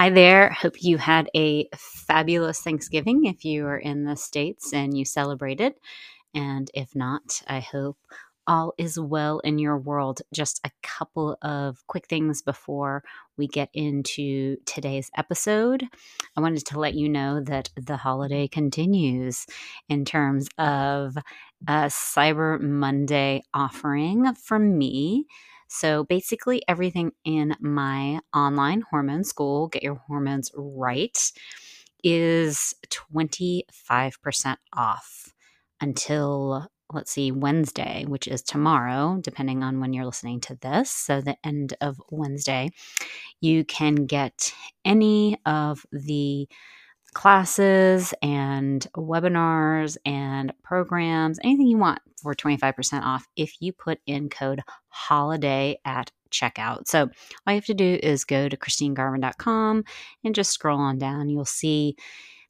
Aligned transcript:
Hi 0.00 0.08
there. 0.08 0.48
Hope 0.48 0.82
you 0.82 0.96
had 0.96 1.28
a 1.36 1.68
fabulous 1.76 2.62
Thanksgiving 2.62 3.26
if 3.26 3.44
you 3.44 3.66
are 3.66 3.76
in 3.76 4.04
the 4.04 4.16
States 4.16 4.72
and 4.72 4.96
you 4.96 5.04
celebrated. 5.04 5.74
And 6.34 6.70
if 6.72 6.96
not, 6.96 7.42
I 7.46 7.60
hope 7.60 7.98
all 8.46 8.72
is 8.78 8.98
well 8.98 9.40
in 9.40 9.58
your 9.58 9.76
world. 9.76 10.22
Just 10.32 10.58
a 10.64 10.70
couple 10.82 11.36
of 11.42 11.86
quick 11.86 12.06
things 12.06 12.40
before 12.40 13.04
we 13.36 13.46
get 13.46 13.68
into 13.74 14.56
today's 14.64 15.10
episode. 15.18 15.86
I 16.34 16.40
wanted 16.40 16.64
to 16.64 16.80
let 16.80 16.94
you 16.94 17.06
know 17.06 17.42
that 17.42 17.68
the 17.76 17.98
holiday 17.98 18.48
continues 18.48 19.44
in 19.90 20.06
terms 20.06 20.48
of 20.56 21.18
a 21.68 21.90
Cyber 21.90 22.58
Monday 22.58 23.42
offering 23.52 24.32
from 24.32 24.78
me. 24.78 25.26
So 25.70 26.04
basically, 26.04 26.62
everything 26.66 27.12
in 27.24 27.54
my 27.60 28.20
online 28.34 28.82
hormone 28.90 29.22
school, 29.22 29.68
Get 29.68 29.84
Your 29.84 29.94
Hormones 29.94 30.50
Right, 30.54 31.16
is 32.02 32.74
25% 32.88 34.56
off 34.74 35.32
until 35.80 36.66
let's 36.92 37.12
see, 37.12 37.30
Wednesday, 37.30 38.04
which 38.08 38.26
is 38.26 38.42
tomorrow, 38.42 39.18
depending 39.22 39.62
on 39.62 39.78
when 39.78 39.92
you're 39.92 40.04
listening 40.04 40.40
to 40.40 40.56
this. 40.56 40.90
So, 40.90 41.20
the 41.20 41.36
end 41.44 41.74
of 41.80 42.00
Wednesday, 42.10 42.70
you 43.40 43.64
can 43.64 44.06
get 44.06 44.52
any 44.84 45.38
of 45.46 45.86
the 45.92 46.48
classes 47.14 48.14
and 48.22 48.86
webinars 48.96 49.96
and 50.04 50.52
programs, 50.62 51.38
anything 51.42 51.66
you 51.66 51.78
want 51.78 52.00
for 52.22 52.34
25% 52.34 53.02
off 53.02 53.26
if 53.36 53.54
you 53.60 53.72
put 53.72 53.98
in 54.06 54.28
code 54.28 54.60
holiday 54.88 55.78
at 55.84 56.10
checkout. 56.30 56.86
So 56.86 57.02
all 57.02 57.52
you 57.52 57.54
have 57.54 57.64
to 57.66 57.74
do 57.74 57.98
is 58.02 58.24
go 58.24 58.48
to 58.48 58.56
christinegarvin.com 58.56 59.84
and 60.24 60.34
just 60.34 60.52
scroll 60.52 60.78
on 60.78 60.98
down. 60.98 61.28
You'll 61.28 61.44
see 61.44 61.96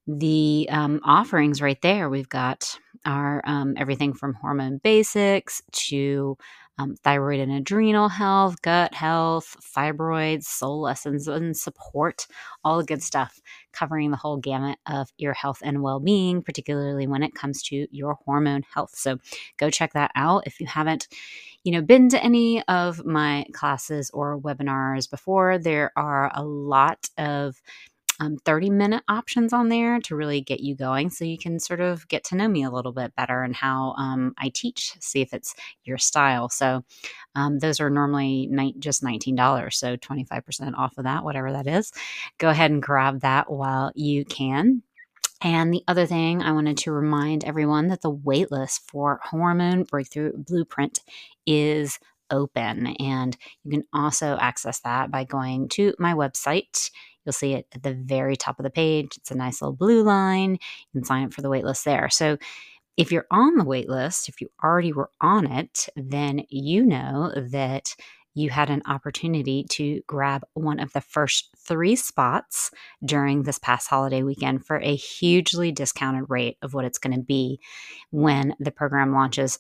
the 0.07 0.69
um, 0.71 1.01
offerings 1.05 1.63
right 1.63 1.81
there. 1.83 2.09
We've 2.09 2.29
got 2.29 2.79
our 3.07 3.41
um, 3.45 3.75
everything 3.77 4.13
from 4.13 4.35
hormone 4.35 4.79
basics 4.83 5.63
to 5.73 6.37
um, 6.81 6.97
thyroid 7.05 7.41
and 7.41 7.53
adrenal 7.53 8.09
health, 8.09 8.63
gut 8.63 8.95
health, 8.95 9.57
fibroids, 9.61 10.45
soul 10.45 10.81
lessons, 10.81 11.29
and 11.29 11.55
support, 11.55 12.27
all 12.65 12.79
the 12.79 12.85
good 12.85 13.03
stuff, 13.03 13.41
covering 13.73 14.11
the 14.11 14.17
whole 14.17 14.39
gamut 14.39 14.79
of 14.87 15.13
your 15.19 15.35
health 15.35 15.59
and 15.63 15.83
well 15.83 16.01
being, 16.01 16.43
particularly 16.43 17.07
when 17.07 17.23
it 17.23 17.35
comes 17.35 17.63
to 17.65 17.87
your 17.91 18.15
hormone 18.25 18.63
health. 18.75 18.93
So 18.95 19.19
go 19.59 19.69
check 19.69 19.93
that 19.93 20.11
out 20.15 20.47
if 20.47 20.59
you 20.59 20.67
haven't. 20.67 21.09
You 21.65 21.73
know, 21.73 21.83
been 21.83 22.09
to 22.09 22.25
any 22.25 22.63
of 22.69 23.05
my 23.05 23.45
classes 23.53 24.11
or 24.15 24.41
webinars 24.41 25.11
before? 25.11 25.59
There 25.59 25.93
are 25.97 26.33
a 26.35 26.43
lot 26.43 27.11
of 27.19 27.61
um, 28.21 28.37
30 28.45 28.71
minute 28.71 29.03
options 29.09 29.53
on 29.53 29.69
there 29.69 29.99
to 30.01 30.15
really 30.15 30.41
get 30.41 30.61
you 30.61 30.77
going 30.77 31.11
so 31.11 31.25
you 31.25 31.39
can 31.39 31.59
sort 31.59 31.81
of 31.81 32.07
get 32.09 32.23
to 32.25 32.37
know 32.37 32.47
me 32.49 32.63
a 32.63 32.71
little 32.71 32.93
bit 32.93 33.15
better 33.17 33.43
and 33.43 33.57
how 33.57 33.95
um, 33.99 34.35
I 34.39 34.51
teach, 34.55 34.95
see 35.01 35.23
if 35.23 35.33
it's 35.33 35.55
your 35.85 35.99
style. 35.99 36.49
So 36.49 36.85
um, 37.35 37.59
those 37.59 37.81
are 37.81 37.91
normally 37.91 38.47
ni- 38.51 38.77
just 38.79 39.03
$19. 39.03 39.73
So 39.75 39.97
25% 39.97 40.75
off 40.77 40.99
of 40.99 41.05
that, 41.05 41.25
whatever 41.25 41.53
that 41.53 41.67
is. 41.67 41.93
Go 42.39 42.51
ahead 42.51 42.71
and 42.71 42.83
grab 42.83 43.21
that 43.23 43.51
while 43.51 43.91
you 43.95 44.25
can. 44.25 44.83
And 45.43 45.73
the 45.73 45.83
other 45.89 46.05
thing 46.05 46.43
I 46.43 46.53
wanted 46.53 46.77
to 46.79 46.93
remind 46.93 47.45
everyone 47.45 47.89
that 47.89 48.03
the 48.03 48.13
waitlist 48.13 48.81
for 48.87 49.21
Hormone 49.25 49.85
Breakthrough 49.85 50.37
Blueprint 50.37 51.01
is 51.47 51.99
open. 52.31 52.89
And 52.99 53.37
you 53.65 53.71
can 53.71 53.85
also 53.93 54.37
access 54.39 54.81
that 54.81 55.11
by 55.11 55.25
going 55.25 55.69
to 55.71 55.95
my 55.99 56.15
website, 56.15 56.91
You'll 57.25 57.33
see 57.33 57.55
it 57.55 57.67
at 57.75 57.83
the 57.83 57.95
very 57.95 58.37
top 58.37 58.59
of 58.59 58.65
the 58.65 58.71
page. 58.71 59.17
It's 59.17 59.31
a 59.31 59.37
nice 59.37 59.61
little 59.61 59.77
blue 59.77 60.03
line. 60.03 60.53
You 60.53 61.01
can 61.01 61.05
sign 61.05 61.25
up 61.25 61.35
for 61.35 61.43
the 61.43 61.51
waitlist 61.51 61.85
there. 61.85 62.09
So 62.09 62.39
if 62.97 63.13
you're 63.13 63.27
on 63.31 63.57
the 63.57 63.65
waitlist, 63.65 64.29
if 64.29 64.41
you 64.41 64.49
already 64.63 64.93
were 64.93 65.11
on 65.21 65.51
it, 65.51 65.89
then 65.97 66.43
you 66.49 66.85
know 66.85 67.33
that 67.37 67.95
you 68.35 68.51
had 68.51 68.71
an 68.71 68.83
opportunity 68.87 69.65
to 69.71 70.01
grab 70.07 70.43
one 70.55 70.79
of 70.79 70.93
the 70.93 71.01
first 71.01 71.51
three 71.59 71.97
spots 71.97 72.71
during 73.05 73.43
this 73.43 73.59
past 73.59 73.89
holiday 73.89 74.23
weekend 74.23 74.65
for 74.65 74.79
a 74.79 74.95
hugely 74.95 75.73
discounted 75.73 76.25
rate 76.29 76.57
of 76.63 76.75
what 76.75 76.85
it's 76.85 76.99
going 76.99 77.17
to 77.17 77.23
be 77.23 77.61
when 78.11 78.55
the 78.61 78.71
program 78.71 79.13
launches 79.13 79.59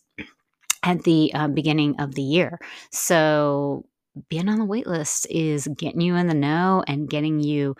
at 0.82 1.02
the 1.02 1.32
uh, 1.34 1.48
beginning 1.48 2.00
of 2.00 2.14
the 2.14 2.22
year. 2.22 2.58
So 2.92 3.84
being 4.28 4.48
on 4.48 4.58
the 4.58 4.64
wait 4.64 4.86
list 4.86 5.26
is 5.30 5.68
getting 5.76 6.00
you 6.00 6.16
in 6.16 6.26
the 6.26 6.34
know 6.34 6.82
and 6.86 7.08
getting 7.08 7.40
you 7.40 7.76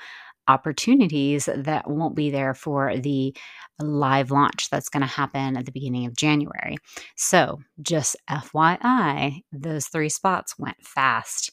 opportunities 0.49 1.49
that 1.55 1.89
won't 1.89 2.17
be 2.17 2.31
there 2.31 2.55
for 2.55 2.97
the 2.97 3.35
live 3.79 4.31
launch 4.31 4.69
that's 4.69 4.89
going 4.89 5.01
to 5.03 5.07
happen 5.07 5.57
at 5.57 5.65
the 5.65 5.73
beginning 5.73 6.07
of 6.07 6.17
January. 6.17 6.77
So, 7.17 7.61
just 7.81 8.17
FYI, 8.29 9.43
those 9.53 9.87
three 9.87 10.09
spots 10.09 10.59
went 10.59 10.83
fast. 10.83 11.53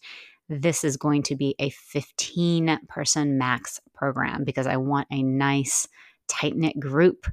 This 0.49 0.83
is 0.83 0.97
going 0.97 1.23
to 1.23 1.35
be 1.35 1.55
a 1.59 1.69
15 1.69 2.79
person 2.88 3.38
max 3.38 3.79
program 3.94 4.44
because 4.44 4.65
I 4.65 4.77
want 4.77 5.07
a 5.11 5.21
nice, 5.21 5.88
tight 6.27 6.55
knit 6.55 6.79
group 6.79 7.27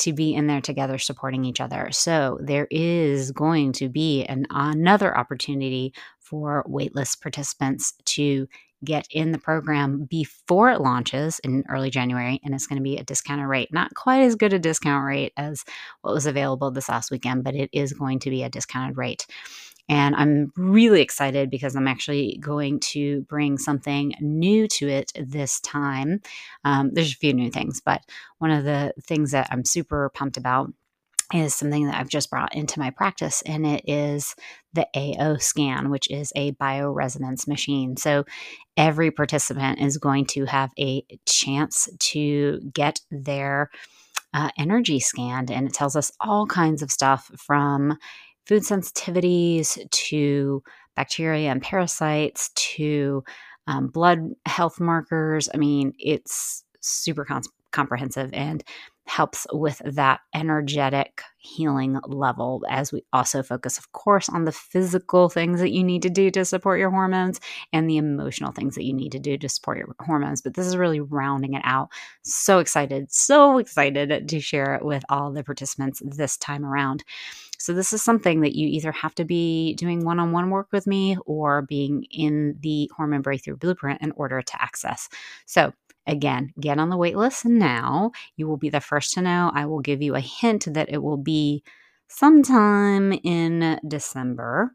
to 0.00 0.12
be 0.12 0.34
in 0.34 0.46
there 0.46 0.60
together 0.60 0.98
supporting 0.98 1.44
each 1.44 1.60
other. 1.60 1.90
So 1.92 2.38
there 2.42 2.66
is 2.70 3.30
going 3.32 3.72
to 3.74 3.88
be 3.88 4.24
an, 4.24 4.46
another 4.50 5.16
opportunity 5.16 5.94
for 6.18 6.64
waitlist 6.68 7.20
participants 7.20 7.94
to 8.04 8.48
get 8.84 9.06
in 9.10 9.32
the 9.32 9.38
program 9.38 10.04
before 10.04 10.70
it 10.70 10.80
launches 10.80 11.38
in 11.40 11.64
early 11.68 11.90
January, 11.90 12.40
and 12.42 12.54
it's 12.54 12.66
going 12.66 12.78
to 12.78 12.82
be 12.82 12.96
a 12.96 13.04
discounted 13.04 13.46
rate. 13.46 13.72
Not 13.72 13.94
quite 13.94 14.22
as 14.22 14.36
good 14.36 14.52
a 14.52 14.58
discount 14.58 15.04
rate 15.04 15.32
as 15.36 15.64
what 16.00 16.14
was 16.14 16.26
available 16.26 16.70
this 16.70 16.88
last 16.88 17.10
weekend, 17.10 17.44
but 17.44 17.54
it 17.54 17.68
is 17.72 17.92
going 17.92 18.20
to 18.20 18.30
be 18.30 18.42
a 18.42 18.48
discounted 18.48 18.96
rate. 18.96 19.26
And 19.90 20.14
I'm 20.14 20.52
really 20.56 21.02
excited 21.02 21.50
because 21.50 21.74
I'm 21.74 21.88
actually 21.88 22.38
going 22.40 22.78
to 22.92 23.22
bring 23.22 23.58
something 23.58 24.14
new 24.20 24.68
to 24.68 24.88
it 24.88 25.10
this 25.16 25.58
time. 25.58 26.22
Um, 26.64 26.92
there's 26.92 27.12
a 27.12 27.16
few 27.16 27.34
new 27.34 27.50
things, 27.50 27.82
but 27.84 28.02
one 28.38 28.52
of 28.52 28.62
the 28.62 28.94
things 29.02 29.32
that 29.32 29.48
I'm 29.50 29.64
super 29.64 30.08
pumped 30.14 30.36
about 30.36 30.72
is 31.34 31.56
something 31.56 31.86
that 31.86 31.96
I've 31.96 32.08
just 32.08 32.30
brought 32.30 32.54
into 32.54 32.78
my 32.78 32.90
practice, 32.90 33.42
and 33.42 33.66
it 33.66 33.82
is 33.86 34.36
the 34.74 34.86
AO 34.94 35.38
scan, 35.38 35.90
which 35.90 36.08
is 36.08 36.32
a 36.36 36.52
bioresonance 36.52 37.48
machine. 37.48 37.96
So 37.96 38.24
every 38.76 39.10
participant 39.10 39.80
is 39.80 39.98
going 39.98 40.26
to 40.26 40.44
have 40.44 40.70
a 40.78 41.04
chance 41.26 41.88
to 41.98 42.60
get 42.72 43.00
their 43.10 43.70
uh, 44.32 44.50
energy 44.56 45.00
scanned, 45.00 45.50
and 45.50 45.66
it 45.66 45.74
tells 45.74 45.96
us 45.96 46.12
all 46.20 46.46
kinds 46.46 46.80
of 46.80 46.92
stuff 46.92 47.30
from 47.36 47.98
food 48.50 48.64
sensitivities 48.64 49.78
to 49.92 50.60
bacteria 50.96 51.52
and 51.52 51.62
parasites 51.62 52.50
to 52.56 53.22
um, 53.68 53.86
blood 53.86 54.18
health 54.44 54.80
markers. 54.80 55.48
I 55.54 55.56
mean, 55.56 55.92
it's 56.00 56.64
super 56.80 57.24
comprehensive 57.70 58.30
and 58.32 58.64
helps 59.06 59.46
with 59.52 59.80
that 59.84 60.18
energetic 60.34 61.22
healing 61.38 62.00
level 62.06 62.64
as 62.68 62.92
we 62.92 63.04
also 63.12 63.42
focus 63.42 63.78
of 63.78 63.90
course 63.92 64.28
on 64.28 64.44
the 64.44 64.52
physical 64.52 65.28
things 65.28 65.60
that 65.60 65.70
you 65.70 65.82
need 65.82 66.02
to 66.02 66.10
do 66.10 66.30
to 66.30 66.44
support 66.44 66.78
your 66.78 66.90
hormones 66.90 67.40
and 67.72 67.88
the 67.88 67.96
emotional 67.96 68.52
things 68.52 68.74
that 68.74 68.84
you 68.84 68.92
need 68.92 69.10
to 69.12 69.18
do 69.18 69.36
to 69.36 69.48
support 69.48 69.78
your 69.78 69.94
hormones. 70.00 70.42
But 70.42 70.54
this 70.54 70.66
is 70.66 70.76
really 70.76 71.00
rounding 71.00 71.54
it 71.54 71.62
out. 71.64 71.90
So 72.22 72.58
excited 72.58 73.12
so 73.12 73.58
excited 73.58 74.28
to 74.28 74.40
share 74.40 74.74
it 74.74 74.84
with 74.84 75.04
all 75.08 75.32
the 75.32 75.44
participants 75.44 76.02
this 76.04 76.36
time 76.36 76.64
around 76.64 77.04
so 77.60 77.72
this 77.72 77.92
is 77.92 78.02
something 78.02 78.40
that 78.40 78.56
you 78.56 78.66
either 78.66 78.92
have 78.92 79.14
to 79.14 79.24
be 79.24 79.74
doing 79.74 80.04
one-on-one 80.04 80.50
work 80.50 80.68
with 80.72 80.86
me 80.86 81.16
or 81.26 81.62
being 81.62 82.04
in 82.10 82.56
the 82.60 82.90
hormone 82.96 83.22
breakthrough 83.22 83.56
blueprint 83.56 84.00
in 84.02 84.12
order 84.12 84.42
to 84.42 84.62
access 84.62 85.08
so 85.46 85.72
Again, 86.06 86.52
get 86.58 86.78
on 86.78 86.88
the 86.88 86.96
wait 86.96 87.16
list 87.16 87.44
now. 87.44 88.10
You 88.36 88.48
will 88.48 88.56
be 88.56 88.70
the 88.70 88.80
first 88.80 89.14
to 89.14 89.22
know. 89.22 89.52
I 89.54 89.66
will 89.66 89.80
give 89.80 90.02
you 90.02 90.14
a 90.14 90.20
hint 90.20 90.66
that 90.72 90.90
it 90.90 91.02
will 91.02 91.18
be 91.18 91.62
sometime 92.08 93.12
in 93.12 93.78
December. 93.86 94.72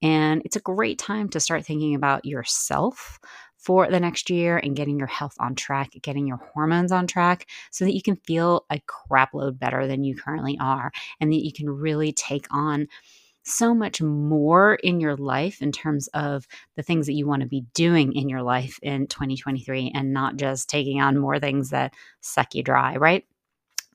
And 0.00 0.40
it's 0.44 0.56
a 0.56 0.60
great 0.60 0.98
time 0.98 1.28
to 1.30 1.40
start 1.40 1.66
thinking 1.66 1.94
about 1.94 2.24
yourself 2.24 3.20
for 3.60 3.88
the 3.88 4.00
next 4.00 4.30
year 4.30 4.56
and 4.56 4.74
getting 4.74 4.98
your 4.98 5.06
health 5.06 5.34
on 5.38 5.54
track, 5.54 5.90
getting 6.02 6.26
your 6.26 6.40
hormones 6.54 6.90
on 6.90 7.06
track 7.06 7.46
so 7.70 7.84
that 7.84 7.94
you 7.94 8.02
can 8.02 8.16
feel 8.16 8.64
a 8.70 8.80
crap 8.86 9.34
load 9.34 9.58
better 9.58 9.86
than 9.86 10.02
you 10.02 10.16
currently 10.16 10.58
are 10.60 10.90
and 11.20 11.30
that 11.32 11.44
you 11.44 11.52
can 11.52 11.68
really 11.68 12.10
take 12.12 12.46
on 12.50 12.88
so 13.42 13.74
much 13.74 14.00
more 14.00 14.74
in 14.76 15.00
your 15.00 15.16
life 15.16 15.60
in 15.60 15.72
terms 15.72 16.08
of 16.14 16.46
the 16.76 16.82
things 16.82 17.06
that 17.06 17.14
you 17.14 17.26
want 17.26 17.42
to 17.42 17.48
be 17.48 17.64
doing 17.74 18.14
in 18.14 18.28
your 18.28 18.42
life 18.42 18.78
in 18.82 19.06
2023 19.06 19.92
and 19.94 20.12
not 20.12 20.36
just 20.36 20.68
taking 20.68 21.00
on 21.00 21.18
more 21.18 21.38
things 21.38 21.70
that 21.70 21.92
suck 22.20 22.54
you 22.54 22.62
dry, 22.62 22.96
right? 22.96 23.24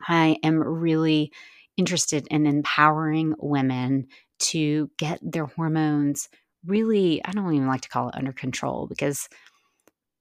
I 0.07 0.37
am 0.43 0.59
really 0.59 1.31
interested 1.77 2.27
in 2.29 2.45
empowering 2.45 3.33
women 3.39 4.07
to 4.37 4.91
get 4.97 5.19
their 5.21 5.45
hormones 5.45 6.29
really, 6.65 7.23
I 7.23 7.31
don't 7.31 7.53
even 7.53 7.67
like 7.67 7.81
to 7.81 7.89
call 7.89 8.09
it 8.09 8.15
under 8.15 8.33
control 8.33 8.87
because 8.87 9.29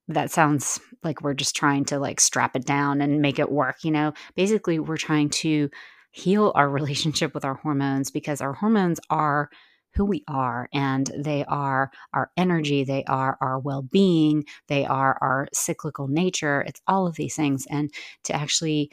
that 0.09 0.31
sounds 0.31 0.81
like 1.03 1.23
we're 1.23 1.35
just 1.35 1.57
trying 1.57 1.85
to 1.87 1.99
like 1.99 2.21
strap 2.21 2.57
it 2.57 2.65
down 2.65 3.01
and 3.01 3.23
make 3.23 3.39
it 3.39 3.51
work. 3.51 3.85
You 3.85 3.91
know, 3.91 4.13
basically, 4.35 4.79
we're 4.79 4.97
trying 4.97 5.31
to 5.31 5.71
heal 6.11 6.53
our 6.55 6.69
relationship 6.71 7.35
with 7.35 7.45
our 7.45 7.55
hormones 7.55 8.11
because 8.11 8.41
our 8.41 8.53
hormones 8.53 9.01
are 9.11 9.51
who 9.95 10.05
we 10.05 10.25
are 10.27 10.69
and 10.73 11.11
they 11.17 11.45
are 11.45 11.91
our 12.13 12.31
energy 12.37 12.83
they 12.83 13.05
are 13.05 13.39
our 13.41 13.61
well-being 13.61 14.45
they 14.67 14.85
are 14.85 15.17
our 15.21 15.47
cyclical 15.53 16.09
nature 16.09 16.63
it's 16.67 16.81
all 16.89 17.07
of 17.07 17.15
these 17.15 17.37
things 17.37 17.65
and 17.71 17.93
to 18.25 18.35
actually 18.35 18.91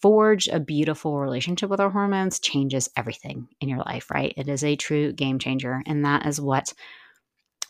forge 0.00 0.46
a 0.48 0.60
beautiful 0.60 1.18
relationship 1.18 1.68
with 1.68 1.80
our 1.80 1.90
hormones 1.90 2.38
changes 2.38 2.88
everything 2.96 3.48
in 3.60 3.68
your 3.68 3.80
life 3.80 4.08
right 4.10 4.32
it 4.36 4.48
is 4.48 4.62
a 4.62 4.76
true 4.76 5.12
game 5.12 5.38
changer 5.38 5.82
and 5.84 6.04
that 6.04 6.24
is 6.24 6.40
what 6.40 6.72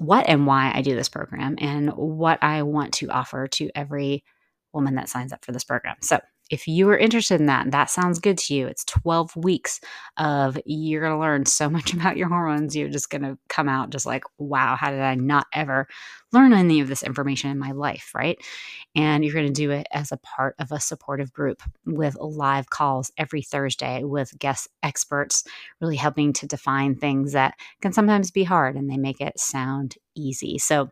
what 0.01 0.29
and 0.29 0.47
why 0.47 0.73
I 0.75 0.83
do 0.83 0.95
this 0.95 1.09
program 1.09 1.57
and 1.59 1.91
what 1.91 2.39
I 2.43 2.63
want 2.63 2.95
to 2.95 3.09
offer 3.11 3.49
to 3.49 3.71
every 3.75 4.25
woman 4.73 4.95
that 4.97 5.09
signs 5.09 5.33
up 5.33 5.45
for 5.45 5.53
this 5.53 5.65
program. 5.65 5.97
So, 6.03 6.21
if 6.51 6.67
you 6.67 6.89
are 6.91 6.99
interested 6.99 7.41
in 7.41 7.47
that 7.47 7.65
and 7.65 7.73
that 7.73 7.91
sounds 7.91 8.19
good 8.19 8.37
to 8.39 8.55
you, 8.55 8.67
it's 8.67 8.85
12 8.85 9.35
weeks 9.37 9.81
of 10.17 10.59
you're 10.67 11.01
going 11.01 11.15
to 11.15 11.19
learn 11.19 11.47
so 11.47 11.71
much 11.71 11.95
about 11.95 12.17
your 12.17 12.29
hormones. 12.29 12.77
You're 12.77 12.89
just 12.89 13.11
going 13.11 13.23
to 13.23 13.39
come 13.49 13.69
out 13.69 13.91
just 13.91 14.05
like, 14.05 14.25
wow, 14.39 14.77
how 14.77 14.91
did 14.91 15.01
I 15.01 15.15
not 15.15 15.47
ever 15.55 15.87
learn 16.33 16.53
any 16.53 16.81
of 16.81 16.89
this 16.89 17.03
information 17.03 17.51
in 17.51 17.59
my 17.59 17.71
life? 17.71 18.11
Right. 18.15 18.39
And 18.95 19.25
you're 19.25 19.35
going 19.35 19.47
to 19.47 19.53
do 19.53 19.71
it 19.71 19.87
as 19.93 20.13
a 20.13 20.19
part 20.19 20.57
of 20.59 20.73
a 20.73 20.81
supportive 20.81 21.33
group 21.33 21.63
with 21.87 22.17
live 22.17 22.71
calls 22.71 23.13
every 23.17 23.43
Thursday 23.43 24.03
with 24.03 24.37
guest 24.39 24.69
experts, 24.83 25.45
really 25.81 25.97
helping 25.97 26.33
to 26.35 26.47
define 26.47 26.97
things 26.97 27.33
that 27.33 27.55
can 27.81 27.93
sometimes 27.93 28.31
be 28.31 28.45
hard 28.45 28.77
and 28.77 28.91
they 28.91 28.97
make 28.97 29.21
it 29.21 29.39
sound 29.39 29.97
easy. 30.17 30.59
So, 30.59 30.91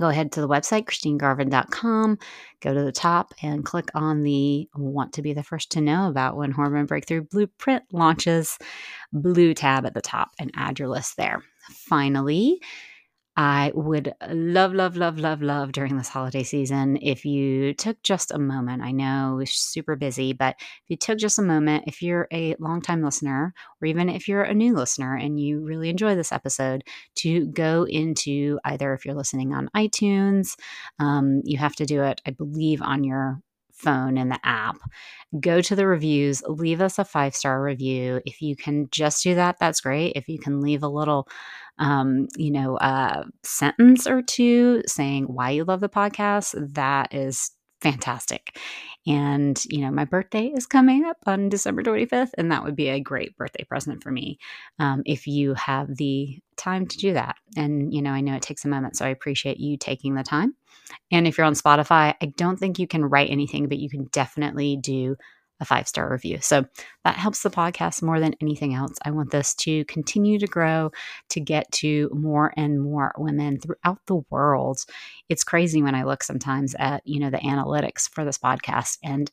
go 0.00 0.08
ahead 0.08 0.32
to 0.32 0.40
the 0.40 0.48
website, 0.48 0.84
christinegarvin.com, 0.84 2.18
go 2.60 2.74
to 2.74 2.82
the 2.82 2.92
top 2.92 3.34
and 3.42 3.64
click 3.64 3.90
on 3.94 4.22
the 4.22 4.68
want 4.74 5.12
to 5.12 5.22
be 5.22 5.32
the 5.32 5.42
first 5.42 5.70
to 5.72 5.80
know 5.80 6.08
about 6.08 6.36
when 6.36 6.50
Hormone 6.50 6.86
Breakthrough 6.86 7.22
Blueprint 7.22 7.84
launches 7.92 8.58
blue 9.12 9.54
tab 9.54 9.86
at 9.86 9.94
the 9.94 10.00
top 10.00 10.30
and 10.38 10.50
add 10.54 10.78
your 10.78 10.88
list 10.88 11.16
there. 11.16 11.42
Finally, 11.70 12.60
I 13.36 13.70
would 13.74 14.12
love, 14.28 14.74
love, 14.74 14.96
love, 14.96 15.18
love, 15.18 15.40
love 15.40 15.72
during 15.72 15.96
this 15.96 16.08
holiday 16.08 16.42
season 16.42 16.98
if 17.00 17.24
you 17.24 17.72
took 17.74 18.02
just 18.02 18.32
a 18.32 18.38
moment. 18.38 18.82
I 18.82 18.90
know 18.90 19.34
we're 19.36 19.46
super 19.46 19.96
busy, 19.96 20.32
but 20.32 20.56
if 20.58 20.82
you 20.88 20.96
took 20.96 21.16
just 21.16 21.38
a 21.38 21.42
moment, 21.42 21.84
if 21.86 22.02
you're 22.02 22.28
a 22.32 22.54
longtime 22.58 23.02
listener, 23.02 23.54
or 23.80 23.86
even 23.86 24.08
if 24.08 24.28
you're 24.28 24.42
a 24.42 24.52
new 24.52 24.74
listener 24.74 25.16
and 25.16 25.40
you 25.40 25.60
really 25.60 25.88
enjoy 25.88 26.16
this 26.16 26.32
episode, 26.32 26.82
to 27.16 27.46
go 27.46 27.86
into 27.88 28.58
either 28.64 28.92
if 28.92 29.06
you're 29.06 29.14
listening 29.14 29.54
on 29.54 29.70
iTunes, 29.76 30.56
um, 30.98 31.40
you 31.44 31.56
have 31.56 31.76
to 31.76 31.86
do 31.86 32.02
it, 32.02 32.20
I 32.26 32.32
believe, 32.32 32.82
on 32.82 33.04
your 33.04 33.40
phone 33.80 34.18
in 34.18 34.28
the 34.28 34.40
app. 34.44 34.76
Go 35.38 35.60
to 35.60 35.76
the 35.76 35.86
reviews, 35.86 36.42
leave 36.46 36.80
us 36.80 36.98
a 36.98 37.04
five 37.04 37.34
star 37.34 37.62
review. 37.62 38.20
If 38.26 38.42
you 38.42 38.56
can 38.56 38.88
just 38.90 39.22
do 39.22 39.34
that, 39.36 39.56
that's 39.60 39.80
great. 39.80 40.12
If 40.16 40.28
you 40.28 40.38
can 40.38 40.60
leave 40.60 40.82
a 40.82 40.88
little 40.88 41.28
um, 41.78 42.28
you 42.36 42.50
know, 42.50 42.76
a 42.78 43.24
sentence 43.42 44.06
or 44.06 44.20
two 44.22 44.82
saying 44.86 45.24
why 45.24 45.50
you 45.50 45.64
love 45.64 45.80
the 45.80 45.88
podcast, 45.88 46.74
that 46.74 47.14
is 47.14 47.50
fantastic. 47.80 48.56
And, 49.06 49.62
you 49.70 49.80
know, 49.80 49.90
my 49.90 50.04
birthday 50.04 50.46
is 50.46 50.66
coming 50.66 51.04
up 51.04 51.16
on 51.26 51.48
December 51.48 51.82
25th, 51.82 52.30
and 52.36 52.52
that 52.52 52.64
would 52.64 52.76
be 52.76 52.88
a 52.88 53.00
great 53.00 53.36
birthday 53.36 53.64
present 53.64 54.02
for 54.02 54.10
me 54.10 54.38
um, 54.78 55.02
if 55.06 55.26
you 55.26 55.54
have 55.54 55.96
the 55.96 56.38
time 56.56 56.86
to 56.86 56.96
do 56.98 57.14
that. 57.14 57.36
And, 57.56 57.92
you 57.94 58.02
know, 58.02 58.10
I 58.10 58.20
know 58.20 58.34
it 58.34 58.42
takes 58.42 58.64
a 58.64 58.68
moment, 58.68 58.96
so 58.96 59.06
I 59.06 59.08
appreciate 59.08 59.58
you 59.58 59.78
taking 59.78 60.14
the 60.14 60.22
time. 60.22 60.54
And 61.10 61.26
if 61.26 61.38
you're 61.38 61.46
on 61.46 61.54
Spotify, 61.54 62.14
I 62.20 62.32
don't 62.36 62.58
think 62.58 62.78
you 62.78 62.86
can 62.86 63.04
write 63.04 63.30
anything, 63.30 63.68
but 63.68 63.78
you 63.78 63.88
can 63.88 64.04
definitely 64.12 64.76
do 64.76 65.16
a 65.60 65.64
five 65.64 65.86
star 65.86 66.10
review. 66.10 66.38
So 66.40 66.64
that 67.04 67.16
helps 67.16 67.42
the 67.42 67.50
podcast 67.50 68.02
more 68.02 68.18
than 68.18 68.34
anything 68.40 68.74
else. 68.74 68.96
I 69.04 69.10
want 69.10 69.30
this 69.30 69.54
to 69.56 69.84
continue 69.84 70.38
to 70.38 70.46
grow, 70.46 70.90
to 71.30 71.40
get 71.40 71.70
to 71.72 72.10
more 72.12 72.52
and 72.56 72.82
more 72.82 73.12
women 73.16 73.60
throughout 73.60 73.98
the 74.06 74.22
world. 74.30 74.84
It's 75.28 75.44
crazy 75.44 75.82
when 75.82 75.94
I 75.94 76.04
look 76.04 76.22
sometimes 76.22 76.74
at, 76.78 77.02
you 77.06 77.20
know, 77.20 77.30
the 77.30 77.38
analytics 77.38 78.08
for 78.08 78.24
this 78.24 78.38
podcast 78.38 78.98
and 79.02 79.30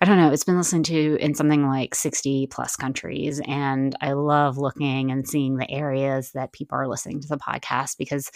I 0.00 0.04
don't 0.04 0.16
know, 0.16 0.30
it's 0.30 0.44
been 0.44 0.56
listened 0.56 0.84
to 0.86 1.16
in 1.18 1.34
something 1.34 1.66
like 1.66 1.92
60 1.92 2.46
plus 2.52 2.76
countries. 2.76 3.40
And 3.46 3.96
I 4.00 4.12
love 4.12 4.56
looking 4.56 5.10
and 5.10 5.26
seeing 5.26 5.56
the 5.56 5.68
areas 5.68 6.30
that 6.32 6.52
people 6.52 6.78
are 6.78 6.86
listening 6.86 7.20
to 7.20 7.28
the 7.28 7.36
podcast 7.36 7.98
because 7.98 8.30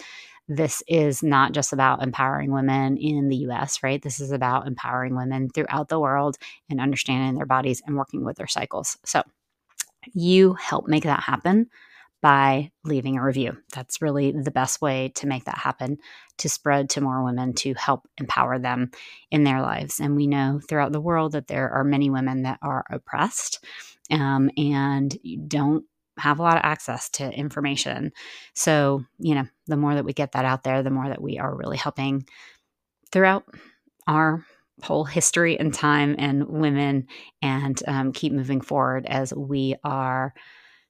this 0.47 0.83
is 0.87 1.23
not 1.23 1.53
just 1.53 1.73
about 1.73 2.03
empowering 2.03 2.51
women 2.51 2.97
in 2.97 3.29
the 3.29 3.37
US, 3.47 3.81
right? 3.81 4.01
This 4.01 4.19
is 4.19 4.31
about 4.31 4.67
empowering 4.67 5.15
women 5.15 5.49
throughout 5.49 5.89
the 5.89 5.99
world 5.99 6.37
and 6.69 6.81
understanding 6.81 7.35
their 7.35 7.45
bodies 7.45 7.81
and 7.85 7.95
working 7.95 8.25
with 8.25 8.37
their 8.37 8.47
cycles. 8.47 8.97
So 9.05 9.23
you 10.13 10.53
help 10.53 10.87
make 10.87 11.03
that 11.03 11.23
happen 11.23 11.67
by 12.21 12.71
leaving 12.85 13.17
a 13.17 13.23
review. 13.23 13.57
That's 13.73 14.01
really 14.01 14.31
the 14.31 14.51
best 14.51 14.81
way 14.81 15.11
to 15.15 15.27
make 15.27 15.43
that 15.43 15.57
happen, 15.57 15.97
to 16.37 16.47
spread 16.47 16.89
to 16.91 17.01
more 17.01 17.23
women, 17.23 17.53
to 17.55 17.73
help 17.73 18.07
empower 18.17 18.59
them 18.59 18.91
in 19.29 19.43
their 19.43 19.61
lives. 19.61 19.99
And 19.99 20.15
we 20.15 20.27
know 20.27 20.61
throughout 20.67 20.93
the 20.93 21.01
world 21.01 21.33
that 21.33 21.47
there 21.47 21.69
are 21.69 21.83
many 21.83 22.09
women 22.09 22.43
that 22.43 22.59
are 22.61 22.85
oppressed 22.89 23.63
um, 24.09 24.49
and 24.57 25.17
don't 25.47 25.83
have 26.17 26.39
a 26.39 26.43
lot 26.43 26.57
of 26.57 26.63
access 26.63 27.09
to 27.09 27.31
information. 27.31 28.11
So, 28.55 29.03
you 29.19 29.35
know, 29.35 29.47
the 29.67 29.77
more 29.77 29.95
that 29.95 30.05
we 30.05 30.13
get 30.13 30.33
that 30.33 30.45
out 30.45 30.63
there, 30.63 30.83
the 30.83 30.89
more 30.89 31.07
that 31.07 31.21
we 31.21 31.39
are 31.39 31.55
really 31.55 31.77
helping 31.77 32.25
throughout 33.11 33.45
our 34.07 34.45
whole 34.81 35.05
history 35.05 35.59
and 35.59 35.73
time 35.73 36.15
and 36.17 36.47
women 36.47 37.07
and 37.41 37.81
um, 37.87 38.11
keep 38.11 38.33
moving 38.33 38.61
forward 38.61 39.05
as 39.05 39.33
we 39.33 39.75
are 39.83 40.33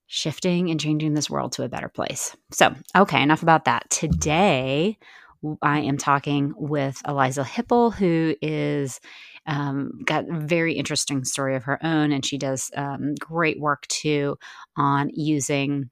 shifting 0.07 0.69
and 0.69 0.79
changing 0.79 1.13
this 1.13 1.29
world 1.29 1.53
to 1.53 1.63
a 1.63 1.69
better 1.69 1.89
place. 1.89 2.35
So, 2.51 2.73
okay, 2.95 3.21
enough 3.21 3.43
about 3.43 3.65
that. 3.65 3.89
Today, 3.89 4.97
I 5.61 5.79
am 5.79 5.97
talking 5.97 6.53
with 6.55 7.01
Eliza 7.07 7.43
Hippel, 7.43 7.91
who 7.91 8.35
is 8.41 8.99
um, 9.45 9.99
got 10.05 10.29
a 10.29 10.39
very 10.39 10.73
interesting 10.73 11.23
story 11.23 11.55
of 11.55 11.63
her 11.63 11.83
own, 11.83 12.11
and 12.11 12.25
she 12.25 12.37
does 12.37 12.71
um, 12.75 13.15
great 13.19 13.59
work 13.59 13.87
too 13.87 14.37
on 14.77 15.09
using 15.13 15.89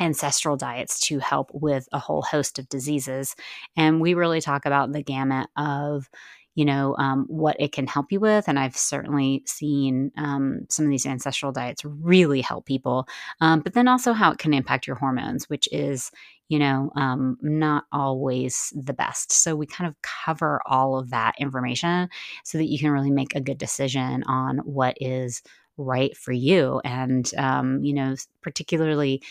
ancestral 0.00 0.56
diets 0.56 1.00
to 1.08 1.18
help 1.18 1.50
with 1.52 1.86
a 1.92 1.98
whole 1.98 2.22
host 2.22 2.58
of 2.58 2.68
diseases. 2.68 3.34
And 3.76 4.00
we 4.00 4.14
really 4.14 4.40
talk 4.40 4.64
about 4.64 4.92
the 4.92 5.02
gamut 5.02 5.48
of 5.56 6.08
you 6.54 6.64
know 6.64 6.94
um, 6.98 7.24
what 7.28 7.56
it 7.58 7.72
can 7.72 7.86
help 7.86 8.10
you 8.12 8.20
with 8.20 8.48
and 8.48 8.58
i've 8.58 8.76
certainly 8.76 9.42
seen 9.46 10.10
um, 10.16 10.66
some 10.68 10.84
of 10.84 10.90
these 10.90 11.06
ancestral 11.06 11.52
diets 11.52 11.84
really 11.84 12.40
help 12.40 12.66
people 12.66 13.06
um, 13.40 13.60
but 13.60 13.74
then 13.74 13.88
also 13.88 14.12
how 14.12 14.30
it 14.30 14.38
can 14.38 14.54
impact 14.54 14.86
your 14.86 14.96
hormones 14.96 15.48
which 15.48 15.68
is 15.72 16.10
you 16.50 16.58
know, 16.58 16.90
um, 16.96 17.38
not 17.40 17.84
always 17.92 18.72
the 18.76 18.92
best. 18.92 19.30
So 19.30 19.54
we 19.54 19.66
kind 19.66 19.88
of 19.88 19.94
cover 20.02 20.60
all 20.66 20.98
of 20.98 21.10
that 21.10 21.36
information 21.38 22.08
so 22.44 22.58
that 22.58 22.64
you 22.64 22.76
can 22.76 22.90
really 22.90 23.12
make 23.12 23.36
a 23.36 23.40
good 23.40 23.56
decision 23.56 24.24
on 24.24 24.58
what 24.58 24.96
is 25.00 25.42
right 25.76 26.14
for 26.16 26.32
you. 26.32 26.80
And, 26.84 27.32
um, 27.38 27.84
you 27.84 27.94
know, 27.94 28.16
particularly 28.42 29.22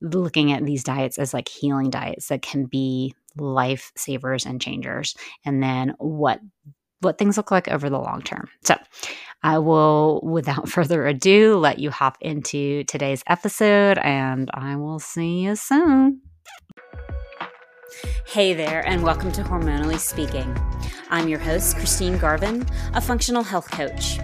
looking 0.00 0.50
at 0.50 0.64
these 0.64 0.82
diets 0.82 1.18
as 1.18 1.34
like 1.34 1.46
healing 1.46 1.90
diets 1.90 2.28
that 2.28 2.40
can 2.40 2.64
be 2.64 3.14
life 3.36 3.92
savers 3.96 4.46
and 4.46 4.60
changers. 4.60 5.14
And 5.44 5.62
then 5.62 5.94
what 5.98 6.40
what 7.00 7.18
things 7.18 7.36
look 7.36 7.50
like 7.50 7.68
over 7.68 7.90
the 7.90 7.98
long 7.98 8.22
term. 8.22 8.48
So, 8.62 8.76
I 9.42 9.58
will, 9.58 10.20
without 10.22 10.68
further 10.68 11.06
ado, 11.06 11.56
let 11.56 11.78
you 11.78 11.90
hop 11.90 12.16
into 12.20 12.84
today's 12.84 13.24
episode 13.26 13.98
and 13.98 14.50
I 14.54 14.76
will 14.76 15.00
see 15.00 15.40
you 15.40 15.56
soon. 15.56 16.22
Hey 18.26 18.54
there, 18.54 18.86
and 18.86 19.02
welcome 19.02 19.30
to 19.32 19.42
Hormonally 19.42 19.98
Speaking. 19.98 20.56
I'm 21.10 21.28
your 21.28 21.38
host, 21.38 21.76
Christine 21.76 22.16
Garvin, 22.16 22.66
a 22.94 23.00
functional 23.00 23.42
health 23.42 23.70
coach. 23.70 24.18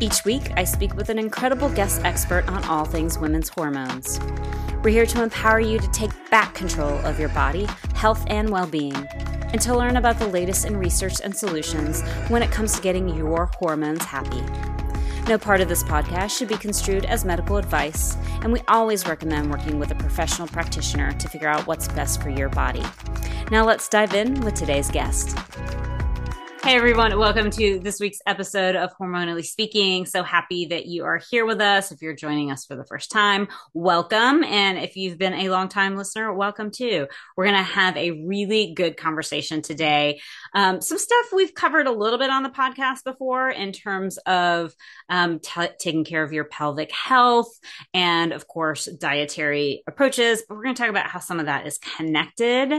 Each 0.00 0.24
week, 0.24 0.50
I 0.56 0.64
speak 0.64 0.94
with 0.96 1.08
an 1.08 1.20
incredible 1.20 1.68
guest 1.68 2.02
expert 2.04 2.48
on 2.48 2.64
all 2.64 2.84
things 2.84 3.16
women's 3.16 3.48
hormones. 3.48 4.18
We're 4.82 4.90
here 4.90 5.06
to 5.06 5.22
empower 5.22 5.60
you 5.60 5.78
to 5.78 5.90
take 5.92 6.10
back 6.30 6.52
control 6.52 6.98
of 7.06 7.20
your 7.20 7.28
body, 7.28 7.68
health, 7.94 8.24
and 8.26 8.50
well 8.50 8.66
being, 8.66 8.96
and 8.96 9.60
to 9.60 9.76
learn 9.76 9.96
about 9.96 10.18
the 10.18 10.26
latest 10.26 10.64
in 10.64 10.76
research 10.76 11.20
and 11.22 11.34
solutions 11.34 12.02
when 12.28 12.42
it 12.42 12.50
comes 12.50 12.74
to 12.74 12.82
getting 12.82 13.08
your 13.08 13.46
hormones 13.54 14.02
happy. 14.04 14.42
No 15.28 15.38
part 15.38 15.60
of 15.60 15.68
this 15.68 15.84
podcast 15.84 16.36
should 16.36 16.48
be 16.48 16.56
construed 16.56 17.04
as 17.04 17.24
medical 17.24 17.56
advice, 17.56 18.16
and 18.42 18.52
we 18.52 18.60
always 18.66 19.06
recommend 19.06 19.48
working 19.50 19.78
with 19.78 19.92
a 19.92 19.94
professional 19.94 20.48
practitioner 20.48 21.12
to 21.12 21.28
figure 21.28 21.48
out 21.48 21.68
what's 21.68 21.86
best 21.88 22.20
for 22.20 22.30
your 22.30 22.48
body. 22.48 22.82
Now 23.52 23.64
let's 23.64 23.88
dive 23.88 24.12
in 24.12 24.40
with 24.40 24.54
today's 24.54 24.90
guest. 24.90 25.38
Hey 26.64 26.76
everyone, 26.76 27.18
welcome 27.18 27.50
to 27.50 27.78
this 27.78 28.00
week's 28.00 28.20
episode 28.26 28.74
of 28.74 28.96
Hormonally 28.96 29.44
Speaking. 29.44 30.06
So 30.06 30.22
happy 30.22 30.64
that 30.68 30.86
you 30.86 31.04
are 31.04 31.20
here 31.30 31.44
with 31.44 31.60
us. 31.60 31.92
If 31.92 32.00
you're 32.00 32.14
joining 32.14 32.50
us 32.50 32.64
for 32.64 32.74
the 32.74 32.86
first 32.86 33.10
time, 33.10 33.48
welcome. 33.74 34.42
And 34.42 34.78
if 34.78 34.96
you've 34.96 35.18
been 35.18 35.34
a 35.34 35.50
long 35.50 35.68
time 35.68 35.94
listener, 35.94 36.32
welcome 36.32 36.70
too. 36.70 37.06
We're 37.36 37.44
going 37.44 37.58
to 37.58 37.62
have 37.62 37.98
a 37.98 38.12
really 38.12 38.72
good 38.72 38.96
conversation 38.96 39.60
today. 39.60 40.22
Um, 40.54 40.80
some 40.80 40.96
stuff 40.96 41.26
we've 41.34 41.52
covered 41.52 41.86
a 41.86 41.92
little 41.92 42.18
bit 42.18 42.30
on 42.30 42.42
the 42.42 42.48
podcast 42.48 43.04
before 43.04 43.50
in 43.50 43.70
terms 43.72 44.16
of 44.24 44.74
um, 45.10 45.40
t- 45.40 45.68
taking 45.78 46.04
care 46.04 46.24
of 46.24 46.32
your 46.32 46.44
pelvic 46.44 46.90
health 46.90 47.60
and, 47.92 48.32
of 48.32 48.48
course, 48.48 48.86
dietary 48.86 49.82
approaches. 49.86 50.42
But 50.48 50.54
we're 50.54 50.64
going 50.64 50.76
to 50.76 50.80
talk 50.80 50.90
about 50.90 51.08
how 51.08 51.20
some 51.20 51.40
of 51.40 51.46
that 51.46 51.66
is 51.66 51.76
connected. 51.76 52.72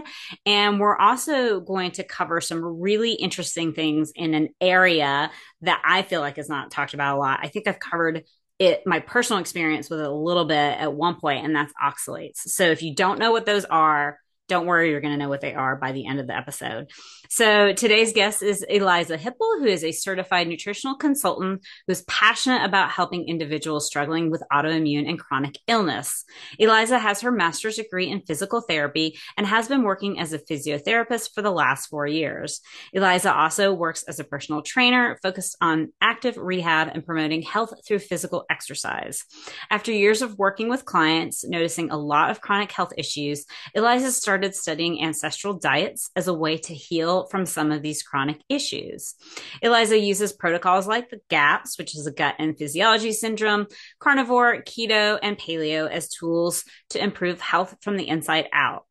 And 0.44 0.80
we're 0.80 0.98
also 0.98 1.60
going 1.60 1.92
to 1.92 2.04
cover 2.04 2.42
some 2.42 2.64
really 2.64 3.14
interesting 3.14 3.75
things 3.76 4.12
in 4.16 4.34
an 4.34 4.50
area 4.60 5.32
that 5.62 5.82
I 5.86 6.02
feel 6.02 6.22
like 6.22 6.38
is 6.38 6.50
not 6.50 6.72
talked 6.72 6.94
about 6.94 7.18
a 7.18 7.20
lot. 7.20 7.40
I 7.42 7.48
think 7.48 7.68
I've 7.68 7.80
covered 7.80 8.24
it, 8.58 8.84
my 8.86 9.00
personal 9.00 9.42
experience 9.42 9.90
with 9.90 10.00
it 10.00 10.06
a 10.06 10.12
little 10.12 10.46
bit 10.46 10.56
at 10.56 10.94
one 10.94 11.20
point, 11.20 11.46
and 11.46 11.56
that's 11.56 11.74
oxalates. 11.82 12.38
So 12.38 12.66
if 12.66 12.82
you 12.82 12.96
don't 12.96 13.20
know 13.20 13.32
what 13.32 13.46
those 13.46 13.66
are, 13.66 14.20
don't 14.48 14.68
worry, 14.68 14.92
you're 14.92 15.02
going 15.02 15.14
to 15.14 15.18
know 15.18 15.30
what 15.30 15.42
they 15.42 15.54
are 15.54 15.76
by 15.76 15.92
the 15.92 16.06
end 16.06 16.20
of 16.20 16.28
the 16.28 16.36
episode. 16.36 16.92
So 17.30 17.74
today's 17.74 18.14
guest 18.14 18.44
is 18.44 18.64
Eliza 18.70 19.18
Hippel, 19.18 19.60
who 19.60 19.66
is 19.66 19.84
a 19.84 19.92
certified 19.92 20.48
nutritional 20.48 20.96
consultant 20.96 21.66
who's 21.88 22.04
passionate 22.04 22.64
about 22.64 22.92
helping 22.92 23.28
individuals 23.28 23.88
struggling 23.88 24.30
with 24.30 24.44
autoimmune 24.54 25.10
and 25.10 25.20
chronic 25.20 25.58
illness. 25.68 26.24
Eliza 26.60 27.00
has 27.00 27.22
her 27.22 27.32
master's 27.32 27.78
degree 27.78 28.10
in 28.10 28.22
physical 28.22 28.62
therapy 28.62 29.18
and 29.36 29.48
has 29.48 29.68
been 29.68 29.82
working 29.82 30.20
as 30.20 30.32
a 30.32 30.40
physiotherapist 30.40 31.34
for 31.34 31.42
the 31.42 31.52
last 31.52 31.88
four 31.88 32.06
years. 32.06 32.62
Eliza 32.94 33.34
also 33.34 33.74
works 33.74 34.04
as 34.04 34.20
a 34.20 34.24
personal 34.24 34.62
trainer 34.62 35.18
focused 35.24 35.58
on 35.60 35.92
active 36.02 36.38
rehab 36.38 36.90
and 36.94 37.06
promoting 37.06 37.42
health 37.42 37.74
through 37.88 38.00
physical 38.00 38.46
exercise. 38.52 39.24
After 39.72 39.92
years 39.92 40.22
of 40.22 40.38
working 40.38 40.70
with 40.70 40.86
clients, 40.86 41.44
noticing 41.44 41.90
a 41.90 41.98
lot 41.98 42.30
of 42.30 42.42
chronic 42.42 42.72
health 42.72 42.94
issues, 42.98 43.46
Eliza 43.74 44.12
started 44.12 44.35
started 44.36 44.54
studying 44.54 45.02
ancestral 45.02 45.54
diets 45.54 46.12
as 46.14 46.28
a 46.28 46.34
way 46.34 46.58
to 46.58 46.74
heal 46.74 47.26
from 47.28 47.46
some 47.46 47.72
of 47.72 47.82
these 47.82 48.04
chronic 48.04 48.42
issues. 48.50 49.16
Eliza 49.62 49.98
uses 49.98 50.34
protocols 50.34 50.88
like 50.88 51.10
the 51.10 51.22
GAPS, 51.30 51.78
which 51.78 51.96
is 51.96 52.06
a 52.06 52.12
gut 52.12 52.36
and 52.38 52.58
physiology 52.58 53.14
syndrome, 53.14 53.66
carnivore, 53.98 54.62
keto, 54.64 55.18
and 55.24 55.38
paleo 55.38 55.90
as 55.90 56.10
tools 56.10 56.66
to 56.90 57.02
improve 57.02 57.40
health 57.40 57.78
from 57.82 57.96
the 57.96 58.10
inside 58.10 58.50
out. 58.52 58.84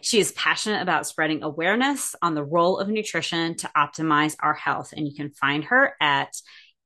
She 0.00 0.18
is 0.18 0.32
passionate 0.32 0.80
about 0.80 1.06
spreading 1.06 1.42
awareness 1.42 2.14
on 2.22 2.34
the 2.34 2.42
role 2.42 2.78
of 2.78 2.88
nutrition 2.88 3.54
to 3.56 3.70
optimize 3.76 4.34
our 4.40 4.54
health. 4.54 4.94
And 4.96 5.06
you 5.06 5.14
can 5.14 5.30
find 5.30 5.64
her 5.64 5.92
at 6.00 6.32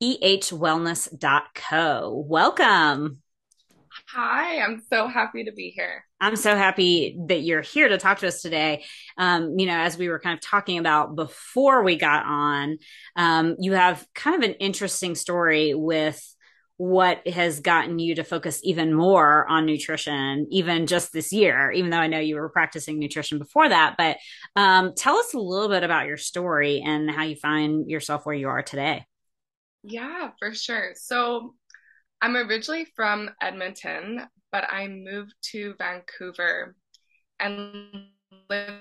ehwellness.co. 0.02 2.24
Welcome. 2.28 3.18
Hi, 4.08 4.62
I'm 4.62 4.82
so 4.90 5.06
happy 5.06 5.44
to 5.44 5.52
be 5.52 5.70
here. 5.70 6.04
I'm 6.20 6.36
so 6.36 6.54
happy 6.54 7.16
that 7.28 7.40
you're 7.40 7.62
here 7.62 7.88
to 7.88 7.98
talk 7.98 8.18
to 8.18 8.28
us 8.28 8.42
today. 8.42 8.84
Um, 9.16 9.58
you 9.58 9.66
know, 9.66 9.78
as 9.78 9.96
we 9.96 10.08
were 10.08 10.18
kind 10.18 10.34
of 10.34 10.40
talking 10.40 10.78
about 10.78 11.16
before 11.16 11.82
we 11.82 11.96
got 11.96 12.24
on, 12.26 12.78
um, 13.16 13.56
you 13.58 13.72
have 13.72 14.06
kind 14.14 14.42
of 14.42 14.48
an 14.48 14.56
interesting 14.56 15.14
story 15.14 15.74
with 15.74 16.22
what 16.76 17.28
has 17.28 17.60
gotten 17.60 17.98
you 17.98 18.14
to 18.14 18.24
focus 18.24 18.60
even 18.64 18.94
more 18.94 19.46
on 19.48 19.66
nutrition, 19.66 20.46
even 20.50 20.86
just 20.86 21.12
this 21.12 21.30
year, 21.30 21.70
even 21.72 21.90
though 21.90 21.98
I 21.98 22.06
know 22.06 22.18
you 22.18 22.36
were 22.36 22.48
practicing 22.48 22.98
nutrition 22.98 23.38
before 23.38 23.68
that. 23.68 23.96
But 23.98 24.16
um, 24.56 24.94
tell 24.96 25.16
us 25.16 25.34
a 25.34 25.38
little 25.38 25.68
bit 25.68 25.82
about 25.82 26.06
your 26.06 26.16
story 26.16 26.80
and 26.80 27.10
how 27.10 27.24
you 27.24 27.36
find 27.36 27.90
yourself 27.90 28.24
where 28.24 28.34
you 28.34 28.48
are 28.48 28.62
today. 28.62 29.04
Yeah, 29.82 30.30
for 30.38 30.54
sure. 30.54 30.92
So 30.96 31.54
I'm 32.22 32.36
originally 32.36 32.86
from 32.96 33.30
Edmonton, 33.40 34.26
but 34.52 34.64
I 34.70 34.88
moved 34.88 35.34
to 35.52 35.74
Vancouver 35.78 36.74
and 37.38 38.06
lived 38.48 38.72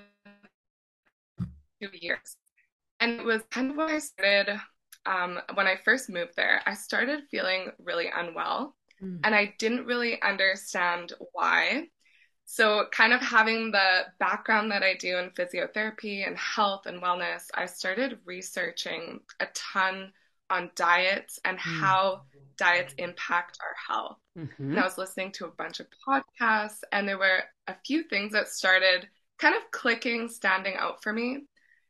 two 1.80 1.88
years. 1.92 2.36
And 3.00 3.12
it 3.20 3.24
was 3.24 3.42
kind 3.50 3.70
of 3.70 3.76
when 3.76 3.88
I 3.88 3.98
started, 3.98 4.60
um, 5.06 5.40
when 5.54 5.66
I 5.66 5.76
first 5.84 6.10
moved 6.10 6.32
there, 6.36 6.60
I 6.66 6.74
started 6.74 7.22
feeling 7.30 7.70
really 7.82 8.10
unwell. 8.14 8.76
Mm. 9.02 9.20
And 9.24 9.34
I 9.34 9.54
didn't 9.58 9.86
really 9.86 10.20
understand 10.20 11.14
why. 11.32 11.86
So, 12.44 12.86
kind 12.90 13.12
of 13.12 13.20
having 13.20 13.70
the 13.70 14.06
background 14.18 14.72
that 14.72 14.82
I 14.82 14.94
do 14.94 15.18
in 15.18 15.30
physiotherapy 15.30 16.26
and 16.26 16.36
health 16.36 16.86
and 16.86 17.00
wellness, 17.00 17.44
I 17.54 17.66
started 17.66 18.18
researching 18.26 19.20
a 19.38 19.46
ton 19.54 20.12
on 20.50 20.70
diets 20.74 21.38
and 21.44 21.56
mm. 21.56 21.60
how 21.60 22.22
diets 22.60 22.94
impact 22.98 23.58
our 23.60 23.94
health. 23.94 24.18
Mm-hmm. 24.38 24.70
And 24.70 24.78
I 24.78 24.84
was 24.84 24.98
listening 24.98 25.32
to 25.32 25.46
a 25.46 25.50
bunch 25.50 25.80
of 25.80 25.86
podcasts, 26.06 26.80
and 26.92 27.08
there 27.08 27.18
were 27.18 27.42
a 27.66 27.74
few 27.86 28.04
things 28.04 28.32
that 28.32 28.48
started 28.48 29.08
kind 29.38 29.56
of 29.56 29.70
clicking, 29.72 30.28
standing 30.28 30.74
out 30.76 31.02
for 31.02 31.12
me. 31.12 31.46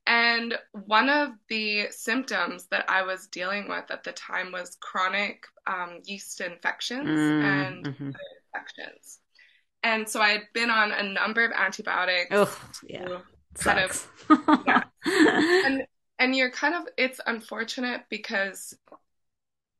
And 0.06 0.54
one 0.72 1.08
of 1.08 1.30
the 1.48 1.88
symptoms 1.90 2.66
that 2.70 2.88
I 2.88 3.02
was 3.02 3.26
dealing 3.26 3.68
with 3.68 3.90
at 3.90 4.04
the 4.04 4.12
time 4.12 4.52
was 4.52 4.78
chronic 4.80 5.44
um, 5.66 6.00
yeast 6.04 6.40
infections 6.40 7.08
mm, 7.08 7.42
and 7.42 7.84
mm-hmm. 7.84 8.10
infections. 8.54 9.18
And 9.82 10.08
so 10.08 10.20
I 10.20 10.30
had 10.30 10.42
been 10.54 10.70
on 10.70 10.92
a 10.92 11.02
number 11.02 11.44
of 11.44 11.52
antibiotics. 11.52 12.28
Oh, 12.30 12.60
yeah. 12.86 13.18
Kind 13.58 13.80
of, 13.80 14.08
yeah. 14.66 14.82
and 15.66 15.84
and 16.20 16.36
you're 16.36 16.50
kind 16.50 16.74
of 16.74 16.84
it's 16.96 17.20
unfortunate 17.26 18.02
because 18.10 18.74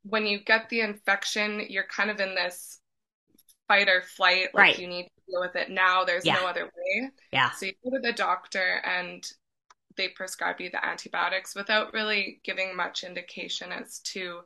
when 0.02 0.26
you 0.26 0.42
get 0.42 0.68
the 0.68 0.80
infection, 0.80 1.66
you're 1.68 1.84
kind 1.84 2.10
of 2.10 2.20
in 2.20 2.34
this 2.34 2.80
fight 3.68 3.88
or 3.88 4.02
flight. 4.02 4.48
Like 4.54 4.62
right. 4.62 4.78
you 4.78 4.86
need 4.86 5.04
to 5.04 5.22
deal 5.28 5.40
with 5.40 5.56
it 5.56 5.70
now. 5.70 6.04
There's 6.04 6.26
yeah. 6.26 6.34
no 6.34 6.46
other 6.46 6.64
way. 6.64 7.10
Yeah. 7.32 7.50
So 7.50 7.66
you 7.66 7.72
go 7.84 7.90
to 7.90 8.00
the 8.00 8.12
doctor 8.12 8.80
and 8.84 9.24
they 9.96 10.08
prescribe 10.08 10.60
you 10.60 10.70
the 10.70 10.84
antibiotics 10.84 11.54
without 11.54 11.92
really 11.92 12.40
giving 12.44 12.76
much 12.76 13.04
indication 13.04 13.72
as 13.72 13.98
to 14.00 14.40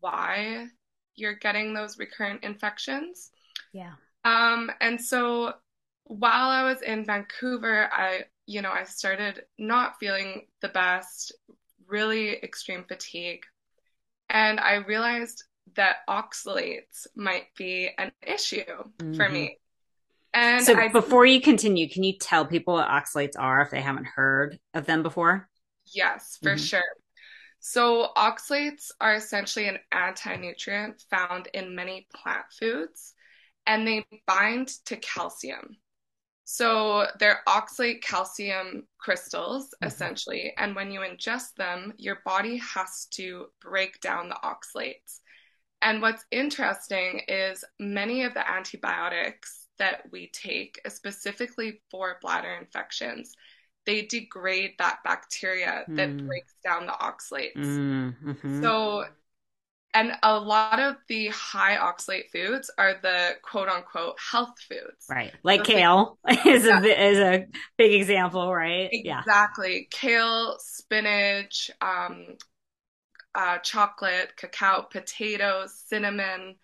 why 0.00 0.66
you're 1.14 1.34
getting 1.34 1.74
those 1.74 1.98
recurrent 1.98 2.44
infections. 2.44 3.30
Yeah. 3.72 3.92
Um, 4.24 4.70
and 4.80 5.00
so 5.00 5.54
while 6.04 6.50
I 6.50 6.64
was 6.64 6.82
in 6.82 7.04
Vancouver, 7.04 7.88
I 7.92 8.24
you 8.50 8.62
know, 8.62 8.72
I 8.72 8.82
started 8.82 9.44
not 9.58 10.00
feeling 10.00 10.46
the 10.60 10.70
best, 10.70 11.32
really 11.86 12.32
extreme 12.42 12.84
fatigue. 12.88 13.44
And 14.30 14.60
I 14.60 14.76
realized 14.76 15.44
that 15.74 15.96
oxalates 16.08 17.06
might 17.16 17.46
be 17.56 17.90
an 17.98 18.12
issue 18.26 18.64
mm-hmm. 18.64 19.14
for 19.14 19.28
me. 19.28 19.58
And 20.32 20.64
so 20.64 20.78
I, 20.78 20.88
before 20.88 21.26
you 21.26 21.40
continue, 21.40 21.88
can 21.88 22.04
you 22.04 22.16
tell 22.16 22.46
people 22.46 22.74
what 22.74 22.88
oxalates 22.88 23.32
are 23.36 23.60
if 23.62 23.70
they 23.70 23.80
haven't 23.80 24.06
heard 24.06 24.58
of 24.72 24.86
them 24.86 25.02
before? 25.02 25.48
Yes, 25.92 26.38
for 26.40 26.50
mm-hmm. 26.50 26.64
sure. 26.64 26.82
So, 27.58 28.08
oxalates 28.16 28.90
are 29.00 29.14
essentially 29.14 29.68
an 29.68 29.78
anti 29.92 30.36
nutrient 30.36 31.04
found 31.10 31.48
in 31.52 31.74
many 31.74 32.06
plant 32.14 32.46
foods, 32.58 33.12
and 33.66 33.86
they 33.86 34.06
bind 34.26 34.68
to 34.86 34.96
calcium. 34.96 35.76
So 36.52 37.06
they're 37.20 37.42
oxalate 37.46 38.02
calcium 38.02 38.88
crystals, 38.98 39.66
mm-hmm. 39.66 39.86
essentially. 39.86 40.52
And 40.58 40.74
when 40.74 40.90
you 40.90 40.98
ingest 40.98 41.54
them, 41.54 41.94
your 41.96 42.18
body 42.24 42.56
has 42.56 43.06
to 43.12 43.46
break 43.60 44.00
down 44.00 44.28
the 44.28 44.38
oxalates. 44.42 45.20
And 45.80 46.02
what's 46.02 46.24
interesting 46.32 47.20
is 47.28 47.64
many 47.78 48.24
of 48.24 48.34
the 48.34 48.50
antibiotics 48.50 49.68
that 49.78 50.02
we 50.10 50.28
take, 50.32 50.80
specifically 50.88 51.82
for 51.88 52.18
bladder 52.20 52.52
infections, 52.60 53.32
they 53.86 54.02
degrade 54.02 54.72
that 54.78 54.98
bacteria 55.04 55.84
mm. 55.88 55.96
that 55.98 56.26
breaks 56.26 56.54
down 56.64 56.84
the 56.84 56.92
oxalates. 56.92 57.54
Mm, 57.54 58.16
mm-hmm. 58.24 58.60
So 58.60 59.04
and 59.92 60.12
a 60.22 60.38
lot 60.38 60.78
of 60.78 60.96
the 61.08 61.28
high 61.28 61.76
oxalate 61.76 62.30
foods 62.30 62.70
are 62.78 62.94
the 63.02 63.32
quote 63.42 63.68
unquote 63.68 64.16
health 64.20 64.54
foods. 64.68 65.06
Right. 65.08 65.32
Like 65.42 65.66
so 65.66 65.72
kale 65.72 66.18
like, 66.24 66.46
is, 66.46 66.64
yeah. 66.64 66.80
a, 66.80 67.08
is 67.10 67.18
a 67.18 67.46
big 67.76 67.92
example, 68.00 68.54
right? 68.54 68.88
Yeah. 68.92 69.20
Exactly. 69.20 69.88
Yeah. 69.92 69.98
Kale, 69.98 70.56
spinach, 70.60 71.70
um, 71.80 72.36
uh, 73.34 73.58
chocolate, 73.58 74.36
cacao, 74.36 74.86
potatoes, 74.90 75.74
cinnamon. 75.86 76.56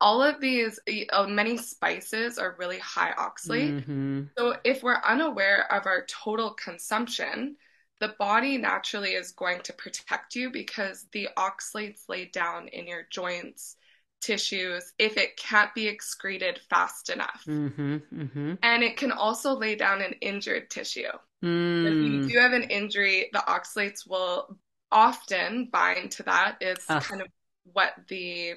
All 0.00 0.22
of 0.22 0.40
these, 0.40 0.78
uh, 1.10 1.26
many 1.26 1.56
spices 1.56 2.38
are 2.38 2.54
really 2.58 2.78
high 2.78 3.12
oxalate. 3.12 3.80
Mm-hmm. 3.80 4.22
So 4.36 4.56
if 4.62 4.82
we're 4.82 5.00
unaware 5.04 5.72
of 5.72 5.86
our 5.86 6.04
total 6.06 6.50
consumption, 6.50 7.56
the 8.00 8.14
body 8.18 8.58
naturally 8.58 9.12
is 9.12 9.32
going 9.32 9.60
to 9.62 9.72
protect 9.72 10.34
you 10.34 10.50
because 10.50 11.06
the 11.12 11.28
oxalates 11.36 12.08
lay 12.08 12.26
down 12.26 12.68
in 12.68 12.86
your 12.86 13.06
joints, 13.10 13.76
tissues, 14.20 14.92
if 14.98 15.16
it 15.16 15.36
can't 15.36 15.74
be 15.74 15.88
excreted 15.88 16.60
fast 16.70 17.10
enough. 17.10 17.44
Mm-hmm, 17.46 17.96
mm-hmm. 18.12 18.54
And 18.62 18.82
it 18.82 18.96
can 18.96 19.12
also 19.12 19.54
lay 19.54 19.74
down 19.74 20.00
in 20.00 20.12
injured 20.20 20.70
tissue. 20.70 21.12
Mm. 21.44 21.86
If 21.86 21.94
you 21.94 22.28
do 22.28 22.38
have 22.38 22.52
an 22.52 22.64
injury, 22.64 23.30
the 23.32 23.42
oxalates 23.46 24.08
will 24.08 24.58
often 24.90 25.68
bind 25.72 26.12
to 26.12 26.22
that 26.24 26.58
is 26.60 26.78
Ugh. 26.88 27.02
kind 27.02 27.22
of 27.22 27.28
what 27.72 27.92
the 28.08 28.54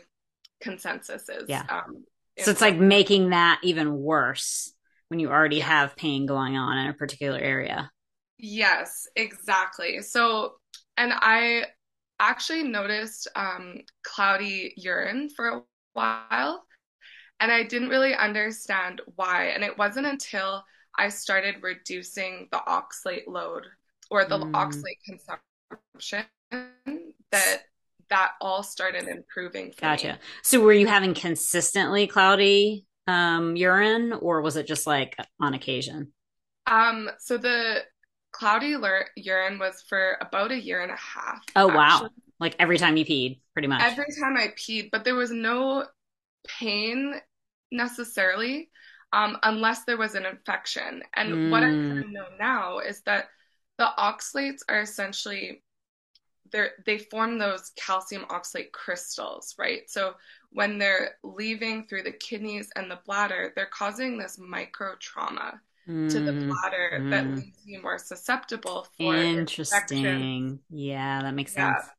consensus 0.62 1.30
is. 1.30 1.50
Yeah. 1.50 1.66
Um, 1.70 2.06
So 2.38 2.52
it's 2.52 2.62
like 2.62 2.78
making 2.78 3.32
that 3.32 3.60
even 3.64 3.98
worse 3.98 4.74
when 5.10 5.20
you 5.20 5.30
already 5.30 5.60
have 5.60 5.96
pain 5.96 6.26
going 6.26 6.56
on 6.56 6.78
in 6.78 6.88
a 6.88 6.94
particular 6.94 7.38
area. 7.38 7.92
Yes, 8.42 9.08
exactly. 9.16 10.02
So, 10.02 10.56
and 10.98 11.14
I 11.16 11.66
actually 12.20 12.64
noticed 12.64 13.28
um, 13.36 13.82
cloudy 14.04 14.74
urine 14.78 15.30
for 15.30 15.48
a 15.48 15.62
while, 15.94 16.66
and 17.40 17.52
I 17.52 17.64
didn't 17.64 17.90
really 17.90 18.16
understand 18.16 19.02
why. 19.16 19.46
And 19.48 19.64
it 19.64 19.78
wasn't 19.78 20.08
until 20.08 20.66
I 20.98 21.10
started 21.10 21.58
reducing 21.62 22.48
the 22.52 22.62
oxalate 22.68 23.28
load 23.28 23.68
or 24.10 24.26
the 24.26 24.40
Mm. 24.40 24.52
oxalate 24.54 24.98
consumption 25.06 26.26
that 27.32 27.62
that 28.10 28.32
all 28.42 28.64
started 28.64 29.08
improving 29.08 29.72
for 29.72 29.86
me. 29.86 29.92
Gotcha. 29.92 30.20
So 30.42 30.60
were 30.60 30.74
you 30.74 30.88
having 30.88 31.14
consistently 31.14 32.08
cloudy 32.08 32.86
um, 33.08 33.56
urine, 33.56 34.14
or 34.14 34.42
was 34.42 34.58
it 34.58 34.68
just 34.68 34.86
like 34.86 35.16
on 35.40 35.54
occasion? 35.54 36.12
Um, 36.68 37.10
so 37.20 37.38
the 37.38 37.84
cloudy 38.32 38.76
urine 39.16 39.60
was 39.60 39.82
for 39.82 40.18
about 40.22 40.52
a 40.52 40.60
year 40.62 40.82
and 40.82 40.92
a 40.92 40.96
half, 40.96 41.46
Oh, 41.56 41.68
wow. 41.68 42.10
Like 42.40 42.56
every 42.60 42.78
time 42.78 42.98
you 42.98 43.06
peed, 43.06 43.40
pretty 43.54 43.68
much. 43.68 43.88
Every 43.88 44.06
time 44.20 44.38
I 44.38 44.50
peed, 44.50 44.92
but 44.92 45.04
there 45.04 45.16
was 45.16 45.32
no 45.32 45.88
pain 46.48 47.22
necessarily, 47.72 48.72
um, 49.14 49.38
unless 49.44 49.86
there 49.86 49.98
was 49.98 50.16
an 50.16 50.26
infection. 50.26 51.04
And 51.16 51.36
what 51.50 51.64
I 51.64 51.68
Mm. 51.68 52.04
know 52.12 52.28
now 52.40 52.80
is 52.80 53.02
that 53.04 53.30
the 53.78 53.90
oxalates 53.98 54.62
are 54.70 54.82
essentially 54.82 55.64
they're 56.52 56.74
they 56.86 56.98
form 57.00 57.38
those 57.40 57.72
calcium 57.78 58.26
oxalate 58.26 58.72
crystals, 58.74 59.56
right? 59.60 59.90
So 59.90 60.16
when 60.52 60.78
they're 60.80 61.18
leaving 61.24 61.88
through 61.88 62.04
the 62.04 62.12
kidneys 62.14 62.72
and 62.76 62.92
the 62.92 63.02
bladder, 63.06 63.54
they're 63.56 63.68
causing 63.68 64.18
this 64.18 64.38
micro 64.40 64.96
trauma 65.00 65.62
to 66.10 66.22
the 66.22 66.34
Mm, 66.34 66.40
bladder 66.48 67.06
that 67.10 67.28
mm. 67.28 67.36
leaves 67.36 67.60
you 67.66 67.82
more 67.82 67.98
susceptible 67.98 68.88
for 68.98 69.30
infection. 69.34 70.30
Interesting. 70.30 70.60
Yeah, 70.70 71.22
that 71.24 71.34
makes 71.34 71.54
Yeah. 71.56 71.72
sense. 71.72 71.92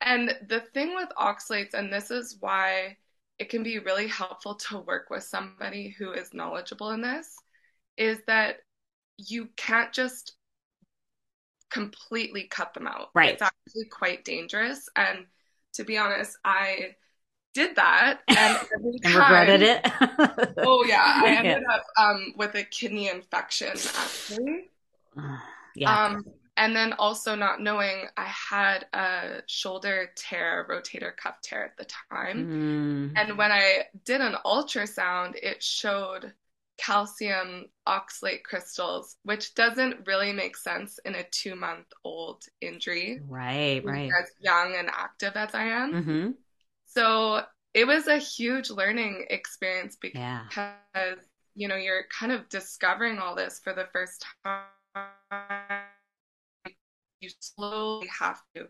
And 0.00 0.36
the 0.48 0.60
thing 0.60 0.94
with 0.94 1.10
oxalates, 1.18 1.74
and 1.74 1.92
this 1.92 2.10
is 2.10 2.36
why 2.40 2.98
it 3.38 3.50
can 3.50 3.62
be 3.62 3.78
really 3.80 4.08
helpful 4.08 4.56
to 4.56 4.78
work 4.80 5.10
with 5.10 5.24
somebody 5.24 5.90
who 5.90 6.12
is 6.12 6.34
knowledgeable 6.34 6.90
in 6.90 7.02
this, 7.02 7.36
is 7.96 8.20
that 8.26 8.58
you 9.18 9.48
can't 9.56 9.92
just 9.92 10.36
completely 11.70 12.44
cut 12.44 12.74
them 12.74 12.86
out. 12.86 13.10
Right. 13.14 13.32
It's 13.32 13.42
actually 13.42 13.86
quite 13.90 14.24
dangerous. 14.24 14.88
And 14.96 15.26
to 15.74 15.84
be 15.84 15.96
honest, 15.98 16.36
I 16.44 16.96
did 17.54 17.76
that, 17.76 18.20
and 18.36 18.58
And 19.04 19.14
regretted 19.14 19.62
it. 19.62 19.86
oh 20.64 20.84
yeah, 20.84 21.02
I 21.04 21.30
Yeah. 21.40 21.40
ended 21.40 21.62
up 21.70 21.84
um, 21.98 22.34
with 22.36 22.54
a 22.54 22.64
kidney 22.64 23.08
infection 23.08 23.88
actually. 23.94 24.70
Yeah. 25.74 25.98
Um, 26.06 26.24
and 26.56 26.76
then 26.76 26.92
also 26.94 27.34
not 27.34 27.60
knowing 27.60 28.06
I 28.16 28.24
had 28.26 28.86
a 28.92 29.42
shoulder 29.46 30.10
tear, 30.16 30.66
rotator 30.68 31.16
cuff 31.16 31.40
tear 31.42 31.64
at 31.64 31.76
the 31.78 31.86
time. 32.10 32.46
Mm. 32.46 33.12
And 33.16 33.38
when 33.38 33.50
I 33.52 33.84
did 34.04 34.20
an 34.20 34.36
ultrasound, 34.44 35.34
it 35.42 35.62
showed 35.62 36.34
calcium 36.78 37.66
oxalate 37.88 38.42
crystals, 38.44 39.16
which 39.24 39.54
doesn't 39.54 40.06
really 40.06 40.32
make 40.32 40.56
sense 40.56 40.98
in 41.06 41.14
a 41.14 41.24
two 41.30 41.54
month 41.56 41.86
old 42.04 42.44
injury, 42.60 43.20
Right, 43.28 43.82
right. 43.84 44.10
as 44.20 44.30
young 44.40 44.74
and 44.76 44.90
active 44.90 45.32
as 45.36 45.54
I 45.54 45.64
am. 45.64 45.92
hmm 45.92 46.30
So 46.94 47.42
it 47.74 47.86
was 47.86 48.06
a 48.06 48.18
huge 48.18 48.70
learning 48.70 49.26
experience 49.30 49.96
Yeah. 50.12 50.42
because, 50.50 51.18
you 51.54 51.68
know, 51.68 51.76
you're 51.76 52.04
kind 52.18 52.32
of 52.32 52.48
discovering 52.48 53.18
all 53.18 53.34
this 53.34 53.60
for 53.62 53.72
the 53.72 53.86
first 53.92 54.24
time. 54.44 54.60
You 57.20 57.30
slowly 57.40 58.08
have 58.18 58.40
to 58.56 58.66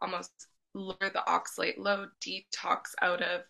almost 0.00 0.30
lower 0.74 0.96
the 1.00 1.22
oxalate 1.26 1.78
load, 1.78 2.10
detox 2.24 2.94
out 3.02 3.22
of 3.22 3.42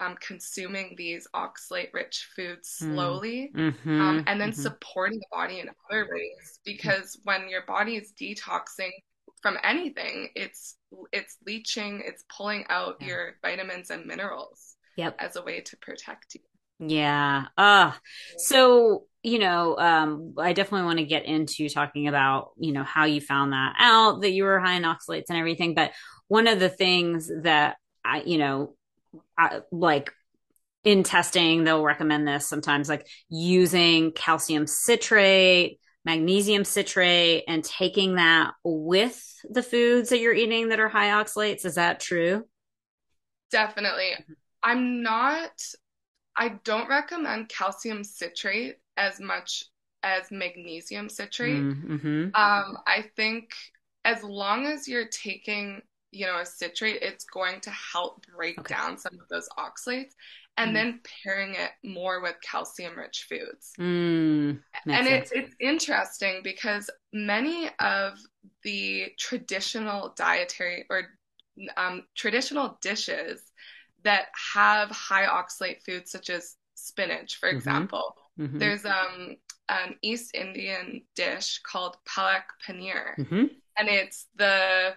um, 0.00 0.16
consuming 0.20 0.94
these 0.96 1.26
oxalate 1.34 1.92
rich 1.92 2.28
foods 2.36 2.68
Mm. 2.80 2.86
slowly, 2.90 3.54
hmm 3.54 3.60
um, 3.98 4.22
and 4.26 4.40
then 4.40 4.52
hmm 4.52 4.52
supporting 4.52 5.18
the 5.18 5.26
body 5.32 5.60
in 5.60 5.68
other 5.90 6.08
ways. 6.12 6.60
Because 6.64 7.18
when 7.24 7.48
your 7.48 7.62
body 7.66 7.96
is 7.96 8.12
detoxing 8.20 8.92
from 9.42 9.56
anything, 9.62 10.30
it's 10.34 10.76
it's 11.12 11.36
leaching, 11.46 12.02
it's 12.04 12.24
pulling 12.34 12.64
out 12.68 12.96
Yeah. 13.00 13.06
your 13.08 13.36
vitamins 13.42 13.90
and 13.90 14.06
minerals 14.06 14.76
Yep. 14.96 15.16
as 15.18 15.36
a 15.36 15.42
way 15.42 15.60
to 15.60 15.76
protect 15.76 16.34
you. 16.34 16.40
Yeah. 16.80 17.46
Uh, 17.56 17.92
so, 18.36 19.04
you 19.22 19.38
know, 19.38 19.76
um, 19.76 20.34
I 20.38 20.52
definitely 20.52 20.86
want 20.86 20.98
to 21.00 21.04
get 21.04 21.24
into 21.26 21.68
talking 21.68 22.06
about, 22.08 22.50
you 22.56 22.72
know, 22.72 22.84
how 22.84 23.04
you 23.04 23.20
found 23.20 23.52
that 23.52 23.74
out 23.78 24.22
that 24.22 24.30
you 24.30 24.44
were 24.44 24.60
high 24.60 24.74
in 24.74 24.84
oxalates 24.84 25.24
and 25.28 25.38
everything. 25.38 25.74
But 25.74 25.92
one 26.28 26.46
of 26.46 26.60
the 26.60 26.68
things 26.68 27.30
that 27.42 27.76
I, 28.04 28.22
you 28.22 28.38
know, 28.38 28.74
I, 29.36 29.60
like 29.72 30.12
in 30.84 31.02
testing, 31.02 31.64
they'll 31.64 31.82
recommend 31.82 32.26
this 32.26 32.46
sometimes, 32.46 32.88
like 32.88 33.06
using 33.28 34.12
calcium 34.12 34.66
citrate, 34.66 35.80
magnesium 36.08 36.64
citrate, 36.64 37.44
and 37.46 37.62
taking 37.62 38.14
that 38.14 38.54
with 38.64 39.22
the 39.50 39.62
foods 39.62 40.08
that 40.08 40.20
you're 40.20 40.32
eating 40.34 40.70
that 40.70 40.80
are 40.80 40.88
high 40.88 41.10
oxalates. 41.22 41.66
Is 41.66 41.74
that 41.74 42.00
true? 42.00 42.46
Definitely. 43.50 44.12
I'm 44.62 45.02
not, 45.02 45.52
I 46.34 46.58
don't 46.64 46.88
recommend 46.88 47.50
calcium 47.50 48.02
citrate 48.04 48.76
as 48.96 49.20
much 49.20 49.64
as 50.02 50.30
magnesium 50.30 51.10
citrate. 51.10 51.62
Mm-hmm. 51.62 52.22
Um, 52.34 52.78
I 52.86 53.04
think 53.14 53.52
as 54.06 54.22
long 54.22 54.64
as 54.64 54.88
you're 54.88 55.08
taking, 55.08 55.82
you 56.10 56.24
know, 56.24 56.38
a 56.38 56.46
citrate, 56.46 57.02
it's 57.02 57.26
going 57.26 57.60
to 57.60 57.70
help 57.70 58.24
break 58.34 58.58
Okay. 58.60 58.74
down 58.74 58.96
some 58.96 59.12
of 59.20 59.28
those 59.28 59.48
oxalates 59.58 60.14
and 60.58 60.70
Mm. 60.72 60.74
then 60.76 61.00
pairing 61.24 61.54
it 61.54 61.70
more 61.84 62.20
with 62.20 62.36
calcium-rich 62.42 63.26
foods. 63.30 63.72
Mm, 63.78 64.60
And 64.74 65.06
sense. 65.08 65.08
it's 65.08 65.32
it's 65.32 65.54
interesting 65.60 66.40
because 66.42 66.90
many 67.12 67.70
of 67.80 68.18
the 68.64 69.12
traditional 69.18 70.14
dietary 70.16 70.84
or 70.90 71.02
um, 71.76 72.04
traditional 72.16 72.78
dishes 72.80 73.42
that 74.04 74.26
have 74.54 74.90
high 74.90 75.26
oxalate 75.26 75.82
foods, 75.84 76.10
such 76.10 76.30
as 76.30 76.56
spinach, 76.74 77.36
for 77.36 77.48
Mhm. 77.50 77.56
example, 77.56 78.14
Mhm. 78.38 78.58
there's 78.58 78.84
um, 78.84 79.36
an 79.68 79.96
East 80.02 80.34
Indian 80.34 81.02
dish 81.16 81.60
called 81.60 81.96
palak 82.08 82.44
paneer, 82.66 83.16
Mhm. 83.18 83.60
and 83.78 83.88
it's 83.88 84.26
the 84.36 84.94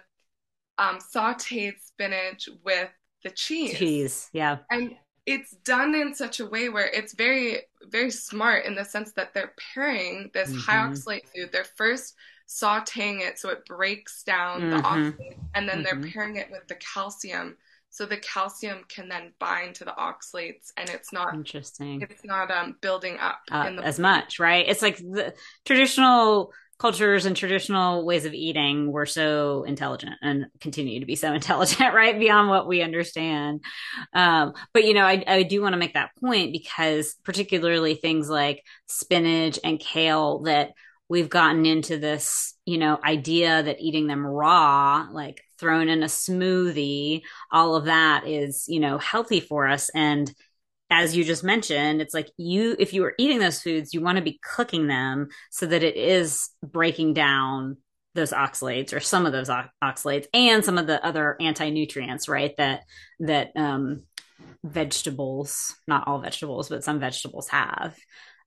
um, 0.78 0.98
sautéed 0.98 1.80
spinach 1.80 2.48
with 2.64 2.90
the 3.24 3.30
cheese. 3.30 3.78
Cheese. 3.78 4.30
Yeah. 4.32 4.58
And 4.70 4.92
it's 5.26 5.52
done 5.64 5.94
in 5.94 6.14
such 6.14 6.40
a 6.40 6.46
way 6.46 6.68
where 6.68 6.86
it's 6.88 7.14
very, 7.14 7.60
very 7.84 8.10
smart 8.10 8.64
in 8.64 8.74
the 8.74 8.84
sense 8.84 9.12
that 9.12 9.32
they're 9.34 9.54
pairing 9.74 10.30
this 10.34 10.52
high 10.52 10.76
Mhm. 10.76 10.88
oxalate 10.88 11.22
food. 11.34 11.50
They're 11.52 11.64
first 11.76 12.14
sauteing 12.48 13.20
it 13.20 13.38
so 13.38 13.48
it 13.50 13.64
breaks 13.66 14.22
down 14.24 14.68
the 14.68 14.76
Mhm. 14.76 14.82
oxalate, 14.84 15.38
and 15.54 15.68
then 15.68 15.78
Mhm. 15.78 15.84
they're 15.84 16.00
pairing 16.12 16.36
it 16.36 16.50
with 16.50 16.66
the 16.68 16.74
calcium 16.76 17.56
so 17.90 18.06
the 18.06 18.16
calcium 18.18 18.84
can 18.88 19.08
then 19.08 19.32
bind 19.38 19.74
to 19.76 19.84
the 19.84 19.92
oxalates 19.92 20.70
and 20.76 20.88
it's 20.90 21.12
not 21.12 21.34
Interesting. 21.34 22.00
it's 22.00 22.24
not 22.24 22.50
um 22.50 22.76
building 22.80 23.18
up 23.18 23.40
Uh, 23.50 23.68
in 23.68 23.76
the 23.76 23.82
as 23.82 23.98
much, 23.98 24.38
right? 24.38 24.66
It's 24.68 24.82
like 24.82 24.96
the 24.98 25.34
traditional 25.64 26.52
cultures 26.82 27.26
and 27.26 27.36
traditional 27.36 28.04
ways 28.04 28.24
of 28.24 28.34
eating 28.34 28.90
were 28.90 29.06
so 29.06 29.62
intelligent 29.62 30.16
and 30.20 30.46
continue 30.58 30.98
to 30.98 31.06
be 31.06 31.14
so 31.14 31.32
intelligent, 31.40 31.94
right? 31.94 32.18
Beyond 32.18 32.48
what 32.48 32.66
we 32.66 32.82
understand. 32.82 33.60
Um, 34.12 34.52
but 34.74 34.82
you 34.82 34.92
know, 34.92 35.06
I, 35.06 35.22
I 35.24 35.42
do 35.44 35.62
want 35.62 35.74
to 35.74 35.78
make 35.78 35.94
that 35.94 36.10
point 36.20 36.52
because 36.52 37.14
particularly 37.22 37.94
things 37.94 38.28
like 38.28 38.64
spinach 38.86 39.60
and 39.62 39.78
kale 39.78 40.40
that 40.40 40.72
we've 41.08 41.28
gotten 41.28 41.66
into 41.66 41.98
this, 41.98 42.54
you 42.66 42.78
know, 42.78 42.98
idea 43.04 43.62
that 43.62 43.80
eating 43.80 44.08
them 44.08 44.26
raw, 44.26 45.06
like 45.12 45.40
thrown 45.58 45.88
in 45.88 46.02
a 46.02 46.06
smoothie, 46.06 47.22
all 47.52 47.76
of 47.76 47.84
that 47.84 48.26
is, 48.26 48.64
you 48.66 48.80
know, 48.80 48.98
healthy 48.98 49.38
for 49.38 49.68
us. 49.68 49.88
And 49.94 50.34
as 50.92 51.16
you 51.16 51.24
just 51.24 51.42
mentioned, 51.42 52.02
it's 52.02 52.12
like 52.12 52.30
you, 52.36 52.76
if 52.78 52.92
you 52.92 53.02
are 53.04 53.14
eating 53.18 53.38
those 53.38 53.62
foods, 53.62 53.94
you 53.94 54.02
want 54.02 54.18
to 54.18 54.22
be 54.22 54.38
cooking 54.44 54.86
them 54.86 55.28
so 55.50 55.64
that 55.64 55.82
it 55.82 55.96
is 55.96 56.50
breaking 56.62 57.14
down 57.14 57.78
those 58.14 58.30
oxalates 58.32 58.92
or 58.94 59.00
some 59.00 59.24
of 59.24 59.32
those 59.32 59.48
oxalates 59.82 60.26
and 60.34 60.62
some 60.62 60.76
of 60.76 60.86
the 60.86 61.04
other 61.04 61.36
anti-nutrients, 61.40 62.28
right? 62.28 62.54
That, 62.58 62.82
that, 63.20 63.52
um, 63.56 64.02
vegetables, 64.62 65.74
not 65.88 66.06
all 66.06 66.20
vegetables, 66.20 66.68
but 66.68 66.84
some 66.84 67.00
vegetables 67.00 67.48
have. 67.48 67.96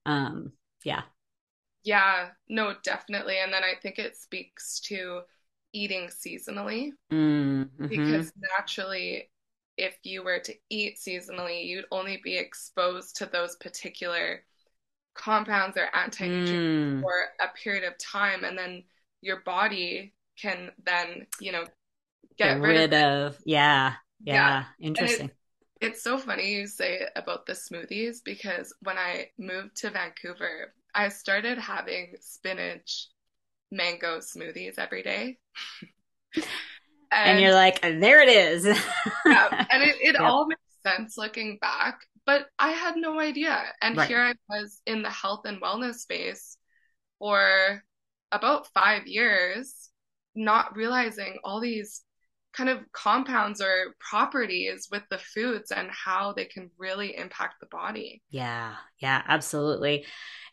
Um, 0.06 0.52
yeah. 0.84 1.02
Yeah, 1.82 2.28
no, 2.48 2.74
definitely. 2.84 3.38
And 3.38 3.52
then 3.52 3.64
I 3.64 3.74
think 3.82 3.98
it 3.98 4.16
speaks 4.16 4.80
to 4.82 5.22
eating 5.72 6.08
seasonally 6.08 6.90
Mm-hmm. 7.12 7.86
because 7.88 8.32
naturally, 8.56 9.30
if 9.78 9.96
you 10.04 10.22
were 10.22 10.38
to 10.40 10.54
eat 10.70 10.96
seasonally, 10.98 11.66
you'd 11.66 11.86
only 11.92 12.18
be 12.22 12.36
exposed 12.38 13.16
to 13.16 13.26
those 13.26 13.56
particular 13.56 14.44
compounds 15.14 15.76
or 15.78 15.94
anti-nutrients 15.96 16.64
Mm. 16.64 17.02
for 17.02 17.12
a 17.40 17.48
period 17.56 17.84
of 17.84 17.98
time, 17.98 18.44
and 18.44 18.58
then 18.58 18.84
your 19.22 19.40
body 19.42 20.14
can 20.40 20.72
then, 20.84 21.26
you 21.40 21.52
know, 21.52 21.66
Get 22.38 22.48
get 22.48 22.62
rid 22.62 22.76
of 22.76 22.86
rid 22.86 22.94
it. 22.94 22.94
of, 22.94 23.38
yeah, 23.44 23.96
Yeah. 24.24 24.50
yeah, 24.50 24.64
And 24.98 25.08
it, 25.08 25.20
interesting. 25.20 25.30
it's 25.80 26.02
so 26.02 26.18
funny 26.18 26.52
you 26.54 26.66
say 26.66 27.06
about 27.16 27.46
the 27.46 27.52
smoothies 27.52 28.22
because 28.24 28.72
when 28.80 28.98
I 28.98 29.30
moved 29.38 29.76
to 29.78 29.90
Vancouver, 29.90 30.74
I 30.94 31.08
started 31.08 31.58
having 31.58 32.16
spinach 32.20 33.08
mango 33.70 34.18
smoothies 34.20 34.78
every 34.78 35.02
day. 35.02 35.38
And 37.24 37.40
you're 37.40 37.52
And 37.52 37.54
like, 37.54 37.80
there 37.82 38.20
it 38.22 38.28
is. 38.28 38.66
yeah, 39.28 39.48
and 39.70 39.82
it, 39.82 39.96
it 40.00 40.16
Yep, 40.18 40.24
all 40.24 40.46
makes 40.46 40.60
sense 40.86 41.16
looking 41.18 41.58
back, 41.60 42.00
but 42.24 42.46
I 42.58 42.70
had 42.70 42.96
no 42.96 43.18
idea. 43.20 43.62
And 43.82 43.96
right. 43.96 44.06
here 44.06 44.20
I 44.20 44.34
was 44.48 44.80
in 44.86 45.02
the 45.02 45.10
health 45.10 45.42
and 45.46 45.60
wellness 45.60 45.96
space 45.96 46.56
for 47.18 47.82
about 48.32 48.68
five 48.74 49.06
years, 49.06 49.90
not 50.34 50.76
realizing 50.76 51.38
all 51.44 51.60
these 51.60 52.02
kind 52.54 52.70
of 52.70 52.80
compounds 52.92 53.60
or 53.60 53.94
properties 54.00 54.88
with 54.90 55.02
the 55.10 55.18
foods 55.18 55.72
and 55.72 55.90
how 55.90 56.32
they 56.32 56.46
can 56.46 56.70
really 56.78 57.16
impact 57.16 57.56
the 57.60 57.66
body. 57.66 58.22
Yeah, 58.30 58.74
yeah, 58.98 59.22
absolutely. 59.26 60.04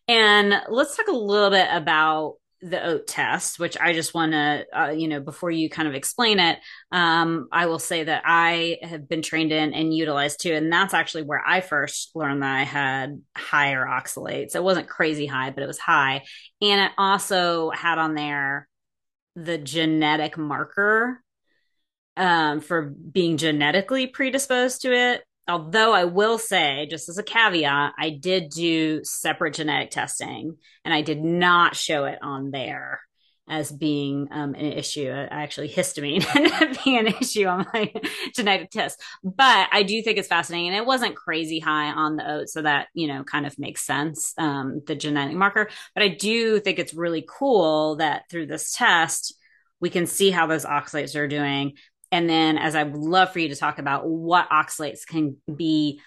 And 0.07 0.55
let's 0.69 0.95
talk 0.97 1.07
a 1.07 1.11
little 1.11 1.49
bit 1.49 1.67
about 1.71 2.35
the 2.63 2.81
OAT 2.81 3.07
test, 3.07 3.59
which 3.59 3.77
I 3.77 3.91
just 3.91 4.13
want 4.13 4.31
to, 4.31 4.65
uh, 4.73 4.91
you 4.91 5.09
know, 5.09 5.19
before 5.19 5.51
you 5.51 5.69
kind 5.69 5.87
of 5.87 5.95
explain 5.95 6.39
it, 6.39 6.59
um, 6.91 7.49
I 7.51 7.65
will 7.65 7.79
say 7.79 8.05
that 8.05 8.23
I 8.25 8.77
have 8.81 9.09
been 9.09 9.21
trained 9.21 9.51
in 9.51 9.73
and 9.73 9.93
utilized 9.93 10.41
too. 10.41 10.53
And 10.53 10.71
that's 10.71 10.93
actually 10.93 11.23
where 11.23 11.43
I 11.45 11.59
first 11.59 12.11
learned 12.15 12.41
that 12.41 12.55
I 12.55 12.63
had 12.63 13.21
higher 13.35 13.85
oxalates. 13.85 14.55
It 14.55 14.63
wasn't 14.63 14.87
crazy 14.87 15.25
high, 15.25 15.51
but 15.51 15.61
it 15.61 15.67
was 15.67 15.77
high. 15.77 16.23
And 16.61 16.81
it 16.81 16.91
also 16.97 17.69
had 17.71 17.97
on 17.97 18.15
there 18.15 18.69
the 19.35 19.57
genetic 19.57 20.37
marker 20.37 21.21
um, 22.15 22.61
for 22.61 22.83
being 22.83 23.35
genetically 23.35 24.07
predisposed 24.07 24.83
to 24.83 24.93
it. 24.93 25.23
Although 25.47 25.93
I 25.93 26.05
will 26.05 26.37
say, 26.37 26.87
just 26.89 27.09
as 27.09 27.17
a 27.17 27.23
caveat, 27.23 27.93
I 27.97 28.09
did 28.11 28.49
do 28.49 29.03
separate 29.03 29.55
genetic 29.55 29.91
testing 29.91 30.57
and 30.85 30.93
I 30.93 31.01
did 31.01 31.21
not 31.21 31.75
show 31.75 32.05
it 32.05 32.19
on 32.21 32.51
there 32.51 33.01
as 33.49 33.71
being 33.71 34.29
um, 34.31 34.55
an 34.55 34.71
issue. 34.71 35.09
Actually, 35.09 35.69
histamine 35.69 36.23
being 36.85 36.99
an 36.99 37.07
issue 37.07 37.45
on 37.45 37.67
my 37.73 37.91
genetic 38.35 38.71
test. 38.71 39.01
But 39.21 39.67
I 39.71 39.83
do 39.83 40.01
think 40.01 40.17
it's 40.17 40.29
fascinating. 40.29 40.69
And 40.69 40.77
it 40.77 40.85
wasn't 40.85 41.15
crazy 41.15 41.59
high 41.59 41.91
on 41.91 42.15
the 42.15 42.29
OAT. 42.29 42.49
So 42.49 42.61
that, 42.61 42.87
you 42.93 43.07
know, 43.07 43.23
kind 43.23 43.45
of 43.45 43.59
makes 43.59 43.85
sense, 43.85 44.33
um, 44.37 44.81
the 44.87 44.95
genetic 44.95 45.35
marker. 45.35 45.69
But 45.93 46.03
I 46.03 46.09
do 46.09 46.59
think 46.59 46.79
it's 46.79 46.93
really 46.93 47.25
cool 47.27 47.97
that 47.97 48.23
through 48.29 48.47
this 48.47 48.73
test, 48.73 49.35
we 49.81 49.89
can 49.89 50.05
see 50.05 50.31
how 50.31 50.47
those 50.47 50.63
oxalates 50.65 51.15
are 51.17 51.27
doing 51.27 51.73
and 52.13 52.29
then, 52.29 52.57
as 52.57 52.75
I 52.75 52.83
would 52.83 52.95
love 53.01 53.33
for 53.33 53.39
you 53.39 53.49
to 53.49 53.57
talk 53.57 53.79
about 53.79 54.07
what 54.07 54.49
oxalates 54.51 55.05
can 55.07 55.37
be 55.53 56.01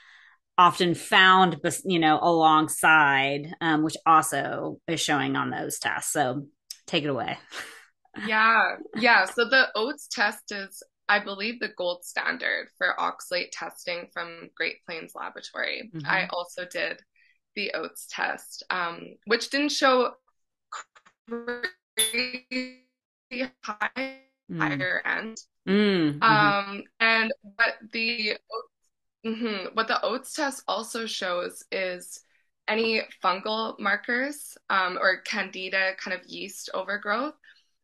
often 0.58 0.94
found, 0.94 1.60
you 1.84 1.98
know, 1.98 2.18
alongside, 2.22 3.54
um, 3.60 3.82
which 3.84 3.96
also 4.06 4.80
is 4.88 5.00
showing 5.00 5.36
on 5.36 5.50
those 5.50 5.78
tests. 5.78 6.12
So 6.12 6.46
take 6.86 7.04
it 7.04 7.10
away. 7.10 7.38
Yeah, 8.14 8.76
yeah. 8.94 9.26
So 9.26 9.44
the 9.48 9.68
OATs 9.74 10.08
test 10.08 10.50
is, 10.52 10.82
I 11.08 11.18
believe, 11.22 11.60
the 11.60 11.68
gold 11.76 12.04
standard 12.04 12.68
for 12.78 12.94
oxalate 12.98 13.50
testing 13.52 14.08
from 14.12 14.48
Great 14.56 14.84
Plains 14.86 15.12
Laboratory. 15.14 15.92
I 16.04 16.24
Mm-hmm. 16.24 16.30
also 16.30 16.64
did 16.64 17.00
the 17.54 17.72
OATs 17.74 18.06
test, 18.10 18.62
um, 18.70 19.16
which 19.26 19.50
didn't 19.50 19.72
show 19.72 20.14
Mm. 24.56 24.60
higher 24.60 25.02
end. 25.04 25.38
Mm. 25.68 26.18
Mm-hmm. 26.18 26.22
Um, 26.22 26.82
and 27.00 27.32
what 27.42 27.74
the 27.92 28.36
mhm, 29.24 29.74
what 29.74 29.88
the 29.88 30.00
OATs 30.02 30.34
test 30.34 30.62
also 30.68 31.06
shows 31.06 31.64
is 31.70 32.20
any 32.68 33.02
fungal 33.22 33.78
markers 33.78 34.56
um, 34.70 34.98
or 35.00 35.20
candida 35.20 35.92
kind 36.02 36.18
of 36.18 36.26
yeast 36.26 36.70
overgrowth, 36.74 37.34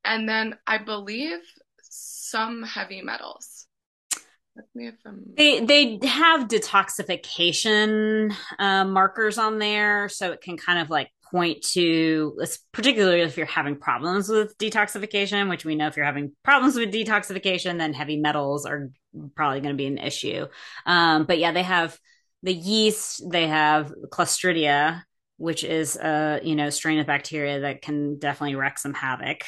and 0.04 0.28
then 0.28 0.56
I 0.66 0.78
believe 0.78 1.40
some 1.82 2.62
heavy 2.62 3.02
metals. 3.02 3.66
Correct 4.54 4.68
me 4.74 4.88
if 4.88 4.94
I'm 5.06 5.24
They 5.36 5.64
they 5.64 5.98
have 6.06 6.48
detoxification 6.48 8.34
uh, 8.58 8.84
markers 8.84 9.38
on 9.38 9.58
there, 9.58 10.08
so 10.08 10.32
it 10.32 10.40
can 10.40 10.56
kind 10.56 10.78
of 10.78 10.90
like 10.90 11.10
point 11.32 11.62
to, 11.72 12.38
particularly 12.72 13.22
if 13.22 13.36
you're 13.36 13.46
having 13.46 13.76
problems 13.76 14.28
with 14.28 14.56
detoxification, 14.58 15.48
which 15.48 15.64
we 15.64 15.74
know 15.74 15.88
if 15.88 15.96
you're 15.96 16.06
having 16.06 16.32
problems 16.44 16.76
with 16.76 16.92
detoxification, 16.92 17.78
then 17.78 17.92
heavy 17.92 18.18
metals 18.18 18.66
are 18.66 18.90
probably 19.34 19.60
going 19.60 19.74
to 19.74 19.76
be 19.76 19.86
an 19.86 19.98
issue. 19.98 20.46
Um, 20.86 21.24
but 21.24 21.38
yeah, 21.38 21.52
they 21.52 21.62
have 21.62 21.98
the 22.42 22.52
yeast, 22.52 23.22
they 23.28 23.48
have 23.48 23.92
Clostridia, 24.10 25.02
which 25.42 25.64
is 25.64 25.96
a 25.96 26.38
you 26.44 26.54
know 26.54 26.70
strain 26.70 27.00
of 27.00 27.06
bacteria 27.06 27.58
that 27.60 27.82
can 27.82 28.16
definitely 28.20 28.54
wreak 28.54 28.78
some 28.78 28.94
havoc. 28.94 29.42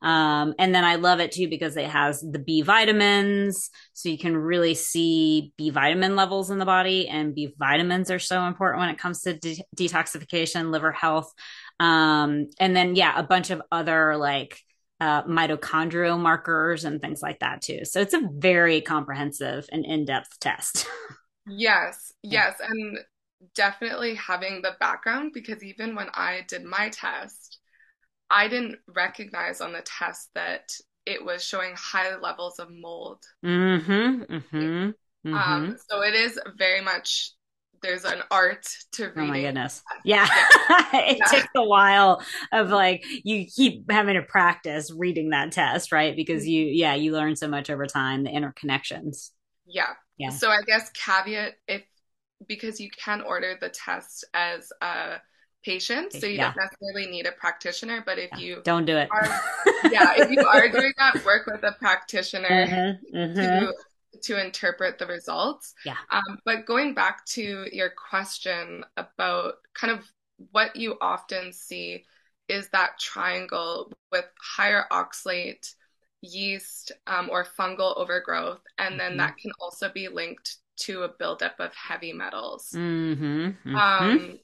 Um, 0.00 0.54
and 0.60 0.72
then 0.72 0.84
I 0.84 0.94
love 0.94 1.18
it 1.18 1.32
too 1.32 1.48
because 1.48 1.76
it 1.76 1.88
has 1.88 2.20
the 2.20 2.38
B 2.38 2.62
vitamins, 2.62 3.68
so 3.92 4.08
you 4.08 4.16
can 4.16 4.36
really 4.36 4.74
see 4.74 5.52
B 5.58 5.70
vitamin 5.70 6.14
levels 6.14 6.50
in 6.50 6.58
the 6.58 6.64
body, 6.64 7.08
and 7.08 7.34
B 7.34 7.52
vitamins 7.58 8.12
are 8.12 8.20
so 8.20 8.44
important 8.44 8.78
when 8.78 8.90
it 8.90 8.98
comes 8.98 9.22
to 9.22 9.34
de- 9.34 9.64
detoxification, 9.76 10.70
liver 10.70 10.92
health, 10.92 11.32
um, 11.80 12.46
and 12.60 12.76
then 12.76 12.94
yeah, 12.94 13.18
a 13.18 13.24
bunch 13.24 13.50
of 13.50 13.60
other 13.72 14.16
like 14.16 14.60
uh, 15.00 15.24
mitochondrial 15.24 16.20
markers 16.20 16.84
and 16.84 17.00
things 17.00 17.22
like 17.22 17.40
that 17.40 17.60
too. 17.60 17.84
So 17.84 18.00
it's 18.00 18.14
a 18.14 18.28
very 18.32 18.82
comprehensive 18.82 19.66
and 19.72 19.84
in-depth 19.84 20.38
test. 20.38 20.86
Yes, 21.46 22.12
yes, 22.22 22.54
and 22.60 22.98
definitely 23.54 24.14
having 24.14 24.62
the 24.62 24.76
background 24.80 25.32
because 25.32 25.62
even 25.62 25.94
when 25.94 26.08
I 26.14 26.44
did 26.48 26.64
my 26.64 26.90
test, 26.90 27.58
I 28.30 28.48
didn't 28.48 28.78
recognize 28.86 29.60
on 29.60 29.72
the 29.72 29.82
test 29.82 30.30
that 30.34 30.70
it 31.06 31.24
was 31.24 31.44
showing 31.44 31.74
high 31.76 32.16
levels 32.16 32.58
of 32.58 32.68
mold. 32.70 33.24
Mm-hmm. 33.44 34.22
Mm-hmm. 34.32 34.56
Mm-hmm. 34.56 35.34
Um, 35.34 35.76
so 35.88 36.02
it 36.02 36.14
is 36.14 36.38
very 36.56 36.80
much 36.80 37.32
there's 37.82 38.04
an 38.04 38.20
art 38.30 38.66
to 38.92 39.06
reading. 39.06 39.22
Oh 39.22 39.26
my 39.26 39.40
goodness. 39.40 39.82
Yeah. 40.04 40.28
Yeah, 40.28 40.86
it 40.94 41.18
yeah. 41.18 41.24
takes 41.26 41.48
a 41.56 41.64
while 41.64 42.22
of 42.52 42.70
like 42.70 43.04
you 43.24 43.46
keep 43.46 43.90
having 43.90 44.14
to 44.14 44.22
practice 44.22 44.92
reading 44.92 45.30
that 45.30 45.52
test, 45.52 45.92
right? 45.92 46.14
Because 46.14 46.46
you 46.46 46.66
yeah, 46.66 46.94
you 46.94 47.12
learn 47.12 47.36
so 47.36 47.48
much 47.48 47.70
over 47.70 47.86
time, 47.86 48.24
the 48.24 48.30
interconnections. 48.30 49.30
Yeah. 49.66 49.94
Yeah. 50.18 50.30
So 50.30 50.50
I 50.50 50.62
guess 50.66 50.90
caveat 50.90 51.54
if 51.66 51.82
because 52.46 52.80
you 52.80 52.90
can 52.90 53.20
order 53.22 53.56
the 53.60 53.68
test 53.68 54.24
as 54.34 54.72
a 54.80 55.20
patient, 55.64 56.12
so 56.12 56.26
you 56.26 56.36
Yeah. 56.36 56.52
don't 56.54 56.56
necessarily 56.56 57.06
need 57.10 57.26
a 57.26 57.32
practitioner, 57.32 58.02
but 58.04 58.18
if 58.18 58.30
Yeah. 58.32 58.38
you 58.38 58.62
Don't 58.64 58.86
do 58.86 58.96
it. 58.96 59.08
are, 59.10 59.28
yeah, 59.90 60.14
if 60.16 60.30
you 60.30 60.46
are 60.46 60.68
doing 60.68 60.92
that, 60.98 61.22
work 61.24 61.46
with 61.46 61.62
a 61.64 61.72
practitioner 61.72 62.48
mm-hmm. 62.48 63.16
Mm-hmm. 63.16 63.40
to 63.40 63.74
to 64.22 64.38
interpret 64.44 64.98
the 64.98 65.06
results. 65.06 65.74
Yeah. 65.84 65.96
Um, 66.10 66.40
but 66.44 66.66
going 66.66 66.94
back 66.94 67.24
to 67.26 67.66
your 67.72 67.90
question 67.90 68.84
about 68.96 69.54
kind 69.74 69.92
of 69.92 70.04
what 70.52 70.76
you 70.76 70.96
often 71.00 71.52
see 71.52 72.04
is 72.48 72.68
that 72.70 72.98
triangle 72.98 73.92
with 74.10 74.26
higher 74.38 74.84
oxalate, 74.90 75.74
yeast, 76.22 76.92
um, 77.06 77.30
or 77.30 77.44
fungal 77.44 77.96
overgrowth, 77.96 78.60
and 78.78 78.98
then 78.98 79.12
Mm-hmm. 79.12 79.18
that 79.18 79.36
can 79.38 79.52
also 79.60 79.88
be 79.90 80.08
linked 80.08 80.56
to 80.80 81.02
a 81.02 81.08
buildup 81.08 81.58
of 81.58 81.74
heavy 81.74 82.12
metals. 82.12 82.70
Mm-hmm. 82.74 83.46
Mm-hmm. 83.46 83.76
Um, 83.76 84.38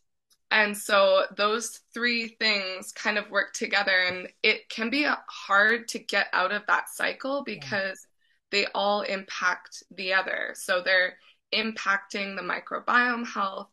and 0.50 0.76
so 0.76 1.24
those 1.36 1.80
three 1.92 2.28
things 2.28 2.92
kind 2.92 3.18
of 3.18 3.30
work 3.30 3.52
together, 3.52 3.98
and 4.08 4.28
it 4.42 4.68
can 4.68 4.90
be 4.90 5.06
hard 5.28 5.88
to 5.88 5.98
get 5.98 6.28
out 6.32 6.52
of 6.52 6.62
that 6.66 6.88
cycle 6.88 7.44
Yeah. 7.46 7.54
because 7.54 8.06
they 8.50 8.66
all 8.74 9.02
impact 9.02 9.82
the 9.90 10.14
other. 10.14 10.54
So 10.54 10.82
they're 10.82 11.18
impacting 11.52 12.36
the 12.36 12.42
microbiome 12.42 13.26
health, 13.26 13.68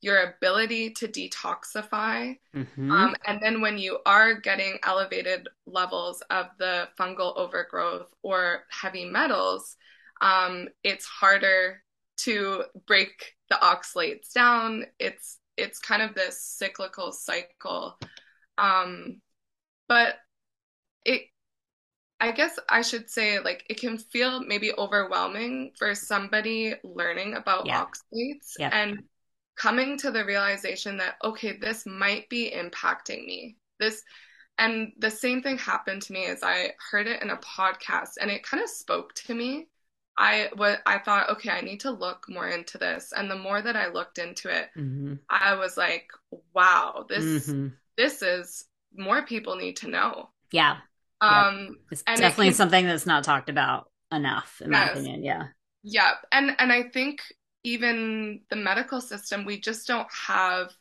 your 0.00 0.22
ability 0.22 0.90
to 0.90 1.08
detoxify. 1.08 2.38
Mm-hmm. 2.54 2.92
Um, 2.92 3.16
and 3.26 3.40
then 3.42 3.60
when 3.60 3.78
you 3.78 3.98
are 4.04 4.34
getting 4.34 4.78
elevated 4.84 5.48
levels 5.66 6.22
of 6.30 6.46
the 6.58 6.88
fungal 6.98 7.36
overgrowth 7.36 8.08
or 8.22 8.64
heavy 8.70 9.06
metals, 9.06 9.76
um, 10.20 10.68
it's 10.84 11.06
harder 11.06 11.82
to 12.18 12.64
break 12.86 13.34
the 13.50 13.56
oxalates 13.56 14.32
down. 14.32 14.84
It's 14.98 15.38
it's 15.56 15.78
kind 15.78 16.02
of 16.02 16.14
this 16.14 16.40
cyclical 16.42 17.12
cycle. 17.12 17.98
Um, 18.58 19.20
but 19.88 20.16
it 21.04 21.22
I 22.20 22.32
guess 22.32 22.58
I 22.68 22.82
should 22.82 23.08
say 23.08 23.38
like 23.38 23.64
it 23.70 23.80
can 23.80 23.96
feel 23.98 24.40
maybe 24.40 24.72
overwhelming 24.76 25.72
for 25.78 25.94
somebody 25.94 26.74
learning 26.82 27.34
about 27.34 27.66
Yeah. 27.66 27.84
oxalates 27.86 28.54
and 28.72 28.98
coming 29.56 29.98
to 29.98 30.10
the 30.10 30.24
realization 30.24 30.96
that 30.98 31.16
okay, 31.22 31.56
this 31.58 31.86
might 31.86 32.28
be 32.28 32.50
impacting 32.50 33.24
me. 33.26 33.56
This 33.78 34.02
and 34.58 34.92
the 34.98 35.10
same 35.10 35.42
thing 35.42 35.58
happened 35.58 36.02
to 36.02 36.12
me 36.12 36.26
as 36.26 36.42
I 36.42 36.72
heard 36.90 37.06
it 37.06 37.22
in 37.22 37.30
a 37.30 37.36
podcast 37.36 38.14
and 38.20 38.30
it 38.30 38.42
kind 38.42 38.62
of 38.62 38.68
spoke 38.68 39.14
to 39.14 39.34
me. 39.34 39.68
I 40.18 40.50
what 40.56 40.82
I 40.86 40.98
thought, 41.00 41.30
okay, 41.30 41.50
I 41.50 41.62
need 41.62 41.80
to 41.82 41.92
look 41.92 42.26
more 42.28 42.48
into 42.48 42.78
this. 42.78 43.12
And 43.16 43.30
the 43.30 43.36
more 43.38 43.62
that 43.62 43.76
I 43.76 43.88
looked 43.88 44.18
into 44.18 44.50
it, 44.50 44.70
hmm 44.76 45.20
I 45.30 45.54
was 45.54 45.76
like, 45.78 46.10
wow, 46.54 47.06
this 47.08 47.56
hmm 47.56 47.78
this 47.96 48.22
is 48.22 48.66
more 48.96 49.24
people 49.26 49.56
need 49.56 49.76
to 49.78 49.88
know. 49.88 50.30
Yeah. 50.50 50.78
Yep. 51.28 51.46
Um, 51.46 51.78
It's 51.90 52.04
and 52.06 52.24
it 52.24 52.36
definitely 52.36 52.50
can, 52.50 52.56
something 52.56 52.86
that's 52.86 53.06
not 53.06 53.24
talked 53.24 53.48
about 53.48 53.90
enough, 54.12 54.60
in 54.60 54.70
my 54.70 54.84
opinion. 54.84 55.22
Yeah. 55.24 55.48
yeah, 55.82 56.14
and 56.32 56.54
and 56.58 56.72
I 56.72 56.84
think 56.84 57.22
even 57.64 58.40
the 58.50 58.56
medical 58.56 59.00
system, 59.00 59.44
we 59.44 59.60
just 59.60 59.86
don't 59.86 60.08
have 60.12 60.72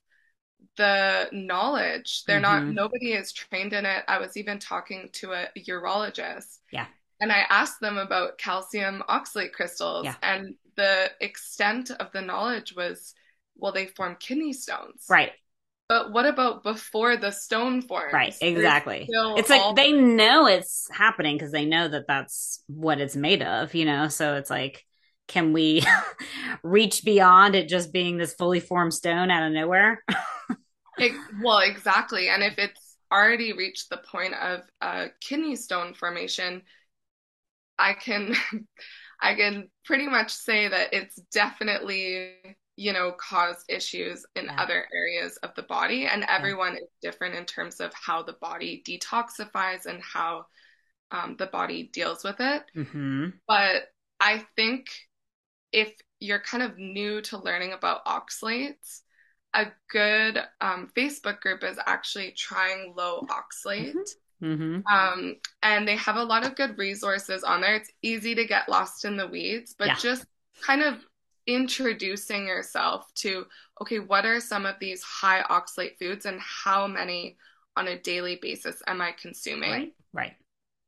the 0.78 1.30
knowledge. 1.34 2.26
They're 2.26 2.42
not, 2.42 2.64
hmm 2.64 2.72
nobody 2.72 3.14
is 3.14 3.34
trained 3.34 3.74
in 3.74 3.86
it. 3.86 4.06
I 4.08 4.20
was 4.20 4.38
even 4.38 4.60
talking 4.60 5.10
to 5.16 5.34
a 5.34 5.50
urologist 5.58 6.60
Yeah. 6.72 6.88
And 7.20 7.32
I 7.32 7.44
asked 7.50 7.80
them 7.82 7.98
about 7.98 8.38
calcium 8.38 9.04
oxalate 9.10 9.52
crystals, 9.54 10.06
Yeah. 10.06 10.16
and 10.22 10.56
the 10.76 11.10
extent 11.22 11.92
of 11.92 12.12
the 12.12 12.22
knowledge 12.22 12.74
was, 12.76 13.14
well, 13.56 13.72
they 13.72 13.88
form 13.88 14.16
kidney 14.20 14.54
stones. 14.54 15.06
Right. 15.10 15.32
But 15.90 16.12
what 16.12 16.26
about 16.26 16.64
before 16.64 17.16
the 17.16 17.32
stone 17.32 17.82
forms? 17.82 18.12
Right, 18.14 18.36
Exactly. 18.42 19.08
It's 19.10 19.50
like 19.50 19.76
they 19.76 19.94
know 19.94 20.46
it's 20.46 20.88
happening 20.92 21.38
because 21.38 21.52
they 21.52 21.66
know 21.66 21.88
that 21.88 22.08
that's 22.08 22.62
what 22.68 23.00
it's 23.00 23.16
made 23.16 23.42
of, 23.42 23.74
you 23.74 23.86
know? 23.86 24.10
So 24.10 24.36
it's 24.36 24.50
like, 24.50 24.86
can 25.30 25.54
we 25.54 25.84
reach 26.64 27.04
beyond 27.06 27.56
it 27.56 27.70
just 27.70 27.94
being 27.94 28.18
this 28.18 28.34
fully 28.34 28.60
formed 28.60 28.94
stone 28.94 29.32
out 29.32 29.44
of 29.48 29.54
nowhere? 29.54 30.04
It, 31.00 31.12
well, 31.44 31.60
exactly. 31.60 32.28
And 32.30 32.42
if 32.42 32.58
it's 32.58 32.96
already 33.12 33.54
reached 33.54 33.92
the 33.92 33.98
point 33.98 34.34
of 34.34 34.62
uh, 34.82 35.06
kidney 35.22 35.56
stone 35.56 35.94
formation, 35.94 36.64
I 37.80 37.94
can 37.94 38.34
I 39.22 39.36
can 39.36 39.70
pretty 39.86 40.08
much 40.08 40.32
say 40.32 40.68
that 40.68 40.94
it's 40.94 41.16
definitely, 41.34 42.58
you 42.76 42.94
know, 42.94 43.14
caused 43.14 43.66
issues 43.70 44.26
in 44.36 44.50
Yeah. 44.50 44.58
other 44.58 44.88
areas 44.94 45.38
of 45.38 45.56
the 45.56 45.64
body, 45.64 46.06
and 46.08 46.24
Yeah. 46.24 46.28
everyone 46.30 46.76
is 46.76 46.90
different 47.02 47.36
in 47.36 47.46
terms 47.46 47.80
of 47.80 47.94
how 47.94 48.24
the 48.24 48.34
body 48.34 48.84
detoxifies 48.88 49.86
and 49.88 50.02
how 50.04 50.46
um, 51.12 51.36
the 51.38 51.48
body 51.48 51.90
deals 51.94 52.24
with 52.24 52.38
it. 52.40 52.64
hmm 52.76 53.34
But 53.48 53.84
I 54.20 54.46
think 54.56 54.88
if 55.72 55.94
you're 56.20 56.40
kind 56.40 56.64
of 56.64 56.78
new 56.78 57.22
to 57.24 57.38
learning 57.38 57.74
about 57.74 58.06
oxalates, 58.06 59.02
a 59.54 59.68
good 59.92 60.40
um, 60.62 60.92
Facebook 60.96 61.42
group 61.42 61.64
is 61.64 61.80
actually 61.86 62.32
trying 62.32 62.94
low 62.96 63.26
oxalate. 63.30 64.16
Hmm 64.42 64.80
Um, 64.92 65.36
and 65.64 65.88
they 65.88 65.98
have 65.98 66.16
a 66.16 66.24
lot 66.24 66.46
of 66.46 66.56
good 66.56 66.78
resources 66.78 67.44
on 67.44 67.62
there. 67.62 67.76
It's 67.76 67.92
easy 68.02 68.36
to 68.36 68.46
get 68.46 68.70
lost 68.70 69.06
in 69.06 69.18
the 69.18 69.28
weeds, 69.28 69.76
but 69.78 69.88
Yeah. 69.88 69.96
just 70.00 70.26
kind 70.62 70.82
of 70.82 71.06
introducing 71.46 72.48
yourself 72.48 73.14
to, 73.16 73.46
okay, 73.82 74.00
what 74.00 74.26
are 74.26 74.40
some 74.40 74.66
of 74.66 74.76
these 74.80 75.04
high 75.04 75.44
oxalate 75.44 75.98
foods 75.98 76.26
and 76.26 76.40
how 76.42 76.88
many 76.88 77.38
on 77.76 77.88
a 77.88 78.00
daily 78.00 78.38
basis 78.42 78.82
am 78.88 79.02
I 79.02 79.12
consuming? 79.12 79.72
Right. 79.72 79.94
Right. 80.14 80.36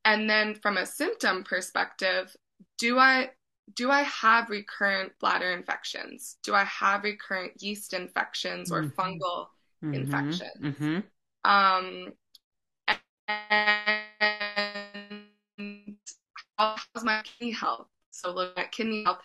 And 0.05 0.29
then 0.29 0.55
from 0.55 0.77
a 0.77 0.85
symptom 0.85 1.43
perspective, 1.43 2.35
do 2.77 2.97
I 2.97 3.31
do 3.75 3.91
I 3.91 4.01
have 4.01 4.49
recurrent 4.49 5.11
bladder 5.19 5.51
infections? 5.51 6.37
Do 6.43 6.55
I 6.55 6.63
have 6.63 7.03
recurrent 7.03 7.61
yeast 7.61 7.93
infections 7.93 8.71
or 8.71 8.81
hmm 8.81 8.89
fungal 8.97 9.47
hmm 9.81 9.93
infections? 9.93 10.51
hmm 10.61 10.99
Um, 11.43 12.13
and 13.29 15.23
how's 16.57 17.03
my 17.03 17.21
kidney 17.23 17.51
health? 17.51 17.87
So 18.11 18.31
look 18.31 18.57
at 18.57 18.71
kidney 18.71 19.03
health, 19.05 19.19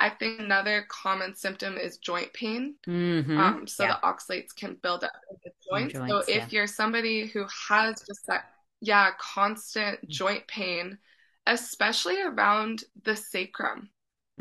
I 0.00 0.08
think 0.10 0.40
another 0.40 0.86
common 0.88 1.34
symptom 1.34 1.76
is 1.76 1.98
joint 1.98 2.32
pain. 2.32 2.74
hmm 2.86 3.26
Um, 3.36 3.66
so 3.66 3.84
Yeah. 3.84 3.94
the 3.94 3.98
oxalates 4.04 4.54
can 4.56 4.76
build 4.82 5.04
up 5.04 5.12
in 5.30 5.36
the 5.44 5.52
In 5.72 5.88
joints. 5.88 6.02
So 6.08 6.18
joints. 6.18 6.34
Yeah. 6.34 6.48
if 6.48 6.52
you're 6.52 6.66
somebody 6.66 7.26
who 7.26 7.46
has 7.68 8.02
just 8.06 8.26
that, 8.28 8.44
yeah, 8.80 9.10
constant 9.20 10.08
joint 10.08 10.46
pain, 10.48 10.98
especially 11.46 12.20
around 12.22 12.84
the 13.04 13.16
sacrum, 13.16 13.90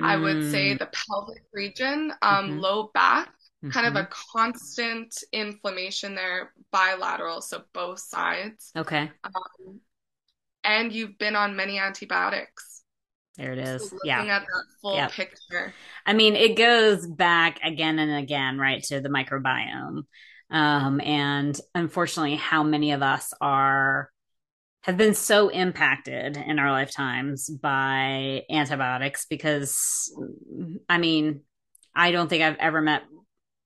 I 0.01 0.17
would 0.17 0.43
say 0.43 0.73
Mm, 0.73 0.77
the 0.77 0.87
pelvic 0.87 1.43
region, 1.53 2.13
um, 2.21 2.51
hmm 2.51 2.59
low 2.59 2.91
back, 2.93 3.29
kind 3.71 3.87
of 3.87 3.95
a 3.95 4.07
constant 4.31 5.13
inflammation 5.33 6.15
there, 6.15 6.53
bilateral, 6.71 7.41
so 7.41 7.63
both 7.73 7.99
sides. 7.99 8.71
Okay. 8.75 9.11
Um, 9.23 9.79
and 10.63 10.93
you've 10.93 11.17
been 11.17 11.35
on 11.35 11.55
many 11.55 11.79
antibiotics. 11.79 12.83
There 13.37 13.53
it 13.53 13.59
is. 13.59 13.89
So. 13.89 13.97
Yeah. 14.03 14.21
at 14.21 14.27
that 14.27 14.45
full 14.81 14.95
Yep. 14.95 15.11
picture. 15.11 15.73
I 16.05 16.13
mean, 16.13 16.35
it 16.35 16.57
goes 16.57 17.07
back 17.07 17.59
again 17.63 17.99
and 17.99 18.11
again, 18.11 18.57
right, 18.57 18.83
to 18.83 18.99
the 18.99 19.09
microbiome. 19.09 20.03
Um, 20.51 20.99
and 21.01 21.59
unfortunately, 21.75 22.35
how 22.35 22.63
many 22.63 22.91
of 22.91 23.01
us 23.01 23.33
are 23.39 24.09
have 24.83 24.97
been 24.97 25.13
so 25.13 25.49
impacted 25.49 26.37
in 26.37 26.57
our 26.57 26.71
lifetimes 26.71 27.49
by 27.49 28.43
antibiotics 28.49 29.25
because 29.29 30.11
I 30.87 30.97
mean, 30.97 31.41
I 31.93 32.11
don't 32.11 32.29
think 32.29 32.43
I've 32.43 32.57
ever 32.57 32.81
met 32.81 33.03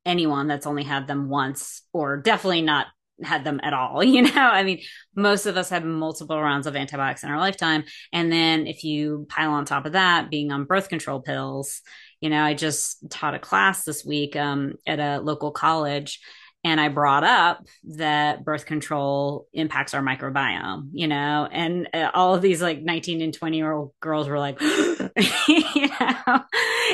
anyone 0.06 0.48
that's 0.48 0.68
only 0.68 0.84
had 0.84 1.08
them 1.08 1.30
once 1.30 1.84
or 1.94 2.18
definitely 2.18 2.62
not 2.62 2.88
had 3.22 3.44
them 3.44 3.60
at 3.64 3.74
all. 3.74 4.04
You 4.14 4.24
know, 4.24 4.32
I 4.36 4.64
mean, 4.64 4.82
most 5.16 5.46
of 5.46 5.58
us 5.58 5.70
have 5.70 5.84
multiple 5.84 6.40
rounds 6.40 6.68
of 6.68 6.76
antibiotics 6.76 7.24
in 7.24 7.30
our 7.30 7.40
lifetime. 7.40 7.84
And 8.12 8.32
then 8.32 8.68
if 8.68 8.84
you 8.84 9.26
pile 9.30 9.52
on 9.52 9.66
top 9.66 9.86
of 9.86 9.94
that, 9.94 10.30
being 10.30 10.52
on 10.52 10.66
birth 10.66 10.90
control 10.90 11.22
pills, 11.22 11.82
you 12.22 12.30
know, 12.30 12.44
I 12.44 12.54
just 12.54 13.10
taught 13.10 13.36
a 13.36 13.40
class 13.40 13.84
this 13.84 14.06
week 14.06 14.36
um, 14.36 14.76
at 14.86 15.00
a 15.00 15.20
local 15.20 15.52
college. 15.52 16.20
And 16.66 16.80
I 16.80 16.88
brought 16.88 17.26
up 17.26 17.68
that 17.96 18.46
birth 18.46 18.66
control 18.66 19.48
impacts 19.52 19.94
our 19.94 20.02
microbiome, 20.02 20.90
you 20.94 21.08
know, 21.08 21.48
and 21.52 21.90
uh, 21.94 22.10
all 22.14 22.36
of 22.36 22.42
these 22.42 22.62
like 22.62 22.82
19 22.82 23.22
and 23.22 23.34
20 23.34 23.58
year 23.58 23.72
old 23.72 23.92
girls 24.00 24.30
were 24.30 24.40
like, 24.40 24.62
you 24.62 25.88
know, 25.88 26.44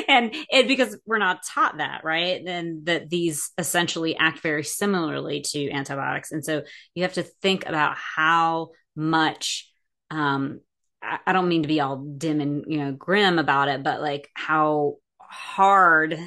and 0.08 0.34
it 0.50 0.66
because 0.66 0.98
we're 1.06 1.18
not 1.18 1.44
taught 1.46 1.78
that, 1.78 2.02
right? 2.02 2.42
And 2.44 2.86
that 2.86 3.10
these 3.10 3.50
essentially 3.58 4.16
act 4.16 4.40
very 4.40 4.64
similarly 4.64 5.42
to 5.52 5.70
antibiotics. 5.70 6.32
And 6.32 6.44
so 6.44 6.62
you 6.94 7.04
have 7.04 7.14
to 7.14 7.22
think 7.22 7.66
about 7.66 7.96
how 7.96 8.70
much 8.96 9.70
um 10.10 10.60
I, 11.02 11.18
I 11.28 11.32
don't 11.32 11.48
mean 11.48 11.62
to 11.62 11.68
be 11.68 11.80
all 11.80 11.96
dim 11.96 12.40
and 12.40 12.64
you 12.66 12.78
know 12.78 12.92
grim 12.92 13.38
about 13.38 13.68
it, 13.68 13.82
but 13.82 14.00
like 14.00 14.28
how 14.34 14.96
hard 15.20 16.18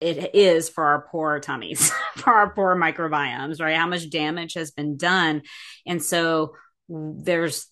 it 0.00 0.34
is 0.34 0.68
for 0.68 0.84
our 0.84 1.08
poor 1.10 1.40
tummies, 1.40 1.90
for 2.16 2.32
our 2.32 2.54
poor 2.54 2.76
microbiomes, 2.76 3.60
right? 3.60 3.76
How 3.76 3.86
much 3.86 4.10
damage 4.10 4.54
has 4.54 4.70
been 4.70 4.96
done. 4.96 5.42
And 5.86 6.02
so 6.02 6.54
there's 6.88 7.66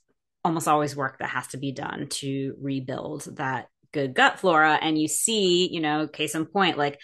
almost 0.45 0.69
always 0.69 0.95
work 0.95 1.19
that 1.19 1.31
has 1.31 1.49
to 1.49 1.57
be 1.57 1.73
done 1.73 2.07
to 2.09 2.55
rebuild 2.61 3.37
that 3.37 3.67
good 3.93 4.15
gut 4.15 4.39
flora. 4.39 4.79
And 4.81 4.99
you 4.99 5.09
see, 5.09 5.69
you 5.73 5.81
know, 5.81 6.07
case 6.07 6.35
in 6.35 6.47
point, 6.47 6.79
like 6.79 7.01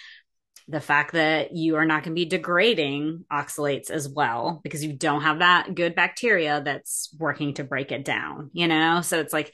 the 0.69 0.81
fact 0.81 1.13
that 1.13 1.55
you 1.55 1.77
are 1.77 1.85
not 1.85 2.05
going 2.05 2.15
to 2.15 2.21
be 2.21 2.25
degrading 2.25 3.25
oxalates 3.33 3.91
as 3.91 4.09
well 4.09 4.61
because 4.63 4.85
you 4.85 4.93
don't 4.93 5.23
have 5.23 5.41
that 5.41 5.75
good 5.75 5.95
bacteria 5.95 6.63
that's 6.65 7.15
working 7.19 7.55
to 7.55 7.65
break 7.65 7.91
it 7.91 8.05
down, 8.05 8.51
you 8.53 8.69
know? 8.69 9.01
So 9.01 9.19
it's 9.19 9.33
like 9.33 9.53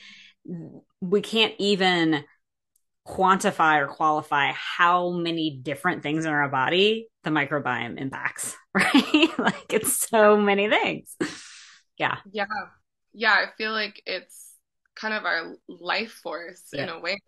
we 1.00 1.20
can't 1.20 1.54
even 1.58 2.24
quantify 3.08 3.80
or 3.80 3.86
qualify 3.88 4.52
how 4.52 5.10
many 5.10 5.58
different 5.62 6.02
things 6.02 6.24
in 6.26 6.30
our 6.30 6.48
body 6.48 7.08
the 7.24 7.30
microbiome 7.30 7.98
impacts, 8.00 8.56
right? 8.74 9.28
like 9.38 9.72
it's 9.72 10.06
so 10.08 10.36
many 10.36 10.68
things. 10.68 11.16
Yeah. 11.98 12.18
Yeah. 12.32 12.46
Yeah, 13.14 13.32
I 13.32 13.46
feel 13.56 13.72
like 13.72 14.00
it's 14.06 14.52
kind 14.94 15.14
of 15.14 15.24
our 15.24 15.54
life 15.68 16.12
force 16.22 16.62
in 16.72 16.88
a 16.88 17.00
way, 17.00 17.18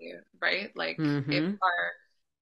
right? 0.41 0.71
Like 0.75 0.97
if 0.99 1.05
Mm-hmm. 1.05 1.55
our 1.63 1.93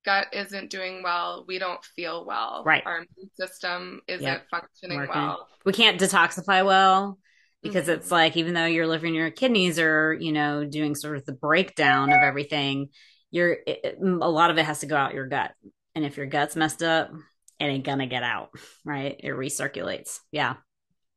gut 0.04 0.26
isn't 0.32 0.70
doing 0.70 1.02
well, 1.02 1.44
we 1.46 1.58
don't 1.58 1.82
feel 1.96 2.24
well. 2.26 2.62
Right. 2.64 2.82
Our 2.84 2.96
immune 2.98 3.30
system 3.38 4.00
isn't 4.08 4.24
Yep. 4.26 4.46
functioning 4.50 4.98
Working. 4.98 5.14
well. 5.14 5.48
We 5.64 5.72
can't 5.72 6.00
detoxify 6.00 6.64
well 6.64 7.18
because 7.62 7.86
Mhm. 7.86 7.94
it's 7.96 8.10
like 8.10 8.36
even 8.36 8.54
though 8.54 8.66
your 8.66 8.86
liver 8.86 9.06
and 9.06 9.14
your 9.14 9.30
kidneys 9.30 9.78
are, 9.78 10.12
you 10.12 10.32
know, 10.32 10.64
doing 10.64 10.94
sort 10.94 11.16
of 11.16 11.24
the 11.24 11.32
breakdown 11.32 12.10
of 12.12 12.22
everything, 12.22 12.88
you're 13.30 13.56
it, 13.66 13.98
a 14.00 14.04
lot 14.30 14.50
of 14.50 14.58
it 14.58 14.64
has 14.64 14.80
to 14.80 14.86
go 14.86 14.96
out 14.96 15.14
your 15.14 15.26
gut. 15.26 15.52
And 15.94 16.04
if 16.04 16.16
your 16.16 16.26
gut's 16.26 16.56
messed 16.56 16.82
up, 16.82 17.10
it 17.58 17.64
ain't 17.64 17.84
gonna 17.84 18.06
get 18.06 18.22
out, 18.22 18.50
right? 18.84 19.16
It 19.18 19.30
recirculates. 19.32 20.20
Yeah. 20.32 20.54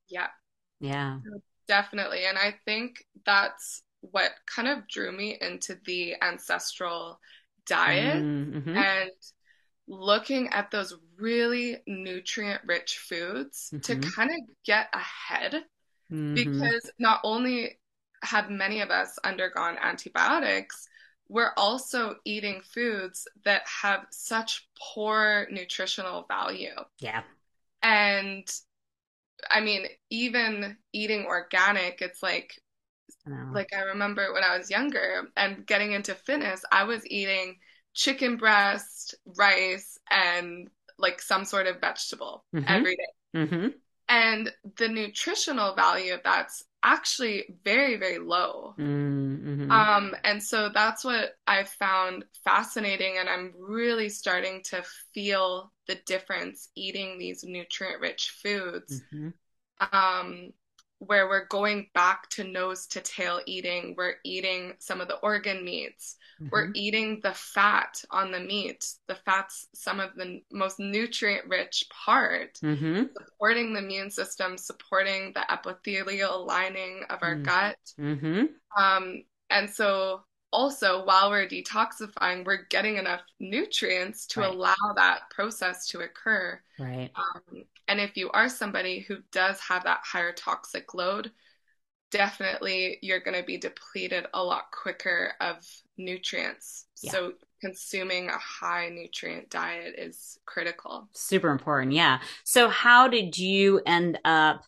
Yeah. 0.09 0.27
Yeah. 0.79 1.19
definitely. 1.67 2.25
And 2.25 2.37
I 2.37 2.55
think 2.65 3.05
that's 3.25 3.83
what 4.01 4.31
kind 4.47 4.67
of 4.67 4.87
drew 4.87 5.11
me 5.11 5.37
into 5.39 5.77
the 5.85 6.15
ancestral 6.21 7.19
diet 7.67 8.21
Mm-hmm. 8.21 8.75
and 8.75 9.11
looking 9.87 10.47
at 10.49 10.71
those 10.71 10.95
really 11.17 11.77
nutrient 11.87 12.61
rich 12.65 12.97
foods 12.97 13.69
to 13.83 13.95
Mm-hmm. 13.95 14.09
kind 14.09 14.31
of 14.31 14.37
get 14.65 14.87
ahead 14.93 15.63
Mm-hmm. 16.11 16.33
because 16.33 16.91
not 16.99 17.21
only 17.23 17.79
have 18.23 18.49
many 18.49 18.81
of 18.81 18.89
us 18.89 19.17
undergone 19.23 19.77
antibiotics, 19.81 20.87
we're 21.31 21.53
also 21.57 22.17
eating 22.25 22.61
foods 22.61 23.27
that 23.45 23.63
have 23.83 24.05
such 24.11 24.67
poor 24.93 25.47
nutritional 25.51 26.25
value. 26.29 26.75
Yeah. 26.99 27.23
And 27.83 28.47
I 29.49 29.61
mean, 29.61 29.87
even 30.09 30.77
eating 30.93 31.25
organic, 31.25 32.01
it's 32.01 32.23
like 32.23 32.59
I 33.27 33.31
like 33.53 33.73
I 33.75 33.81
remember 33.81 34.33
when 34.33 34.43
I 34.43 34.57
was 34.57 34.69
younger 34.71 35.29
and 35.37 35.65
getting 35.67 35.93
into 35.93 36.15
fitness, 36.15 36.63
I 36.71 36.83
was 36.85 37.05
eating 37.07 37.57
chicken 37.93 38.37
breast, 38.37 39.15
rice, 39.37 39.97
and 40.11 40.69
like 40.97 41.21
some 41.21 41.45
sort 41.45 41.67
of 41.67 41.81
vegetable 41.81 42.45
Mm-hmm. 42.53 42.83
every 42.83 42.95
day. 42.97 43.07
Mm-hmm. 43.35 43.67
And 44.11 44.51
the 44.75 44.89
nutritional 44.89 45.73
value 45.73 46.13
of 46.13 46.21
that's 46.21 46.65
actually 46.83 47.45
very, 47.63 47.95
very 47.95 48.19
low. 48.19 48.75
Mm-hmm. 48.77 49.71
Um, 49.71 50.13
and 50.25 50.43
so 50.43 50.67
that's 50.67 51.05
what 51.05 51.37
I 51.47 51.63
found 51.63 52.25
fascinating, 52.43 53.19
and 53.19 53.29
I'm 53.29 53.53
really 53.57 54.09
starting 54.09 54.63
to 54.65 54.83
feel 55.13 55.71
the 55.87 55.95
difference 56.05 56.67
eating 56.75 57.19
these 57.19 57.45
nutrient-rich 57.45 58.35
foods 58.43 59.01
Mm-hmm. 59.13 59.29
um, 59.95 60.51
where 61.03 61.27
we're 61.27 61.47
going 61.47 61.87
back 61.95 62.29
to 62.29 62.43
nose 62.43 62.85
to 62.85 63.01
tail 63.01 63.39
eating. 63.47 63.95
We're 63.97 64.15
eating 64.23 64.73
some 64.77 65.01
of 65.01 65.07
the 65.07 65.15
organ 65.17 65.65
meats. 65.65 66.15
We're 66.51 66.65
Mm-hmm. 66.67 66.71
eating 66.75 67.19
the 67.23 67.33
fat 67.33 68.03
on 68.11 68.31
the 68.31 68.39
meat. 68.39 68.85
The 69.07 69.15
fat's 69.15 69.67
some 69.73 69.99
of 69.99 70.11
the 70.15 70.41
most 70.51 70.79
nutrient 70.79 71.47
rich 71.47 71.85
part, 72.05 72.59
Mm-hmm. 72.63 73.05
supporting 73.17 73.73
the 73.73 73.79
immune 73.79 74.11
system, 74.11 74.57
supporting 74.57 75.33
the 75.33 75.43
epithelial 75.51 76.45
lining 76.45 77.03
of 77.09 77.19
our 77.23 77.35
Mm. 77.35 77.43
gut. 77.45 77.77
Mm-hmm. 77.99 78.43
Um, 78.81 79.23
and 79.49 79.69
so 79.69 80.21
also 80.53 81.03
while 81.05 81.29
we're 81.31 81.47
detoxifying, 81.47 82.45
we're 82.45 82.65
getting 82.69 82.97
enough 82.97 83.21
nutrients 83.39 84.27
to 84.27 84.41
Right. 84.41 84.49
allow 84.49 84.93
that 84.95 85.21
process 85.31 85.87
to 85.87 86.01
occur. 86.01 86.59
Right. 86.79 87.09
Um, 87.15 87.63
and 87.91 87.99
if 87.99 88.15
you 88.15 88.31
are 88.31 88.47
somebody 88.47 89.01
who 89.01 89.17
does 89.33 89.59
have 89.59 89.83
that 89.83 89.99
higher 90.05 90.31
toxic 90.31 90.93
load, 90.93 91.29
definitely 92.09 92.99
you're 93.01 93.19
going 93.19 93.37
to 93.37 93.45
be 93.45 93.57
depleted 93.57 94.27
a 94.33 94.41
lot 94.41 94.63
quicker 94.71 95.33
of 95.41 95.57
nutrients. 95.97 96.85
Yeah. 97.01 97.11
So 97.11 97.33
consuming 97.59 98.29
a 98.29 98.37
high 98.37 98.87
nutrient 98.87 99.49
diet 99.49 99.95
is 99.97 100.39
critical. 100.45 101.09
Super 101.13 101.49
important. 101.49 101.91
Yeah. 101.91 102.21
So 102.45 102.69
how 102.69 103.09
did 103.09 103.37
you 103.37 103.81
end 103.85 104.19
up, 104.23 104.63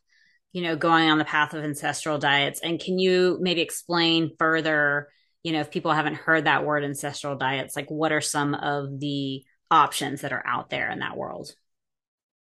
you 0.51 0.61
know, 0.61 0.75
going 0.75 1.09
on 1.09 1.17
the 1.17 1.23
path 1.23 1.53
of 1.53 1.63
ancestral 1.63 2.17
diets? 2.17 2.59
And 2.61 2.77
can 2.77 2.99
you 2.99 3.37
maybe 3.39 3.61
explain 3.61 4.31
further, 4.37 5.07
you 5.43 5.53
know, 5.53 5.61
if 5.61 5.71
people 5.71 5.93
haven't 5.93 6.15
heard 6.15 6.43
that 6.43 6.65
word 6.65 6.83
ancestral 6.83 7.37
diets, 7.37 7.77
like 7.77 7.89
what 7.89 8.11
are 8.11 8.19
some 8.19 8.53
of 8.53 8.99
the 8.99 9.45
options 9.71 10.21
that 10.21 10.33
are 10.33 10.45
out 10.45 10.69
there 10.69 10.91
in 10.91 10.99
that 10.99 11.15
world? 11.15 11.55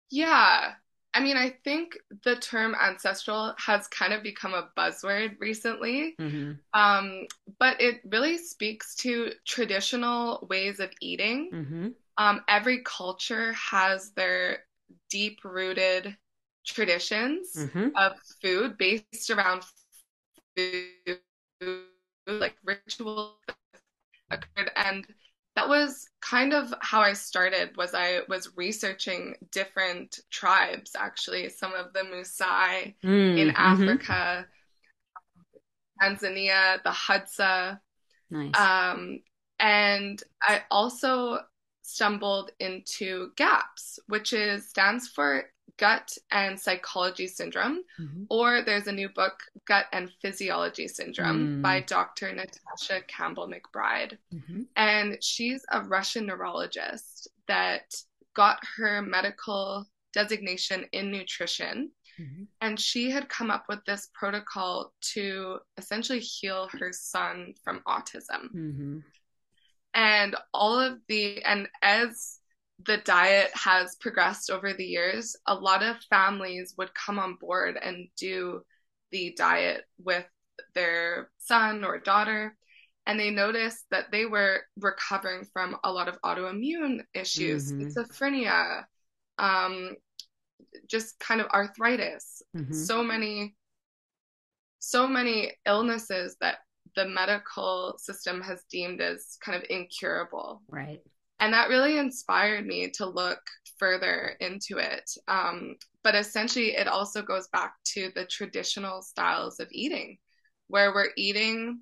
Yeah. 0.09 0.73
I 1.13 1.21
mean, 1.21 1.37
I 1.37 1.55
think 1.63 1.97
the 2.23 2.35
term 2.35 2.75
ancestral 2.75 3.55
has 3.57 3.87
kind 3.87 4.13
of 4.13 4.21
become 4.21 4.53
a 4.53 4.69
buzzword 4.77 5.37
recently. 5.39 6.15
Mm-hmm. 6.19 6.51
Um, 6.79 7.25
but 7.57 7.81
it 7.81 8.01
really 8.05 8.37
speaks 8.37 8.95
to 8.97 9.31
traditional 9.45 10.45
ways 10.49 10.79
of 10.79 10.91
eating. 11.01 11.49
Mm-hmm. 11.51 11.87
Um, 12.17 12.43
every 12.47 12.83
culture 12.83 13.53
has 13.53 14.11
their 14.11 14.65
deep-rooted 15.09 16.15
traditions 16.65 17.55
Mm-hmm. 17.55 17.87
of 17.95 18.13
food 18.41 18.77
based 18.77 19.31
around 19.31 19.63
food, 20.55 21.17
like 22.27 22.55
rituals. 22.63 23.33
And 24.75 25.07
that 25.59 25.69
was 25.69 26.07
kind 26.21 26.53
of 26.53 26.73
how 26.81 27.01
I 27.01 27.13
started 27.13 27.75
was 27.75 27.93
I 27.93 28.21
was 28.29 28.49
researching 28.55 29.35
different 29.51 30.19
tribes, 30.29 30.95
actually, 30.97 31.49
some 31.49 31.73
of 31.73 31.91
the 31.93 31.99
Maasai 32.01 32.95
in 33.35 33.49
Mm-hmm. 33.49 33.55
Africa, 33.55 34.47
Tanzania, 36.01 36.81
the 36.83 36.89
Hadza. 36.89 37.79
Nice. 38.31 38.55
Um, 38.57 39.19
and 39.59 40.21
I 40.41 40.63
also 40.71 41.39
stumbled 41.81 42.51
into 42.59 43.31
GAPS, 43.35 43.99
which 44.07 44.33
is 44.33 44.69
stands 44.69 45.07
for 45.09 45.45
Gut 45.79 46.17
and 46.29 46.59
Psychology 46.59 47.25
Syndrome, 47.27 47.83
Mhm. 47.97 48.27
or 48.29 48.61
there's 48.61 48.87
a 48.87 48.91
new 48.91 49.07
book, 49.09 49.41
Gut 49.65 49.87
and 49.93 50.11
Physiology 50.21 50.87
Syndrome, 50.87 51.59
Mm. 51.59 51.61
by 51.61 51.79
Dr. 51.79 52.33
Natasha 52.33 53.01
Campbell 53.07 53.47
McBride. 53.47 54.17
Mhm. 54.33 54.67
And 54.75 55.23
she's 55.23 55.65
a 55.71 55.81
Russian 55.81 56.25
neurologist 56.25 57.29
that 57.47 57.95
got 58.33 58.59
her 58.75 59.01
medical 59.01 59.89
designation 60.13 60.83
in 60.91 61.11
nutrition. 61.11 61.91
Mhm. 62.17 62.47
And 62.59 62.79
she 62.79 63.09
had 63.09 63.29
come 63.29 63.49
up 63.49 63.65
with 63.69 63.83
this 63.85 64.09
protocol 64.13 64.93
to 65.13 65.59
essentially 65.77 66.19
heal 66.19 66.67
her 66.79 66.91
son 66.91 67.53
from 67.63 67.79
autism. 67.87 68.51
Mhm. 68.53 69.03
And 69.93 70.35
all 70.53 70.77
of 70.79 70.99
the, 71.07 71.41
and 71.43 71.69
as 71.81 72.38
the 72.85 72.97
diet 72.97 73.51
has 73.53 73.95
progressed 73.99 74.49
over 74.49 74.73
the 74.73 74.85
years, 74.85 75.35
a 75.45 75.53
lot 75.53 75.83
of 75.83 75.97
families 76.09 76.75
would 76.77 76.93
come 76.93 77.19
on 77.19 77.35
board 77.35 77.77
and 77.81 78.07
do 78.17 78.61
the 79.11 79.33
diet 79.37 79.83
with 80.03 80.25
their 80.73 81.29
son 81.39 81.83
or 81.83 81.99
daughter. 81.99 82.55
And 83.05 83.19
they 83.19 83.31
noticed 83.31 83.85
that 83.91 84.11
they 84.11 84.25
were 84.25 84.61
recovering 84.77 85.45
from 85.51 85.77
a 85.83 85.91
lot 85.91 86.07
of 86.07 86.21
autoimmune 86.21 87.03
issues, 87.13 87.73
Mhm. 87.73 87.91
schizophrenia, 87.91 88.85
um, 89.37 89.95
just 90.87 91.19
kind 91.19 91.41
of 91.41 91.47
arthritis, 91.47 92.43
Mhm. 92.55 92.73
so 92.73 93.03
many, 93.03 93.55
so 94.79 95.07
many 95.07 95.53
illnesses 95.65 96.37
that 96.39 96.59
the 96.95 97.05
medical 97.05 97.97
system 97.97 98.41
has 98.41 98.63
deemed 98.65 99.01
as 99.01 99.37
kind 99.41 99.57
of 99.57 99.69
incurable. 99.69 100.61
Right. 100.69 101.01
And 101.39 101.53
that 101.53 101.69
really 101.69 101.97
inspired 101.97 102.65
me 102.65 102.91
to 102.95 103.05
look 103.05 103.39
further 103.77 104.35
into 104.39 104.77
it. 104.77 105.09
Um, 105.27 105.75
but 106.03 106.15
essentially, 106.15 106.75
it 106.75 106.87
also 106.87 107.21
goes 107.21 107.47
back 107.49 107.73
to 107.93 108.11
the 108.15 108.25
traditional 108.25 109.01
styles 109.01 109.59
of 109.59 109.67
eating, 109.71 110.17
where 110.67 110.93
we're 110.93 111.11
eating 111.15 111.81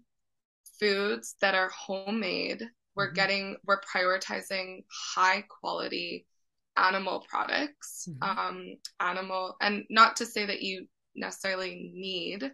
foods 0.79 1.35
that 1.41 1.55
are 1.55 1.69
homemade. 1.69 2.69
We're 2.95 3.11
Mhm. 3.11 3.15
getting, 3.15 3.57
we're 3.65 3.81
prioritizing 3.81 4.85
high 5.15 5.43
quality 5.43 6.27
animal 6.75 7.21
products, 7.27 8.07
Mhm. 8.07 8.21
um, 8.21 8.77
animal, 8.99 9.57
and 9.61 9.85
not 9.89 10.15
to 10.17 10.25
say 10.25 10.45
that 10.45 10.61
you 10.61 10.87
necessarily 11.15 11.91
need 11.93 12.51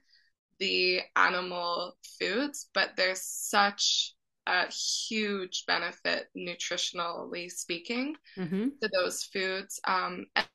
the 0.59 1.01
animal 1.15 1.97
foods, 2.19 2.69
but 2.73 2.95
there's 2.95 3.21
such 3.21 4.15
a 4.47 4.67
huge 4.71 5.65
benefit 5.67 6.27
nutritionally 6.37 7.49
speaking 7.51 8.15
Mhm. 8.37 8.79
to 8.81 8.89
those 8.93 9.23
foods. 9.23 9.79
Um, 9.85 10.25
and, 10.35 10.47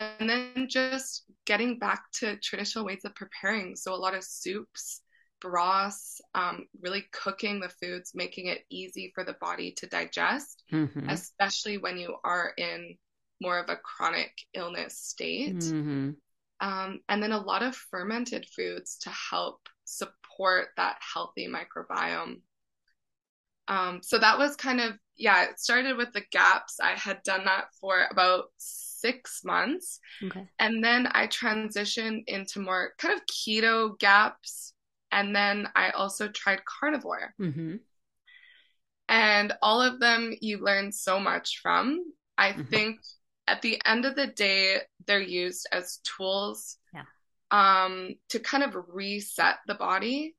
and 0.00 0.28
then 0.28 0.68
just 0.68 1.24
getting 1.46 1.78
back 1.78 2.10
to 2.12 2.36
traditional 2.38 2.84
ways 2.84 3.04
of 3.04 3.14
preparing. 3.14 3.76
So 3.76 3.94
a 3.94 3.96
lot 3.96 4.14
of 4.14 4.24
soups, 4.24 5.02
broths, 5.40 6.20
um, 6.34 6.66
really 6.82 7.04
cooking 7.12 7.60
the 7.60 7.68
foods, 7.68 8.12
making 8.14 8.46
it 8.46 8.64
easy 8.70 9.12
for 9.14 9.24
the 9.24 9.34
body 9.34 9.72
to 9.72 9.86
digest, 9.86 10.64
Mhm. 10.72 11.10
especially 11.10 11.78
when 11.78 11.96
you 11.98 12.16
are 12.24 12.52
in 12.56 12.98
more 13.40 13.58
of 13.58 13.68
a 13.68 13.76
chronic 13.76 14.32
illness 14.54 14.98
state. 14.98 15.54
Mhm. 15.62 16.16
Um, 16.60 17.00
and 17.08 17.22
then 17.22 17.32
a 17.32 17.38
lot 17.40 17.62
of 17.62 17.76
fermented 17.76 18.46
foods 18.46 18.96
to 19.00 19.10
help 19.10 19.68
support 19.84 20.68
that 20.76 20.98
healthy 21.00 21.46
microbiome. 21.48 22.40
Um, 23.68 24.00
so 24.02 24.18
that 24.18 24.38
was 24.38 24.56
kind 24.56 24.80
of, 24.80 24.94
yeah, 25.16 25.44
it 25.44 25.58
started 25.58 25.96
with 25.96 26.12
the 26.12 26.24
gaps. 26.30 26.78
I 26.80 26.92
had 26.92 27.22
done 27.24 27.44
that 27.46 27.66
for 27.80 28.06
about 28.10 28.46
six 28.58 29.42
months. 29.44 30.00
Okay. 30.24 30.46
And 30.58 30.82
then 30.84 31.08
I 31.10 31.26
transitioned 31.26 32.24
into 32.26 32.60
more 32.60 32.92
kind 32.98 33.14
of 33.14 33.26
keto 33.26 33.98
gaps. 33.98 34.72
And 35.10 35.34
then 35.34 35.68
I 35.74 35.90
also 35.90 36.28
tried 36.28 36.64
carnivore. 36.64 37.34
Mhm. 37.40 37.80
And 39.08 39.52
all 39.62 39.80
of 39.80 40.00
them 40.00 40.34
you 40.40 40.58
learn 40.58 40.92
so 40.92 41.20
much 41.20 41.60
from. 41.62 42.12
I 42.36 42.52
Mhm. 42.52 42.68
think 42.68 43.00
at 43.46 43.62
the 43.62 43.80
end 43.86 44.04
of 44.04 44.16
the 44.16 44.26
day, 44.26 44.82
they're 45.06 45.20
used 45.20 45.68
as 45.72 45.98
tools 45.98 46.78
Yeah. 46.92 47.04
um, 47.50 48.16
to 48.30 48.40
kind 48.40 48.64
of 48.64 48.74
reset 48.88 49.58
the 49.66 49.74
body 49.74 50.36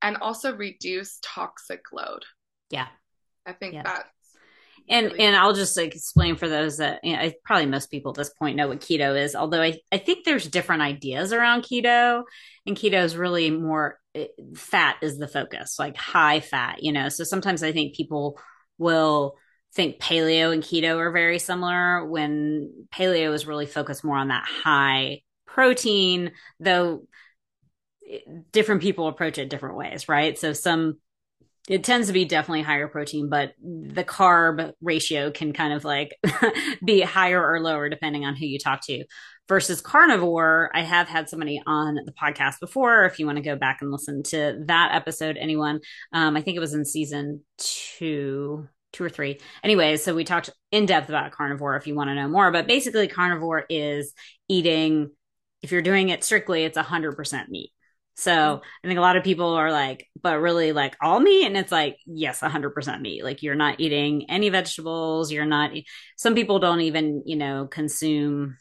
and 0.00 0.16
also 0.16 0.56
reduce 0.56 1.18
toxic 1.22 1.92
load. 1.92 2.24
Yeah. 2.70 2.86
I 3.46 3.52
think 3.52 3.74
Yeah. 3.74 3.82
that's 3.84 4.08
and 4.88 5.06
really- 5.06 5.20
and 5.20 5.36
I'll 5.36 5.52
just 5.52 5.76
like 5.76 5.94
explain 5.94 6.36
for 6.36 6.48
those 6.48 6.78
that 6.78 7.00
you 7.04 7.12
know, 7.14 7.20
I, 7.22 7.34
probably 7.44 7.66
most 7.66 7.90
people 7.90 8.10
at 8.12 8.16
this 8.16 8.30
point 8.30 8.56
know 8.56 8.68
what 8.68 8.80
keto 8.80 9.20
is. 9.20 9.34
Although 9.36 9.62
I 9.62 9.78
I 9.92 9.98
think 9.98 10.24
there's 10.24 10.46
different 10.48 10.82
ideas 10.82 11.32
around 11.32 11.62
keto, 11.62 12.22
and 12.66 12.76
keto 12.76 13.04
is 13.04 13.16
really 13.16 13.50
more 13.50 13.98
it, 14.14 14.32
fat 14.56 14.96
is 15.02 15.18
the 15.18 15.28
focus, 15.28 15.78
like 15.78 15.96
high 15.96 16.40
fat. 16.40 16.82
You 16.82 16.92
know, 16.92 17.08
so 17.08 17.24
sometimes 17.24 17.62
I 17.62 17.72
think 17.72 17.94
people 17.94 18.40
will 18.78 19.36
think 19.74 20.00
paleo 20.00 20.52
and 20.52 20.62
keto 20.64 20.96
are 20.96 21.12
very 21.12 21.38
similar 21.38 22.04
when 22.04 22.86
paleo 22.92 23.32
is 23.32 23.46
really 23.46 23.66
focused 23.66 24.02
more 24.02 24.16
on 24.16 24.28
that 24.28 24.44
high 24.44 25.22
protein, 25.46 26.32
though 26.58 27.06
it- 28.02 28.50
different 28.50 28.82
people 28.82 29.06
approach 29.06 29.38
it 29.38 29.50
different 29.50 29.76
ways, 29.76 30.08
right? 30.08 30.36
So 30.38 30.52
some 30.52 30.98
it 31.68 31.84
tends 31.84 32.06
to 32.06 32.12
be 32.12 32.24
definitely 32.24 32.62
higher 32.62 32.88
protein, 32.88 33.28
but 33.28 33.52
the 33.60 34.04
carb 34.04 34.72
ratio 34.80 35.30
can 35.30 35.52
kind 35.52 35.72
of 35.72 35.84
like 35.84 36.16
be 36.84 37.00
higher 37.02 37.44
or 37.44 37.60
lower 37.60 37.88
depending 37.88 38.24
on 38.24 38.34
who 38.34 38.46
you 38.46 38.58
talk 38.58 38.80
to. 38.86 39.04
Versus 39.48 39.80
carnivore, 39.80 40.70
I 40.74 40.82
have 40.82 41.08
had 41.08 41.28
somebody 41.28 41.60
on 41.66 41.96
the 42.04 42.12
podcast 42.12 42.60
before. 42.60 43.04
If 43.04 43.18
you 43.18 43.26
want 43.26 43.36
to 43.36 43.42
go 43.42 43.56
back 43.56 43.78
and 43.82 43.90
listen 43.90 44.22
to 44.24 44.62
that 44.66 44.94
episode, 44.94 45.36
anyone, 45.36 45.80
um, 46.12 46.36
I 46.36 46.40
think 46.40 46.56
it 46.56 46.60
was 46.60 46.72
in 46.72 46.84
season 46.84 47.42
two, 47.58 48.68
two 48.92 49.04
or 49.04 49.08
three. 49.08 49.40
Anyway, 49.64 49.96
so 49.96 50.14
we 50.14 50.22
talked 50.22 50.50
in 50.70 50.86
depth 50.86 51.08
about 51.08 51.32
carnivore 51.32 51.74
if 51.76 51.88
you 51.88 51.96
want 51.96 52.08
to 52.08 52.14
know 52.14 52.28
more. 52.28 52.52
But 52.52 52.68
basically, 52.68 53.08
carnivore 53.08 53.64
is 53.68 54.12
eating. 54.48 55.10
If 55.62 55.72
you're 55.72 55.82
doing 55.82 56.10
it 56.10 56.22
strictly, 56.22 56.62
it's 56.62 56.78
100% 56.78 57.48
meat. 57.48 57.72
So 58.16 58.60
I 58.84 58.86
think 58.86 58.98
a 58.98 59.02
lot 59.02 59.16
of 59.16 59.24
people 59.24 59.54
are 59.54 59.72
like, 59.72 60.06
but 60.20 60.40
really 60.40 60.72
like 60.72 60.96
all 61.00 61.20
meat. 61.20 61.46
And 61.46 61.56
it's 61.56 61.72
like, 61.72 61.96
yes, 62.06 62.42
100% 62.42 63.00
meat. 63.00 63.24
Like 63.24 63.42
you're 63.42 63.54
not 63.54 63.80
eating 63.80 64.28
any 64.28 64.50
vegetables. 64.50 65.32
You're 65.32 65.46
not, 65.46 65.70
some 66.16 66.34
people 66.34 66.58
don't 66.58 66.82
even, 66.82 67.22
you 67.24 67.36
know, 67.36 67.66
consume 67.66 68.56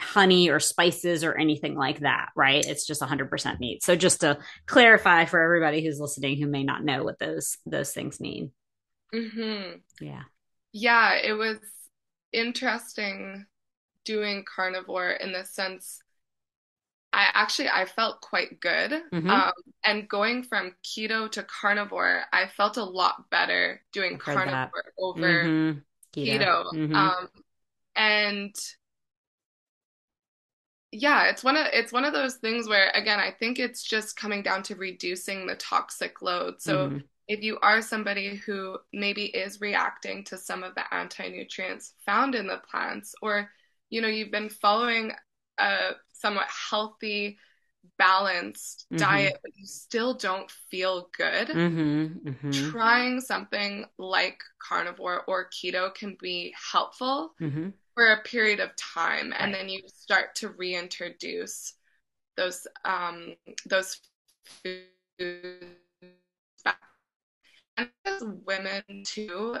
honey 0.00 0.48
or 0.48 0.60
spices 0.60 1.24
or 1.24 1.34
anything 1.34 1.76
like 1.76 2.00
that, 2.00 2.28
right? 2.36 2.64
It's 2.64 2.86
just 2.86 3.00
100% 3.00 3.60
meat. 3.60 3.82
So 3.82 3.96
just 3.96 4.20
to 4.20 4.38
clarify 4.66 5.24
for 5.24 5.40
everybody 5.40 5.84
who's 5.84 6.00
listening 6.00 6.40
who 6.40 6.46
may 6.46 6.62
not 6.62 6.84
know 6.84 7.02
what 7.02 7.18
those 7.18 7.58
those 7.66 7.92
things 7.92 8.20
mean. 8.20 8.52
Mhm. 9.12 9.80
Yeah. 10.00 10.22
Yeah, 10.72 11.14
it 11.14 11.32
was 11.32 11.58
interesting 12.32 13.46
doing 14.04 14.44
carnivore 14.44 15.10
in 15.10 15.32
the 15.32 15.44
sense 15.44 16.00
I 17.18 17.30
actually 17.34 17.68
I 17.68 17.84
felt 17.84 18.20
quite 18.20 18.60
good. 18.60 19.02
Mhm. 19.12 19.28
Um, 19.28 19.52
and 19.84 20.08
going 20.08 20.44
from 20.44 20.76
keto 20.84 21.30
to 21.32 21.42
carnivore, 21.42 22.22
I 22.32 22.46
felt 22.48 22.76
a 22.78 22.84
lot 22.84 23.28
better 23.30 23.82
doing 23.92 24.14
I've 24.14 24.20
carnivore 24.34 24.84
over 24.98 25.52
Mhm. 25.52 25.84
keto. 26.24 26.64
Mhm. 26.72 26.94
Um, 26.94 27.28
and 27.96 28.54
yeah, 30.90 31.24
it's 31.28 31.44
one 31.44 31.56
of 31.56 31.66
it's 31.72 31.92
one 31.92 32.04
of 32.04 32.14
those 32.14 32.36
things 32.36 32.68
where 32.68 32.90
again, 32.94 33.18
I 33.20 33.30
think 33.30 33.58
it's 33.58 33.82
just 33.82 34.16
coming 34.16 34.42
down 34.42 34.62
to 34.64 34.74
reducing 34.74 35.46
the 35.46 35.56
toxic 35.56 36.22
load. 36.22 36.62
So 36.62 36.92
Mhm. 36.92 37.08
if 37.26 37.42
you 37.42 37.58
are 37.60 37.82
somebody 37.82 38.36
who 38.36 38.78
maybe 38.92 39.26
is 39.26 39.60
reacting 39.60 40.24
to 40.24 40.38
some 40.38 40.62
of 40.64 40.74
the 40.74 40.92
anti-nutrients 40.94 41.92
found 42.06 42.34
in 42.34 42.46
the 42.46 42.62
plants, 42.70 43.14
or 43.20 43.50
you 43.90 44.00
know, 44.00 44.08
you've 44.08 44.30
been 44.30 44.48
following 44.48 45.12
a 45.58 45.90
somewhat 46.20 46.48
healthy, 46.70 47.38
balanced 47.98 48.86
Mhm. 48.90 48.98
diet, 48.98 49.38
but 49.42 49.52
you 49.56 49.66
still 49.66 50.14
don't 50.14 50.50
feel 50.70 51.10
good, 51.16 51.50
Mhm. 51.54 52.20
Mhm. 52.24 52.76
trying 52.76 53.20
something 53.20 53.84
like 53.98 54.40
carnivore 54.58 55.24
or 55.26 55.48
keto 55.50 55.94
can 55.94 56.16
be 56.20 56.54
helpful 56.72 57.34
Mhm. 57.40 57.72
for 57.94 58.12
a 58.12 58.22
period 58.22 58.60
of 58.60 58.74
time, 58.76 59.34
and 59.38 59.54
then 59.54 59.68
you 59.68 59.82
start 59.88 60.34
to 60.36 60.48
reintroduce 60.50 61.74
those 62.36 62.66
um, 62.84 63.36
those 63.66 64.00
foods 64.64 65.66
back. 66.64 66.78
And 67.76 67.90
as 68.04 68.22
women 68.44 68.82
too, 69.04 69.56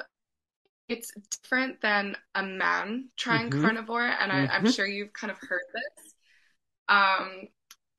it's 0.88 1.12
different 1.42 1.80
than 1.82 2.16
a 2.34 2.42
man 2.44 3.10
trying 3.16 3.50
Mhm. 3.50 3.50
carnivore, 3.50 4.08
and 4.08 4.32
I, 4.32 4.46
I'm 4.50 4.64
Mhm. 4.64 4.66
sure 4.66 4.86
you've 4.86 5.12
kind 5.12 5.30
of 5.30 5.38
heard 5.48 5.62
this. 5.74 6.07
Um, 6.88 7.48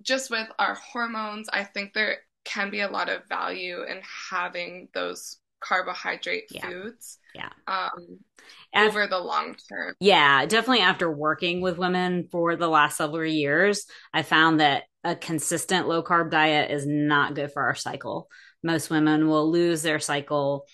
just 0.01 0.29
with 0.29 0.47
our 0.57 0.75
hormones, 0.75 1.49
I 1.51 1.63
think 1.63 1.93
there 1.93 2.17
can 2.45 2.69
be 2.69 2.81
a 2.81 2.89
lot 2.89 3.09
of 3.09 3.27
value 3.27 3.83
in 3.83 4.01
having 4.29 4.87
those 4.93 5.37
carbohydrate 5.61 6.45
Yeah. 6.51 6.67
foods 6.67 7.19
Yeah. 7.35 7.49
um, 7.67 8.19
over 8.75 9.07
the 9.07 9.19
long 9.19 9.55
term. 9.67 9.93
Yeah, 9.99 10.45
definitely 10.45 10.81
after 10.81 11.11
working 11.11 11.61
with 11.61 11.77
women 11.77 12.27
for 12.31 12.55
the 12.55 12.67
last 12.69 12.97
several 12.97 13.25
years, 13.25 13.85
I 14.13 14.23
found 14.23 14.61
that 14.61 14.83
a 15.03 15.15
consistent 15.15 15.87
low 15.87 16.01
carb 16.03 16.31
diet 16.31 16.71
is 16.71 16.85
not 16.87 17.35
good 17.35 17.51
for 17.51 17.63
our 17.63 17.75
cycle. 17.75 18.29
Most 18.63 18.89
women 18.89 19.27
will 19.27 19.51
lose 19.51 19.81
their 19.81 19.99
cycle. 19.99 20.65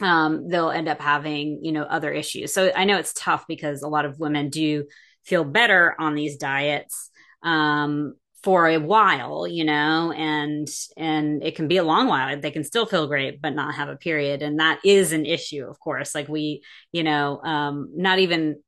Um, 0.00 0.48
they'll 0.48 0.70
end 0.70 0.88
up 0.88 1.00
having, 1.00 1.60
you 1.62 1.72
know, 1.72 1.84
other 1.84 2.12
issues. 2.12 2.52
So 2.52 2.72
I 2.74 2.84
know 2.84 2.98
it's 2.98 3.12
tough 3.14 3.46
because 3.46 3.82
a 3.82 3.88
lot 3.88 4.04
of 4.04 4.18
women 4.18 4.50
do 4.50 4.86
feel 5.24 5.44
better 5.44 5.94
on 5.98 6.14
these 6.14 6.36
diets. 6.36 7.10
Um, 7.44 8.14
for 8.44 8.68
a 8.68 8.76
while, 8.76 9.46
you 9.48 9.64
know, 9.64 10.12
and 10.12 10.68
and 10.98 11.42
it 11.42 11.56
can 11.56 11.66
be 11.66 11.78
a 11.78 11.82
long 11.82 12.08
while. 12.08 12.38
They 12.38 12.50
can 12.50 12.62
still 12.62 12.84
feel 12.84 13.06
great, 13.06 13.40
but 13.40 13.54
not 13.54 13.74
have 13.74 13.88
a 13.88 13.96
period, 13.96 14.42
and 14.42 14.60
that 14.60 14.80
is 14.84 15.12
an 15.12 15.24
issue, 15.24 15.64
of 15.66 15.80
course. 15.80 16.14
Like 16.14 16.28
we, 16.28 16.62
you 16.92 17.04
know, 17.04 17.40
um, 17.42 17.92
not 17.96 18.18
even 18.18 18.60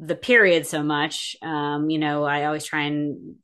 the 0.00 0.16
period 0.16 0.66
so 0.66 0.82
much. 0.82 1.36
Um, 1.40 1.88
you 1.88 2.00
know, 2.00 2.24
I 2.24 2.46
always 2.46 2.64
try 2.64 2.82
and 2.82 3.36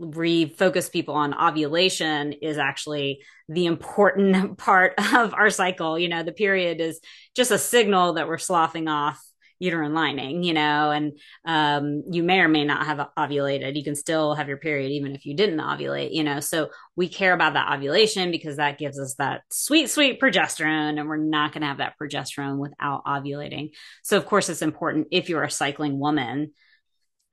refocus 0.00 0.90
people 0.90 1.14
on 1.14 1.34
ovulation 1.34 2.32
is 2.32 2.58
actually 2.58 3.20
the 3.48 3.66
important 3.66 4.58
part 4.58 4.94
of 5.14 5.34
our 5.34 5.50
cycle. 5.50 5.96
You 5.98 6.08
know, 6.08 6.24
the 6.24 6.32
period 6.32 6.80
is 6.80 7.00
just 7.36 7.52
a 7.52 7.58
signal 7.58 8.14
that 8.14 8.26
we're 8.26 8.38
sloughing 8.38 8.88
off 8.88 9.22
uterine 9.64 9.94
lining, 9.94 10.42
you 10.42 10.52
know, 10.52 10.90
and 10.90 11.18
um, 11.44 12.02
you 12.10 12.22
may 12.22 12.40
or 12.40 12.48
may 12.48 12.64
not 12.64 12.86
have 12.86 13.08
ovulated. 13.18 13.76
You 13.76 13.84
can 13.84 13.96
still 13.96 14.34
have 14.34 14.48
your 14.48 14.58
period 14.58 14.92
even 14.92 15.14
if 15.14 15.24
you 15.24 15.34
didn't 15.34 15.58
ovulate, 15.58 16.12
you 16.12 16.22
know. 16.22 16.40
So 16.40 16.68
we 16.96 17.08
care 17.08 17.32
about 17.32 17.54
that 17.54 17.72
ovulation 17.72 18.30
because 18.30 18.56
that 18.56 18.78
gives 18.78 18.98
us 18.98 19.14
that 19.14 19.42
sweet, 19.50 19.90
sweet 19.90 20.20
progesterone, 20.20 20.98
and 20.98 21.08
we're 21.08 21.16
not 21.16 21.52
going 21.52 21.62
to 21.62 21.68
have 21.68 21.78
that 21.78 21.94
progesterone 22.00 22.58
without 22.58 23.04
ovulating. 23.04 23.70
So, 24.02 24.16
of 24.16 24.26
course, 24.26 24.48
it's 24.48 24.62
important 24.62 25.08
if 25.10 25.28
you're 25.28 25.42
a 25.42 25.50
cycling 25.50 25.98
woman 25.98 26.52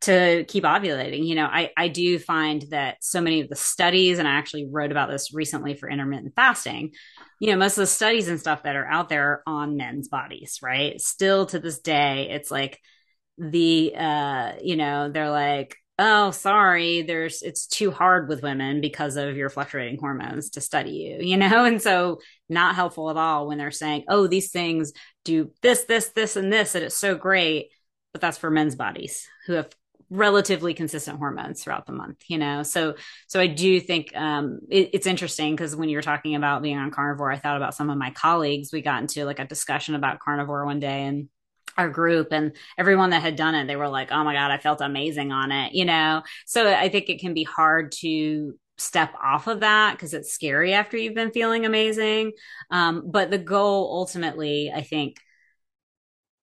to 0.02 0.44
keep 0.48 0.64
ovulating. 0.64 1.26
You 1.26 1.36
know, 1.36 1.46
I, 1.46 1.72
I 1.78 1.88
do 1.88 2.18
find 2.18 2.64
that 2.72 3.04
so 3.04 3.22
many 3.22 3.42
of 3.42 3.50
the 3.50 3.56
studies, 3.56 4.20
and 4.20 4.28
I 4.28 4.32
actually 4.32 4.68
wrote 4.70 4.92
about 4.92 5.10
this 5.10 5.34
recently 5.34 5.76
for 5.76 5.90
intermittent 5.90 6.34
fasting, 6.36 6.92
you 7.40 7.52
know, 7.52 7.58
most 7.58 7.78
of 7.78 7.82
the 7.82 7.88
studies 7.88 8.28
and 8.28 8.40
stuff 8.40 8.64
that 8.64 8.76
are 8.76 8.88
out 8.88 9.10
there 9.10 9.44
on 9.46 9.78
men's 9.78 10.08
bodies, 10.08 10.60
right? 10.62 11.00
Still 11.00 11.46
to 11.48 11.60
this 11.60 11.80
day, 11.80 12.30
it's 12.32 12.50
like 12.50 12.80
the, 13.38 13.94
uh, 13.96 14.54
you 14.62 14.76
know, 14.76 15.12
they're 15.12 15.30
like, 15.30 15.78
oh, 16.00 16.32
sorry, 16.32 17.04
there's, 17.04 17.44
it's 17.44 17.68
too 17.68 17.92
hard 17.92 18.28
with 18.28 18.42
women 18.42 18.82
because 18.82 19.18
of 19.18 19.38
your 19.38 19.50
fluctuating 19.50 20.00
hormones 20.00 20.52
to 20.52 20.62
study 20.62 20.92
you, 20.92 21.18
you 21.22 21.38
know? 21.38 21.64
And 21.64 21.80
so 21.80 22.20
not 22.50 22.74
helpful 22.74 23.12
at 23.12 23.18
all 23.18 23.48
when 23.48 23.60
they're 23.60 23.70
saying, 23.70 24.06
oh, 24.10 24.26
these 24.26 24.50
things 24.50 24.94
do 25.26 25.52
this, 25.62 25.84
this, 25.84 26.10
this, 26.10 26.36
and 26.36 26.52
this, 26.52 26.74
and 26.74 26.84
it's 26.84 26.98
so 26.98 27.14
great. 27.14 27.68
But 28.14 28.22
that's 28.22 28.38
for 28.40 28.50
men's 28.50 28.76
bodies 28.76 29.28
who 29.46 29.54
have 29.54 29.70
relatively 30.12 30.74
consistent 30.74 31.18
hormones 31.18 31.64
throughout 31.64 31.86
the 31.86 31.94
month 31.94 32.22
you 32.28 32.38
know? 32.38 32.64
So 32.64 32.96
so 33.28 33.40
i 33.40 33.48
do 33.48 33.80
think 33.80 34.16
um 34.16 34.60
it, 34.70 34.90
it's 34.94 35.08
interesting 35.08 35.56
because 35.56 35.74
when 35.74 35.88
you're 35.88 36.02
talking 36.02 36.36
about 36.36 36.62
being 36.62 36.78
on 36.78 36.92
carnivore 36.92 37.32
i 37.32 37.38
thought 37.38 37.56
about 37.56 37.74
some 37.74 37.90
of 37.90 37.98
my 37.98 38.12
colleagues. 38.12 38.74
We 38.74 38.82
got 38.82 39.02
into 39.02 39.24
like 39.24 39.40
a 39.40 39.46
discussion 39.46 39.96
about 39.96 40.20
carnivore 40.20 40.66
one 40.66 40.80
day 40.80 41.06
and 41.06 41.30
our 41.78 41.90
group 41.90 42.34
and 42.34 42.52
everyone 42.78 43.12
that 43.12 43.22
had 43.22 43.38
done 43.38 43.56
it 43.56 43.68
they 43.68 43.78
were 43.78 43.88
like 43.88 44.12
oh 44.12 44.24
my 44.26 44.34
god 44.34 44.52
i 44.52 44.58
felt 44.58 44.82
amazing 44.82 45.32
on 45.32 45.54
it 45.54 45.74
you 45.74 45.86
know? 45.86 46.24
So 46.46 46.68
i 46.68 46.90
think 46.90 47.10
it 47.10 47.22
can 47.22 47.34
be 47.34 47.46
hard 47.46 47.94
to 48.00 48.54
step 48.78 49.14
off 49.24 49.48
of 49.48 49.62
that 49.62 49.94
because 49.94 50.14
it's 50.14 50.34
scary 50.34 50.74
after 50.74 50.98
you've 50.98 51.14
been 51.14 51.32
feeling 51.32 51.66
amazing. 51.66 52.32
Um, 52.72 53.04
but 53.06 53.32
the 53.32 53.38
goal 53.38 53.90
ultimately 53.94 54.74
i 54.76 54.82
think 54.82 55.16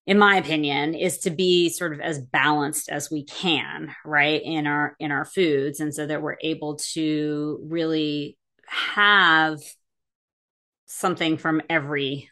in 0.08 0.18
my 0.18 0.38
opinion 0.38 0.94
is 0.94 1.18
to 1.18 1.30
be 1.30 1.68
sort 1.68 1.92
of 1.92 2.00
as 2.00 2.18
balanced 2.18 2.88
as 2.88 3.10
we 3.10 3.24
can 3.24 3.94
right 4.06 4.40
in 4.42 4.66
our 4.66 4.96
in 4.98 5.12
our 5.12 5.26
foods. 5.26 5.80
And 5.80 5.94
so 5.94 6.06
that 6.06 6.22
we're 6.22 6.38
able 6.40 6.76
to 6.94 7.60
really 7.62 8.38
have 8.66 9.58
something 10.86 11.36
from 11.36 11.60
every 11.68 12.30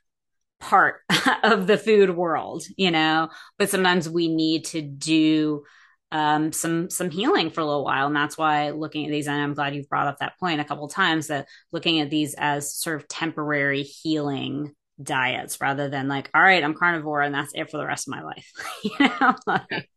part 0.58 1.02
of 1.42 1.66
the 1.66 1.76
food 1.76 2.16
world 2.16 2.64
you 2.78 2.90
know? 2.90 3.28
But 3.58 3.68
sometimes 3.68 4.08
we 4.08 4.28
need 4.34 4.64
to 4.66 4.80
do 4.80 5.64
um, 6.12 6.52
some 6.52 6.88
some 6.88 7.10
healing 7.10 7.50
for 7.50 7.60
a 7.60 7.66
little 7.66 7.84
while, 7.84 8.06
and 8.06 8.16
that's 8.16 8.38
why 8.38 8.70
looking 8.70 9.04
at 9.04 9.10
these, 9.10 9.26
and 9.26 9.42
I'm 9.42 9.52
glad 9.52 9.74
you've 9.74 9.88
brought 9.88 10.06
up 10.06 10.20
that 10.20 10.38
point 10.38 10.62
a 10.62 10.64
couple 10.64 10.88
times 10.88 11.26
that 11.26 11.46
looking 11.72 12.00
at 12.00 12.08
these 12.08 12.34
as 12.38 12.74
sort 12.74 12.96
of 12.96 13.08
temporary 13.08 13.82
healing 13.82 14.74
diets 15.02 15.60
rather 15.60 15.88
than 15.88 16.08
like, 16.08 16.30
all 16.34 16.42
right, 16.42 16.62
I'm 16.62 16.74
carnivore 16.74 17.22
and 17.22 17.34
that's 17.34 17.52
it 17.54 17.70
for 17.70 17.78
the 17.78 17.86
rest 17.86 18.08
of 18.08 18.12
my 18.12 18.22
life. 18.22 18.52
you 18.82 18.96
know, 18.98 19.34
like, 19.46 19.88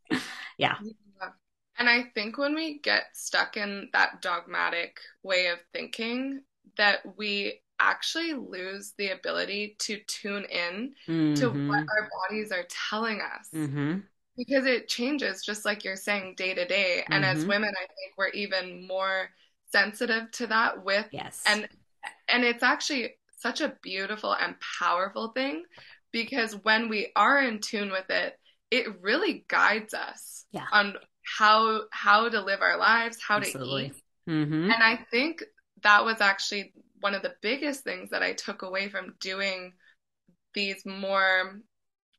yeah. 0.57 0.75
And 1.77 1.89
I 1.89 2.03
think 2.13 2.37
when 2.37 2.55
we 2.55 2.79
get 2.79 3.03
stuck 3.13 3.55
in 3.55 3.89
that 3.93 4.21
dogmatic 4.21 4.99
way 5.23 5.47
of 5.47 5.59
thinking, 5.71 6.41
that 6.77 6.99
we 7.17 7.61
actually 7.79 8.33
lose 8.33 8.93
the 8.97 9.09
ability 9.09 9.77
to 9.79 9.99
tune 10.05 10.43
in 10.43 10.93
mm-hmm. 11.07 11.33
to 11.35 11.47
what 11.47 11.55
mm-hmm. 11.55 11.71
our 11.71 12.09
bodies 12.27 12.51
are 12.51 12.65
telling 12.89 13.21
us. 13.21 13.47
Mm-hmm 13.53 13.99
because 14.39 14.65
it 14.65 14.87
changes 14.87 15.43
just 15.43 15.65
like 15.65 15.83
you're 15.83 15.97
saying 15.97 16.33
day 16.37 16.53
to 16.53 16.65
day 16.65 17.03
and 17.09 17.25
mm-hmm. 17.25 17.37
as 17.37 17.45
women 17.45 17.73
i 17.75 17.85
think 17.85 18.13
we're 18.17 18.29
even 18.29 18.87
more 18.87 19.29
sensitive 19.71 20.31
to 20.31 20.47
that 20.47 20.83
with 20.83 21.05
yes 21.11 21.43
and 21.45 21.67
and 22.29 22.43
it's 22.43 22.63
actually 22.63 23.15
such 23.39 23.61
a 23.61 23.73
beautiful 23.81 24.33
and 24.33 24.55
powerful 24.79 25.29
thing 25.29 25.63
because 26.11 26.53
when 26.63 26.89
we 26.89 27.11
are 27.15 27.41
in 27.41 27.59
tune 27.59 27.91
with 27.91 28.09
it 28.09 28.37
it 28.71 29.01
really 29.01 29.45
guides 29.47 29.93
us 29.93 30.45
yeah. 30.51 30.65
on 30.71 30.95
how 31.37 31.81
how 31.91 32.29
to 32.29 32.41
live 32.41 32.61
our 32.61 32.77
lives 32.77 33.17
how 33.25 33.37
Absolutely. 33.37 33.89
to 33.89 33.95
eat 33.95 34.01
mm-hmm. 34.29 34.71
and 34.71 34.83
i 34.83 34.99
think 35.11 35.43
that 35.83 36.03
was 36.03 36.21
actually 36.21 36.73
one 37.01 37.13
of 37.13 37.21
the 37.21 37.33
biggest 37.41 37.83
things 37.83 38.09
that 38.09 38.23
i 38.23 38.33
took 38.33 38.61
away 38.61 38.89
from 38.89 39.15
doing 39.19 39.73
these 40.53 40.85
more 40.85 41.61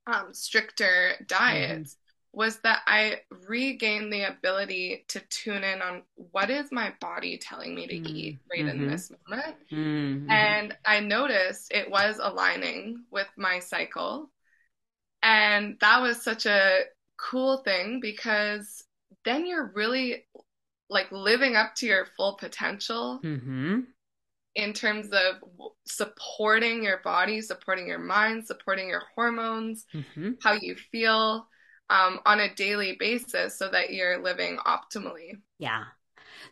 um, 0.07 0.33
stricter 0.33 1.13
diets 1.27 1.97
was 2.33 2.59
that 2.59 2.83
I 2.87 3.21
regained 3.49 4.13
the 4.13 4.23
ability 4.23 5.05
to 5.09 5.21
tune 5.31 5.65
in 5.65 5.83
on 5.83 6.03
what 6.15 6.49
is 6.49 6.71
my 6.71 6.93
body 7.01 7.39
telling 7.39 7.75
me 7.75 7.87
to 7.89 7.95
mm-hmm. 7.95 8.17
eat 8.17 8.39
right 8.51 8.61
mm-hmm. 8.61 8.85
in 8.85 8.91
this 8.91 9.11
moment. 9.29 9.57
Mm-hmm. 9.73 10.31
And 10.31 10.77
I 10.87 11.01
noticed 11.01 11.73
it 11.73 11.91
was 11.91 12.21
aligning 12.23 13.05
with 13.11 13.27
my 13.37 13.59
cycle. 13.59 14.31
And 15.23 15.77
that 15.81 16.01
was 16.01 16.23
such 16.23 16.47
a 16.47 16.83
cool 17.17 17.59
thing 17.59 17.99
because 18.01 18.85
then 19.25 19.45
you're 19.45 19.73
really 19.75 20.25
like 20.89 21.11
living 21.11 21.57
up 21.57 21.75
to 21.77 21.87
your 21.87 22.07
full 22.17 22.35
potential 22.35 23.21
mm-hmm. 23.25 23.81
in 24.55 24.73
terms 24.73 25.09
of 25.11 25.37
supporting 25.85 26.85
your 26.85 26.99
body, 27.03 27.41
supporting 27.41 27.89
your 27.89 27.99
mind, 27.99 28.47
supporting 28.47 28.89
your 28.89 29.03
hormones, 29.17 29.85
mm-hmm. 29.93 30.33
how 30.43 30.53
you 30.53 30.77
feel 30.77 31.47
um, 31.91 32.21
on 32.25 32.41
a 32.41 32.55
daily 32.55 32.97
basis 32.99 33.59
so 33.59 33.69
that 33.69 33.93
you're 33.93 34.23
living 34.23 34.59
optimally. 34.59 35.33
Yeah. 35.59 35.85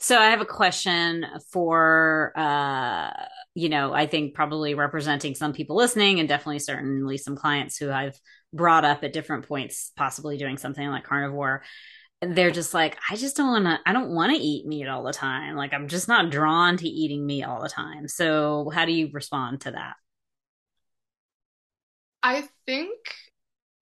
So 0.01 0.19
I 0.19 0.27
have 0.31 0.41
a 0.41 0.47
question 0.47 1.25
for, 1.51 2.33
uh, 2.37 3.11
you 3.55 3.69
know, 3.69 3.93
I 3.93 4.07
think 4.07 4.35
probably 4.35 4.75
representing 4.75 5.35
some 5.35 5.53
people 5.53 5.77
listening 5.77 6.21
and 6.21 6.29
definitely 6.29 6.59
certainly 6.59 7.17
some 7.17 7.37
clients 7.37 7.79
who 7.79 7.91
I've 7.91 8.19
brought 8.53 8.85
up 8.85 9.03
at 9.05 9.13
different 9.13 9.49
points, 9.49 9.93
possibly 9.97 10.37
doing 10.37 10.59
something 10.59 10.87
like 10.89 11.05
carnivore. 11.05 11.63
They're 12.21 12.51
just 12.51 12.75
like, 12.75 12.99
I 13.09 13.17
just 13.17 13.37
don't 13.37 13.49
want 13.49 13.65
to, 13.65 13.79
I 13.87 13.93
don't 13.93 14.11
want 14.11 14.33
to 14.35 14.39
eat 14.39 14.67
meat 14.67 14.89
all 14.89 15.05
the 15.05 15.13
time. 15.13 15.55
Like, 15.55 15.73
I'm 15.73 15.87
just 15.87 16.09
not 16.09 16.31
drawn 16.31 16.77
to 16.77 16.89
eating 16.89 17.25
meat 17.25 17.45
all 17.45 17.63
the 17.63 17.69
time. 17.69 18.09
So, 18.09 18.71
how 18.75 18.85
do 18.85 18.93
you 18.93 19.11
respond 19.13 19.61
to 19.63 19.71
that? 19.73 19.95
I 22.23 22.49
think 22.67 22.99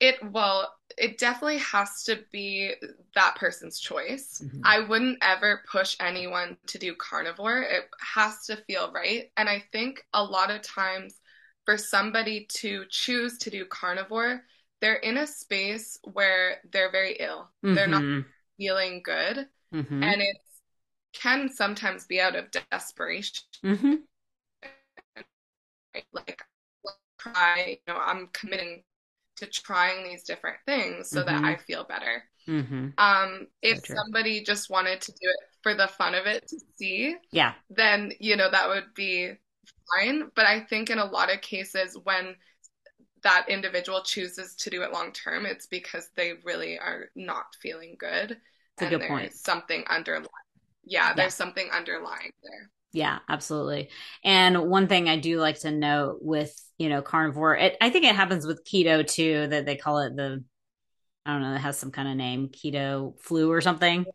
it, 0.01 0.17
well, 0.33 0.73
it 0.99 1.19
definitely 1.19 1.59
has 1.59 2.05
to 2.05 2.21
be 2.33 2.73
that 3.15 3.37
person's 3.37 3.79
choice. 3.79 4.43
Mm-hmm. 4.45 4.61
I 4.65 4.81
wouldn't 4.81 5.19
ever 5.23 5.63
push 5.71 5.97
anyone 6.01 6.57
to 6.69 6.79
do 6.79 6.95
carnivore. 6.95 7.63
It 7.63 7.85
has 8.15 8.45
to 8.47 8.57
feel 8.67 8.93
right. 8.93 9.31
And 9.37 9.49
I 9.49 9.65
think 9.73 10.03
a 10.13 10.23
lot 10.23 10.51
of 10.51 10.63
times 10.63 11.21
for 11.65 11.77
somebody 11.77 12.47
to 12.55 12.85
choose 12.89 13.39
to 13.39 13.51
do 13.51 13.65
carnivore, 13.65 14.43
they're 14.81 14.95
in 14.95 15.17
a 15.17 15.27
space 15.27 15.99
where 16.13 16.59
they're 16.71 16.93
very 16.93 17.17
ill. 17.19 17.51
Mm-hmm. 17.65 17.75
They're 17.75 17.87
not 17.87 18.03
mm-hmm. 18.03 18.29
feeling 18.59 19.03
good. 19.03 19.49
Mm-hmm. 19.75 20.03
And 20.03 20.23
it 20.23 20.37
can 21.13 21.49
sometimes 21.49 22.07
be 22.07 22.21
out 22.21 22.37
of 22.37 22.51
desperation. 22.71 23.45
Mm-hmm. 23.65 23.95
Like, 26.13 26.43
try, 27.19 27.79
you 27.87 27.93
know, 27.93 27.99
I'm 27.99 28.29
committing 28.33 28.83
to 29.37 29.47
trying 29.47 30.05
these 30.05 30.25
different 30.25 30.57
things 30.67 31.11
so 31.11 31.23
mm-hmm. 31.23 31.43
that 31.43 31.45
I 31.45 31.57
feel 31.57 31.85
better. 31.85 32.23
Mm-hmm. 32.49 32.89
Um, 32.99 33.47
if 33.63 33.85
so 33.85 33.95
somebody 33.95 34.43
just 34.43 34.71
wanted 34.71 35.01
to 35.03 35.13
do 35.13 35.19
it 35.23 35.37
for 35.63 35.75
the 35.75 35.89
fun 35.89 36.15
of 36.15 36.27
it 36.27 36.47
to 36.49 36.59
see, 36.77 37.17
yeah, 37.33 37.55
then 37.71 38.13
you 38.21 38.37
know 38.37 38.51
that 38.51 38.69
would 38.69 38.95
be 38.95 39.33
fine. 39.95 40.31
But 40.35 40.47
I 40.47 40.61
think 40.61 40.91
in 40.91 40.99
a 40.99 41.05
lot 41.05 41.33
of 41.33 41.41
cases 41.41 41.99
when 42.05 42.37
that 43.23 43.47
individual 43.49 44.03
chooses 44.03 44.55
to 44.55 44.71
do 44.71 44.83
it 44.83 44.93
long 44.93 45.13
term, 45.13 45.47
it's 45.47 45.67
because 45.67 46.11
they 46.17 46.35
really 46.45 46.79
are 46.79 47.07
not 47.17 47.47
feeling 47.61 47.97
good. 47.99 48.39
That's 48.79 48.93
and 48.93 49.01
there's 49.03 49.09
point. 49.09 49.33
something 49.35 49.85
underlying. 49.89 50.29
Yeah, 50.85 51.15
there's 51.15 51.35
something 51.35 51.69
underlying 51.73 52.31
there. 52.45 52.71
Yeah, 52.93 53.19
absolutely. 53.29 53.91
And 54.25 54.71
one 54.71 54.87
thing 54.89 55.09
I 55.09 55.19
do 55.19 55.39
like 55.39 55.61
to 55.61 55.71
note 55.71 56.19
with, 56.23 56.55
you 56.79 56.89
know, 56.89 57.03
carnivore, 57.03 57.57
it, 57.57 57.77
I 57.81 57.91
think 57.91 58.05
it 58.05 58.15
happens 58.15 58.47
with 58.47 58.65
keto 58.65 59.07
too, 59.07 59.49
that 59.49 59.67
they 59.67 59.77
call 59.77 59.99
it 59.99 60.17
the, 60.17 60.43
I 61.27 61.33
don't 61.33 61.43
know, 61.43 61.55
it 61.55 61.61
has 61.61 61.79
some 61.79 61.91
kind 61.91 62.09
of 62.09 62.17
name, 62.17 62.49
keto 62.49 63.21
flu 63.21 63.51
or 63.51 63.61
something. 63.61 64.07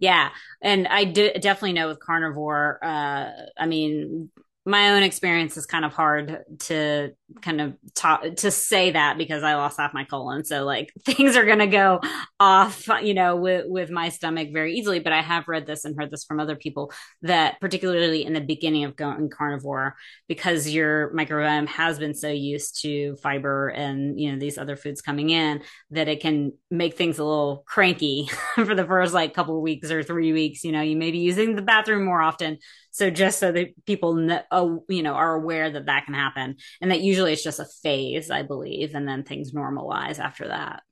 Yeah. 0.00 0.30
And 0.62 0.86
I 0.88 1.04
do 1.04 1.32
definitely 1.34 1.74
know 1.74 1.88
with 1.88 2.00
carnivore, 2.00 2.78
uh, 2.82 3.30
I 3.58 3.66
mean, 3.66 4.30
my 4.66 4.90
own 4.90 5.04
experience 5.04 5.56
is 5.56 5.64
kind 5.64 5.84
of 5.84 5.92
hard 5.92 6.42
to 6.58 7.12
kind 7.40 7.60
of 7.60 7.76
talk 7.94 8.24
to 8.34 8.50
say 8.50 8.90
that 8.90 9.16
because 9.16 9.44
I 9.44 9.54
lost 9.54 9.78
half 9.78 9.94
my 9.94 10.02
colon. 10.02 10.44
So 10.44 10.64
like 10.64 10.92
things 11.04 11.36
are 11.36 11.44
going 11.44 11.60
to 11.60 11.68
go 11.68 12.00
off, 12.40 12.88
you 13.00 13.14
know, 13.14 13.36
with, 13.36 13.66
with 13.68 13.90
my 13.90 14.08
stomach 14.08 14.48
very 14.52 14.74
easily. 14.74 14.98
But 14.98 15.12
I 15.12 15.22
have 15.22 15.46
read 15.46 15.66
this 15.66 15.84
and 15.84 15.96
heard 15.96 16.10
this 16.10 16.24
from 16.24 16.40
other 16.40 16.56
people 16.56 16.92
that 17.22 17.60
particularly 17.60 18.24
in 18.24 18.32
the 18.32 18.40
beginning 18.40 18.82
of 18.82 18.96
going 18.96 19.30
carnivore, 19.30 19.94
because 20.26 20.68
your 20.68 21.14
microbiome 21.14 21.68
has 21.68 22.00
been 22.00 22.14
so 22.14 22.28
used 22.28 22.82
to 22.82 23.14
fiber 23.22 23.68
and, 23.68 24.18
you 24.18 24.32
know, 24.32 24.38
these 24.38 24.58
other 24.58 24.76
foods 24.76 25.00
coming 25.00 25.30
in 25.30 25.62
that 25.90 26.08
it 26.08 26.20
can 26.20 26.52
make 26.72 26.96
things 26.96 27.20
a 27.20 27.24
little 27.24 27.62
cranky 27.68 28.28
for 28.56 28.74
the 28.74 28.84
first 28.84 29.14
like 29.14 29.32
couple 29.32 29.62
weeks 29.62 29.92
or 29.92 30.02
three 30.02 30.32
weeks. 30.32 30.64
You 30.64 30.72
know, 30.72 30.82
you 30.82 30.96
may 30.96 31.12
be 31.12 31.18
using 31.18 31.54
the 31.54 31.62
bathroom 31.62 32.04
more 32.04 32.20
often 32.20 32.58
so 32.96 33.10
just 33.10 33.38
so 33.38 33.52
that 33.52 33.84
people 33.84 34.14
know, 34.14 34.40
uh, 34.50 34.76
you 34.88 35.02
know, 35.02 35.12
are 35.12 35.34
aware 35.34 35.68
that 35.68 35.84
that 35.84 36.06
can 36.06 36.14
happen 36.14 36.56
and 36.80 36.90
that 36.90 37.02
usually 37.02 37.34
it's 37.34 37.44
just 37.44 37.60
a 37.60 37.66
phase, 37.82 38.30
I 38.30 38.42
believe, 38.42 38.94
and 38.94 39.06
then 39.06 39.22
things 39.22 39.52
normalize 39.52 40.18
after 40.18 40.48
that. 40.48 40.82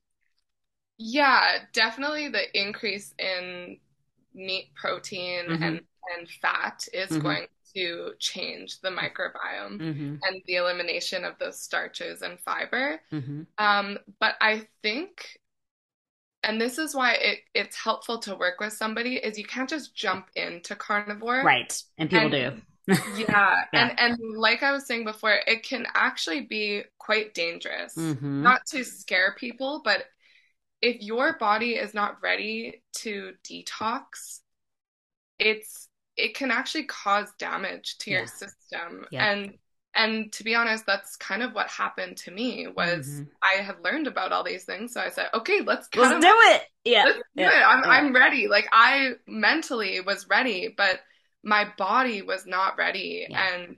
Yeah, 0.99 1.41
definitely 1.73 2.29
the 2.29 2.43
increase 2.53 3.11
in 3.17 3.77
meat 4.35 4.69
protein 4.75 5.45
mm-hmm. 5.45 5.63
and, 5.63 5.81
and 6.15 6.29
fat 6.43 6.87
is 6.93 7.09
mm-hmm. 7.09 7.21
going 7.21 7.47
to 7.73 8.11
change 8.19 8.81
the 8.81 8.89
microbiome 8.89 9.79
mm-hmm. 9.79 10.15
and 10.21 10.41
the 10.45 10.57
elimination 10.57 11.25
of 11.25 11.39
those 11.39 11.59
starches 11.59 12.21
and 12.21 12.39
fiber. 12.39 13.01
Mm-hmm. 13.11 13.41
Um, 13.57 13.97
but 14.19 14.35
I 14.39 14.67
think 14.83 15.39
and 16.45 16.61
this 16.61 16.77
is 16.77 16.95
why 16.95 17.13
it, 17.13 17.39
it's 17.53 17.75
helpful 17.75 18.19
to 18.19 18.35
work 18.35 18.59
with 18.59 18.71
somebody 18.71 19.15
is 19.15 19.37
you 19.37 19.43
can't 19.43 19.69
just 19.69 19.95
jump 19.95 20.27
into 20.35 20.75
carnivore 20.75 21.43
right 21.43 21.81
and 21.97 22.09
people 22.09 22.33
and, 22.33 22.61
do 22.87 22.93
yeah. 23.17 23.63
yeah. 23.73 23.95
and 23.97 23.99
and 23.99 24.37
like 24.37 24.61
i 24.63 24.71
was 24.71 24.85
saying 24.85 25.03
before 25.03 25.35
it 25.47 25.63
can 25.63 25.85
actually 25.95 26.41
be 26.41 26.83
quite 26.99 27.33
dangerous 27.33 27.95
mm-hmm. 27.95 28.43
not 28.43 28.61
to 28.65 28.83
scare 28.83 29.35
people 29.37 29.81
but 29.83 30.05
if 30.81 31.01
your 31.01 31.37
body 31.37 31.71
is 31.71 31.93
not 31.93 32.21
ready 32.21 32.83
to 32.93 33.33
detox 33.43 34.41
it's 35.39 35.89
it 36.15 36.35
can 36.35 36.51
actually 36.51 36.85
cause 36.85 37.27
damage 37.39 37.97
to 37.97 38.11
yeah. 38.11 38.19
your 38.19 38.27
system 38.27 39.05
yeah. 39.11 39.31
and 39.31 39.53
and 39.95 40.31
to 40.31 40.43
be 40.43 40.55
honest 40.55 40.85
that's 40.85 41.15
kind 41.15 41.41
of 41.41 41.53
what 41.53 41.67
happened 41.69 42.17
to 42.17 42.31
me 42.31 42.67
was 42.67 43.07
mm-hmm. 43.07 43.23
i 43.41 43.61
had 43.61 43.75
learned 43.83 44.07
about 44.07 44.31
all 44.31 44.43
these 44.43 44.65
things 44.65 44.93
so 44.93 45.01
i 45.01 45.09
said 45.09 45.27
okay 45.33 45.61
let's 45.61 45.87
let's 45.95 46.23
do 46.23 46.33
it 46.51 46.63
yeah 46.83 47.05
let's 47.05 47.19
yeah. 47.33 47.49
do 47.49 47.55
it 47.55 47.61
I'm, 47.61 47.83
yeah. 47.83 47.89
I'm 47.89 48.13
ready 48.13 48.47
like 48.47 48.67
i 48.71 49.13
mentally 49.27 50.01
was 50.01 50.27
ready 50.29 50.73
but 50.75 50.99
my 51.43 51.67
body 51.77 52.21
was 52.21 52.45
not 52.45 52.77
ready 52.77 53.25
yeah. 53.29 53.53
and 53.53 53.77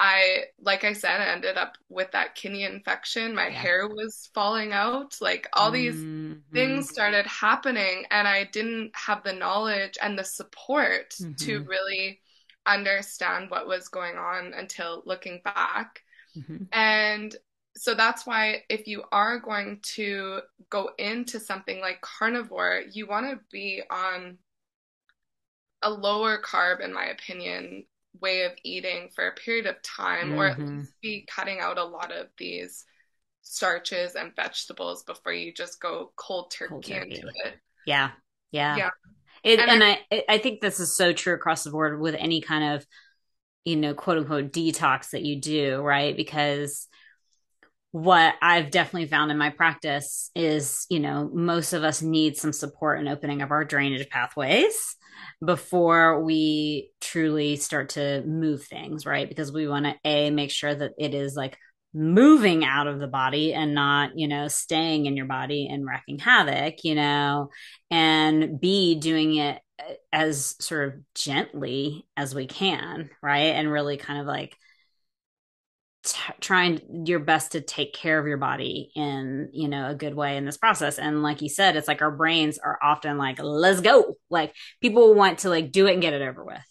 i 0.00 0.44
like 0.60 0.84
i 0.84 0.92
said 0.92 1.20
i 1.20 1.32
ended 1.32 1.56
up 1.56 1.74
with 1.88 2.10
that 2.12 2.34
kidney 2.36 2.62
infection 2.62 3.34
my 3.34 3.50
hair 3.50 3.88
was 3.88 4.30
falling 4.32 4.72
out 4.72 5.16
like 5.20 5.48
all 5.54 5.72
these 5.72 5.96
mm-hmm. 5.96 6.34
things 6.52 6.88
started 6.88 7.26
happening 7.26 8.04
and 8.10 8.28
i 8.28 8.44
didn't 8.44 8.92
have 8.94 9.24
the 9.24 9.32
knowledge 9.32 9.98
and 10.00 10.16
the 10.16 10.24
support 10.24 11.14
mm-hmm. 11.20 11.32
to 11.34 11.64
really 11.64 12.20
understand 12.68 13.50
what 13.50 13.66
was 13.66 13.88
going 13.88 14.16
on 14.16 14.52
until 14.54 15.02
looking 15.06 15.40
back. 15.44 16.02
Mm-hmm. 16.36 16.64
And 16.72 17.34
so 17.76 17.94
that's 17.94 18.26
why 18.26 18.62
if 18.68 18.86
you 18.86 19.04
are 19.12 19.38
going 19.38 19.80
to 19.94 20.40
go 20.70 20.90
into 20.98 21.40
something 21.40 21.80
like 21.80 22.00
carnivore, 22.00 22.82
you 22.92 23.06
want 23.06 23.26
to 23.30 23.40
be 23.52 23.82
on 23.90 24.38
a 25.82 25.90
lower 25.90 26.40
carb, 26.42 26.80
in 26.80 26.92
my 26.92 27.06
opinion, 27.06 27.84
way 28.20 28.42
of 28.42 28.52
eating 28.64 29.10
for 29.14 29.28
a 29.28 29.34
period 29.34 29.66
of 29.66 29.80
time, 29.82 30.32
or 30.32 30.46
at 30.46 30.58
Mm-hmm. 30.58 30.78
least 30.78 30.92
be 31.02 31.26
cutting 31.30 31.60
out 31.60 31.78
a 31.78 31.84
lot 31.84 32.10
of 32.12 32.26
these 32.36 32.84
starches 33.42 34.14
and 34.14 34.34
vegetables 34.36 35.04
before 35.04 35.32
you 35.32 35.52
just 35.54 35.80
go 35.80 36.12
cold 36.16 36.50
Cold 36.68 36.84
turkey 36.84 36.94
into 36.94 37.28
it. 37.44 37.60
Yeah. 37.86 38.10
Yeah. 38.50 38.76
Yeah. 38.76 38.90
It, 39.44 39.60
And 39.60 39.82
I, 39.82 39.98
I, 40.12 40.24
I 40.28 40.38
think 40.38 40.60
this 40.60 40.80
is 40.80 40.96
so 40.96 41.12
true 41.12 41.34
across 41.34 41.64
the 41.64 41.70
board 41.70 42.00
with 42.00 42.14
any 42.14 42.40
kind 42.40 42.74
of, 42.74 42.86
you 43.64 43.76
know, 43.76 43.94
quote 43.94 44.18
unquote 44.18 44.52
detox 44.52 45.10
that 45.10 45.22
you 45.22 45.40
do, 45.40 45.80
right? 45.80 46.16
Because 46.16 46.86
what 47.90 48.34
I've 48.42 48.70
definitely 48.70 49.08
found 49.08 49.30
in 49.30 49.38
my 49.38 49.50
practice 49.50 50.30
is, 50.34 50.86
you 50.90 51.00
know, 51.00 51.30
most 51.32 51.72
of 51.72 51.84
us 51.84 52.02
need 52.02 52.36
some 52.36 52.52
support 52.52 53.00
in 53.00 53.08
opening 53.08 53.42
up 53.42 53.50
our 53.50 53.64
drainage 53.64 54.08
pathways 54.10 54.96
before 55.44 56.22
we 56.22 56.90
truly 57.00 57.56
start 57.56 57.90
to 57.90 58.22
move 58.26 58.62
things, 58.64 59.06
right? 59.06 59.28
Because 59.28 59.52
we 59.52 59.68
want 59.68 59.86
to 59.86 59.94
a 60.04 60.30
make 60.30 60.50
sure 60.50 60.74
that 60.74 60.92
it 60.98 61.14
is 61.14 61.34
like 61.34 61.58
moving 61.94 62.64
out 62.64 62.86
of 62.86 62.98
the 62.98 63.06
body 63.06 63.54
and 63.54 63.74
not, 63.74 64.10
you 64.16 64.28
know, 64.28 64.48
staying 64.48 65.06
in 65.06 65.16
your 65.16 65.26
body 65.26 65.68
and 65.70 65.86
wreaking 65.86 66.18
havoc, 66.18 66.84
you 66.84 66.94
know, 66.94 67.50
and 67.90 68.60
b 68.60 68.94
doing 68.96 69.36
it 69.36 69.60
uh, 69.80 69.92
as 70.12 70.54
sort 70.60 70.88
of 70.88 71.00
gently 71.14 72.06
as 72.16 72.34
we 72.34 72.46
can, 72.46 73.10
right? 73.22 73.54
And 73.54 73.70
really 73.70 73.96
kind 73.96 74.20
of 74.20 74.26
like 74.26 74.56
t- 76.04 76.32
trying 76.40 77.06
your 77.06 77.18
best 77.20 77.52
to 77.52 77.60
take 77.60 77.92
care 77.92 78.18
of 78.18 78.26
your 78.26 78.36
body 78.38 78.90
in 78.94 79.50
you 79.52 79.68
know 79.68 79.88
a 79.90 79.94
good 79.94 80.14
way 80.14 80.36
in 80.36 80.44
this 80.44 80.56
process. 80.56 80.98
And 80.98 81.22
like 81.22 81.42
you 81.42 81.48
said 81.48 81.76
it's 81.76 81.88
like 81.88 82.02
our 82.02 82.10
brains 82.10 82.58
are 82.58 82.78
often 82.82 83.18
like 83.18 83.38
let's 83.42 83.80
go. 83.80 84.16
Like 84.30 84.54
people 84.80 85.14
want 85.14 85.40
to 85.40 85.50
like 85.50 85.72
do 85.72 85.86
it 85.86 85.94
and 85.94 86.02
get 86.02 86.12
it 86.14 86.22
over 86.22 86.44
with 86.44 86.67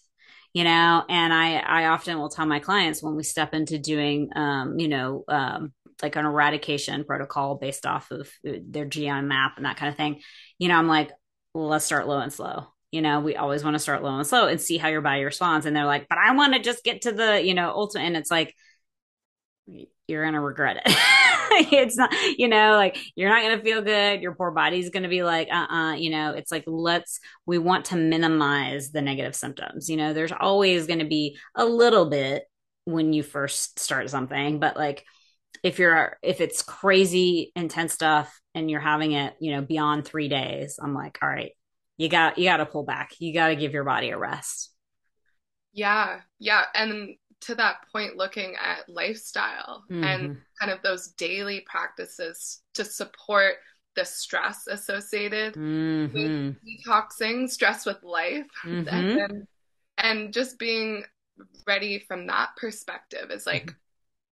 you 0.58 0.64
know 0.64 1.04
and 1.08 1.32
i 1.32 1.58
i 1.58 1.86
often 1.86 2.18
will 2.18 2.28
tell 2.28 2.44
my 2.44 2.58
clients 2.58 3.00
when 3.00 3.14
we 3.14 3.22
step 3.22 3.54
into 3.54 3.78
doing 3.78 4.28
um 4.34 4.76
you 4.80 4.88
know 4.88 5.22
um 5.28 5.72
like 6.02 6.16
an 6.16 6.26
eradication 6.26 7.04
protocol 7.04 7.54
based 7.54 7.86
off 7.86 8.10
of 8.10 8.28
uh, 8.48 8.54
their 8.68 8.84
GI 8.84 9.20
map 9.20 9.52
and 9.56 9.66
that 9.66 9.76
kind 9.76 9.88
of 9.88 9.96
thing 9.96 10.20
you 10.58 10.66
know 10.66 10.74
i'm 10.74 10.88
like 10.88 11.12
well, 11.54 11.68
let's 11.68 11.84
start 11.84 12.06
low 12.06 12.18
and 12.18 12.32
slow. 12.32 12.66
You 12.90 13.02
know 13.02 13.20
we 13.20 13.36
always 13.36 13.62
want 13.62 13.74
to 13.74 13.78
start 13.78 14.02
low 14.02 14.16
and 14.16 14.26
slow 14.26 14.48
and 14.48 14.60
see 14.60 14.78
how 14.78 14.88
your 14.88 15.00
body 15.00 15.22
responds 15.22 15.64
and 15.64 15.76
they're 15.76 15.84
like 15.84 16.08
but 16.08 16.18
i 16.18 16.34
want 16.34 16.54
to 16.54 16.60
just 16.60 16.82
get 16.82 17.02
to 17.02 17.12
the 17.12 17.40
you 17.40 17.54
know 17.54 17.70
ultimate 17.70 18.06
and 18.06 18.16
it's 18.16 18.30
like 18.30 18.52
you're 20.08 20.24
gonna 20.24 20.40
regret 20.40 20.82
it. 20.84 20.92
it's 21.72 21.96
not, 21.96 22.12
you 22.38 22.48
know, 22.48 22.72
like 22.72 22.98
you're 23.14 23.28
not 23.28 23.42
gonna 23.42 23.62
feel 23.62 23.82
good. 23.82 24.22
Your 24.22 24.34
poor 24.34 24.50
body's 24.50 24.90
gonna 24.90 25.08
be 25.08 25.22
like, 25.22 25.48
uh, 25.52 25.66
uh 25.70 25.92
you 25.92 26.10
know, 26.10 26.32
it's 26.32 26.50
like 26.50 26.64
let's 26.66 27.20
we 27.46 27.58
want 27.58 27.86
to 27.86 27.96
minimize 27.96 28.90
the 28.90 29.02
negative 29.02 29.36
symptoms. 29.36 29.88
You 29.88 29.96
know, 29.96 30.12
there's 30.12 30.32
always 30.32 30.86
gonna 30.86 31.06
be 31.06 31.38
a 31.54 31.64
little 31.64 32.06
bit 32.06 32.44
when 32.84 33.12
you 33.12 33.22
first 33.22 33.78
start 33.78 34.08
something, 34.10 34.58
but 34.58 34.76
like 34.76 35.04
if 35.62 35.78
you're 35.78 36.16
if 36.22 36.40
it's 36.40 36.62
crazy 36.62 37.52
intense 37.54 37.92
stuff 37.92 38.40
and 38.54 38.70
you're 38.70 38.80
having 38.80 39.12
it, 39.12 39.34
you 39.40 39.52
know, 39.52 39.62
beyond 39.62 40.04
three 40.04 40.28
days, 40.28 40.78
I'm 40.82 40.94
like, 40.94 41.18
all 41.22 41.28
right, 41.28 41.52
you 41.96 42.08
got 42.08 42.38
you 42.38 42.44
got 42.44 42.58
to 42.58 42.66
pull 42.66 42.84
back. 42.84 43.12
You 43.18 43.34
got 43.34 43.48
to 43.48 43.56
give 43.56 43.72
your 43.72 43.84
body 43.84 44.10
a 44.10 44.18
rest. 44.18 44.72
yeah, 45.72 46.20
yeah. 46.38 46.64
And 46.74 47.16
to 47.42 47.54
that 47.56 47.76
point, 47.92 48.16
looking 48.16 48.56
at 48.56 48.88
lifestyle 48.88 49.84
and 50.02 50.28
Mm-hmm. 50.28 50.38
kind 50.60 50.72
of 50.72 50.82
those 50.82 51.08
daily 51.12 51.60
practices 51.66 52.62
to 52.74 52.84
support 52.84 53.56
the 53.96 54.04
stress 54.04 54.66
associated 54.68 55.56
Mm-hmm. 55.56 56.50
detoxing, 56.64 57.48
stress 57.48 57.86
with 57.86 58.02
life, 58.02 58.46
Mm-hmm. 58.64 59.18
and 59.18 59.46
and 59.98 60.32
just 60.32 60.58
being 60.58 61.04
ready 61.66 61.98
from 62.00 62.26
that 62.26 62.50
perspective 62.56 63.30
is 63.30 63.46
like, 63.46 63.72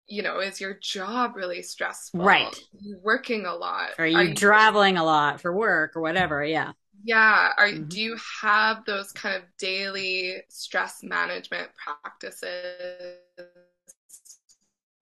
you 0.08 0.22
know, 0.22 0.40
is 0.40 0.60
your 0.60 0.74
job 0.82 1.36
really 1.36 1.62
stressful? 1.62 2.24
Right. 2.24 2.54
Are 2.54 2.80
you 2.80 3.00
working 3.04 3.46
a 3.46 3.54
lot? 3.54 3.90
Are 3.98 4.06
Are 4.14 4.24
you 4.24 4.28
you 4.28 4.34
traveling 4.34 4.96
a 4.96 5.04
lot 5.04 5.40
for 5.40 5.52
work 5.54 5.96
or 5.96 6.00
whatever? 6.00 6.44
Yeah. 6.44 6.72
Yeah. 7.04 7.52
Are 7.56 7.68
Mhm. 7.68 7.88
do 7.88 8.00
you 8.00 8.16
have 8.42 8.84
those 8.84 9.12
kind 9.12 9.36
of 9.36 9.44
daily 9.58 10.42
stress 10.48 11.02
management 11.02 11.70
practices 11.76 13.20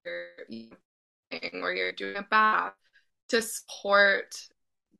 or 0.04 1.72
you're 1.74 1.92
doing 1.92 2.16
a 2.16 2.22
bath 2.22 2.74
to 3.28 3.42
support 3.42 4.34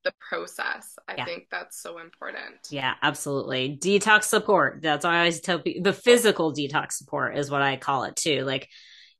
the 0.04 0.12
process? 0.28 0.96
I 1.08 1.16
Yeah. 1.16 1.24
think 1.24 1.48
that's 1.50 1.80
so 1.80 1.98
important. 1.98 2.68
Yeah, 2.70 2.94
absolutely. 3.02 3.76
Detox 3.80 4.24
support. 4.24 4.80
That's 4.82 5.04
what 5.04 5.14
I 5.14 5.18
always 5.18 5.40
tell 5.40 5.60
people. 5.60 5.82
The 5.82 5.92
physical 5.92 6.52
detox 6.52 6.92
support 6.92 7.36
is 7.36 7.50
what 7.50 7.62
I 7.62 7.76
call 7.76 8.04
it 8.04 8.16
too. 8.16 8.42
Like, 8.44 8.68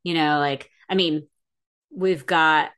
you 0.03 0.15
know, 0.15 0.39
like, 0.39 0.71
I 0.89 0.95
mean, 0.95 1.29
we've 1.91 2.27
got 2.27 2.71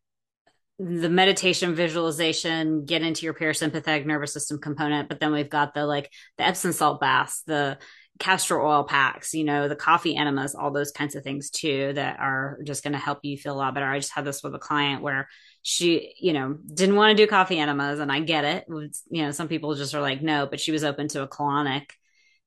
the 0.78 1.08
meditation 1.08 1.74
visualization 1.74 2.84
get 2.84 3.02
into 3.02 3.24
your 3.24 3.34
parasympathetic 3.34 4.06
nervous 4.06 4.32
system 4.32 4.58
component 4.58 5.08
but 5.08 5.18
then 5.18 5.32
we've 5.32 5.50
got 5.50 5.74
the 5.74 5.84
like 5.84 6.12
the 6.36 6.44
epsom 6.46 6.72
salt 6.72 7.00
baths 7.00 7.42
the 7.46 7.76
castor 8.18 8.60
oil 8.60 8.84
packs 8.84 9.32
you 9.32 9.44
know 9.44 9.68
the 9.68 9.76
coffee 9.76 10.16
enemas 10.16 10.54
all 10.54 10.72
those 10.72 10.90
kinds 10.90 11.14
of 11.14 11.22
things 11.22 11.50
too 11.50 11.92
that 11.94 12.18
are 12.18 12.58
just 12.64 12.82
going 12.82 12.92
to 12.92 12.98
help 12.98 13.20
you 13.22 13.36
feel 13.36 13.54
a 13.54 13.56
lot 13.56 13.74
better. 13.74 13.86
I 13.86 13.98
just 13.98 14.12
had 14.12 14.24
this 14.24 14.42
with 14.42 14.54
a 14.54 14.58
client 14.58 15.02
where 15.02 15.28
she 15.62 16.14
you 16.20 16.32
know 16.32 16.56
didn't 16.74 16.96
want 16.96 17.16
to 17.16 17.22
do 17.22 17.28
coffee 17.28 17.58
enemas 17.58 18.00
and 18.00 18.10
i 18.10 18.20
get 18.20 18.44
it. 18.44 18.64
You 18.68 19.22
know 19.22 19.30
some 19.30 19.48
people 19.48 19.74
just 19.74 19.94
are 19.94 20.00
like 20.00 20.20
no 20.20 20.46
but 20.46 20.60
she 20.60 20.72
was 20.72 20.84
open 20.84 21.08
to 21.08 21.22
a 21.22 21.28
colonic 21.28 21.90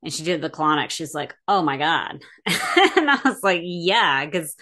and 0.04 0.14
she 0.14 0.24
did 0.24 0.42
the 0.42 0.50
colonic. 0.50 0.90
She's 0.90 1.14
like 1.14 1.36
oh 1.48 1.62
my 1.62 1.78
god. 1.78 2.22
And 2.98 3.10
i 3.10 3.20
was 3.24 3.42
like 3.42 3.62
yeah 3.64 4.26
because 4.26 4.56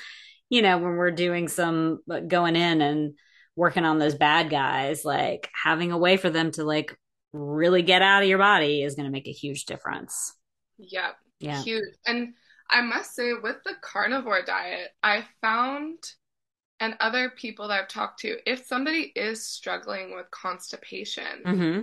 you 0.50 0.62
know 0.62 0.78
when 0.78 0.96
we're 0.96 1.12
doing 1.12 1.48
some 1.48 2.00
going 2.28 2.56
in 2.56 2.82
and 2.82 3.14
working 3.56 3.86
on 3.86 4.00
those 4.00 4.16
bad 4.16 4.50
guys, 4.50 5.04
like 5.06 5.50
having 5.54 5.92
a 5.92 5.98
way 5.98 6.18
for 6.18 6.30
them 6.30 6.52
to 6.52 6.64
like 6.64 6.98
really 7.34 7.82
get 7.82 8.02
out 8.02 8.24
of 8.24 8.30
your 8.30 8.38
body 8.38 8.84
is 8.84 8.96
going 8.96 9.06
to 9.06 9.12
make 9.12 9.28
a 9.28 9.32
huge 9.32 9.66
difference. 9.66 10.34
Yep. 10.78 11.16
Yeah. 11.40 11.62
Huge. 11.64 11.94
And 12.06 12.34
I 12.70 12.82
must 12.82 13.16
say, 13.16 13.34
with 13.34 13.58
the 13.66 13.74
carnivore 13.82 14.44
diet, 14.44 14.90
I 15.04 15.26
found, 15.42 15.98
and 16.80 16.96
other 17.00 17.32
people 17.36 17.68
that 17.68 17.82
I've 17.82 17.88
talked 17.90 18.20
to, 18.22 18.38
if 18.50 18.66
somebody 18.66 19.12
is 19.16 19.46
struggling 19.46 20.16
with 20.16 20.30
constipation, 20.32 21.44
Mm-hmm. 21.46 21.82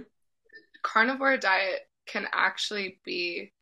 carnivore 0.83 1.37
diet 1.37 1.81
can 2.07 2.27
actually 2.33 3.01
be 3.05 3.53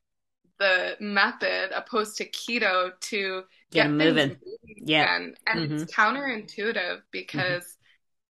the 0.61 0.97
method 1.01 1.71
opposed 1.75 2.17
to 2.19 2.29
keto 2.31 2.93
to 3.01 3.43
Get 3.73 3.85
get 3.85 3.91
moving. 3.91 4.37
Yeah. 4.85 5.17
again. 5.17 5.35
And 5.47 5.73
it's 5.73 5.93
counterintuitive 5.93 7.01
because 7.11 7.77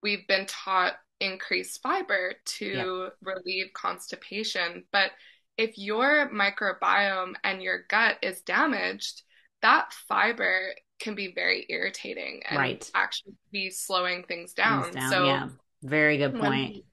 we've 0.04 0.26
been 0.28 0.46
taught 0.46 0.94
increased 1.20 1.80
fiber 1.82 2.34
to 2.44 3.08
relieve 3.22 3.72
constipation. 3.72 4.84
But 4.92 5.10
if 5.56 5.78
your 5.78 6.30
microbiome 6.30 7.34
and 7.42 7.62
your 7.62 7.84
gut 7.88 8.18
is 8.22 8.42
damaged, 8.42 9.22
that 9.62 9.92
fiber 10.08 10.74
can 11.00 11.14
be 11.14 11.32
very 11.34 11.64
irritating 11.70 12.42
and 12.48 12.58
Right. 12.58 12.90
actually 12.94 13.34
be 13.50 13.70
slowing 13.70 14.24
things 14.24 14.52
Things 14.52 14.54
down. 14.54 14.92
down. 14.92 15.10
So 15.10 15.24
yeah. 15.26 15.48
Very 15.82 16.18
good 16.18 16.34
point. 16.38 16.50
we, 16.74 16.84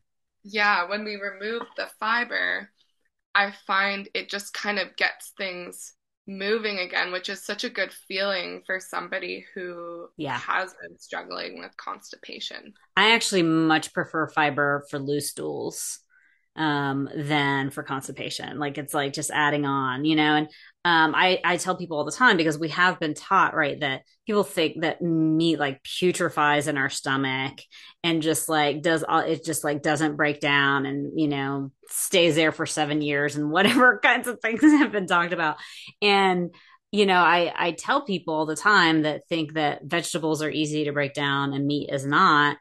yeah, 0.44 0.88
when 0.90 1.04
we 1.04 1.16
remove 1.16 1.64
the 1.78 1.88
fiber, 2.00 2.72
I 3.36 3.52
find 3.68 4.10
it 4.14 4.30
just 4.30 4.54
kind 4.54 4.80
of 4.80 4.96
gets 4.96 5.32
things 5.38 5.94
moving 6.38 6.80
again, 6.80 7.12
which 7.12 7.30
is 7.30 7.44
such 7.44 7.64
a 7.64 7.70
good 7.70 7.92
feeling 8.08 8.64
for 8.66 8.80
somebody 8.80 9.46
who 9.54 10.08
Yeah. 10.18 10.38
has 10.38 10.74
been 10.82 10.98
struggling 10.98 11.60
with 11.60 11.76
constipation. 11.78 12.74
I 12.96 13.14
actually 13.14 13.44
much 13.44 13.94
prefer 13.94 14.28
fiber 14.28 14.86
for 14.90 15.00
loose 15.00 15.30
stools 15.30 16.00
um 16.58 17.08
than 17.16 17.70
for 17.70 17.82
constipation 17.82 18.60
like 18.60 18.78
it's 18.78 18.94
like 18.94 19.14
just 19.14 19.32
adding 19.32 19.66
on 19.66 20.04
you 20.04 20.18
know 20.18 20.36
and 20.36 20.50
um 20.84 21.14
i 21.16 21.40
i 21.44 21.58
tell 21.58 21.76
people 21.76 21.98
all 21.98 22.06
the 22.06 22.12
time 22.12 22.38
because 22.38 22.58
we 22.58 22.70
have 22.70 23.00
been 23.00 23.14
taught 23.14 23.56
right 23.56 23.80
that 23.82 24.02
people 24.26 24.44
think 24.44 24.82
that 24.82 25.02
meat 25.02 25.60
like 25.60 25.82
putrefies 25.84 26.68
in 26.68 26.78
our 26.78 26.90
stomach 26.90 27.60
and 28.04 28.22
just 28.22 28.50
like 28.50 28.82
does 28.82 29.04
all 29.04 29.20
it 29.20 29.46
just 29.46 29.64
like 29.64 29.82
doesn't 29.82 30.16
break 30.16 30.40
down 30.40 30.86
and 30.86 31.20
you 31.20 31.28
know 31.28 31.72
stays 31.88 32.36
there 32.36 32.52
for 32.52 32.66
7 32.66 33.02
years 33.02 33.36
and 33.36 33.52
whatever 33.52 34.00
kinds 34.00 34.28
of 34.28 34.40
things 34.40 34.62
have 34.62 34.92
been 34.92 35.08
talked 35.08 35.34
about. 35.34 35.58
And 36.02 36.54
you 36.92 37.06
know 37.06 37.20
i 37.20 37.54
i 37.56 37.72
tell 37.72 38.02
people 38.02 38.34
all 38.34 38.46
the 38.46 38.56
time 38.56 39.04
that 39.04 39.22
think 39.30 39.54
that 39.54 39.82
vegetables 39.84 40.42
are 40.42 40.50
easy 40.50 40.86
to 40.86 40.92
break 40.92 41.14
down 41.14 41.54
and 41.54 41.66
meat 41.66 41.90
is 41.90 42.06
not 42.06 42.58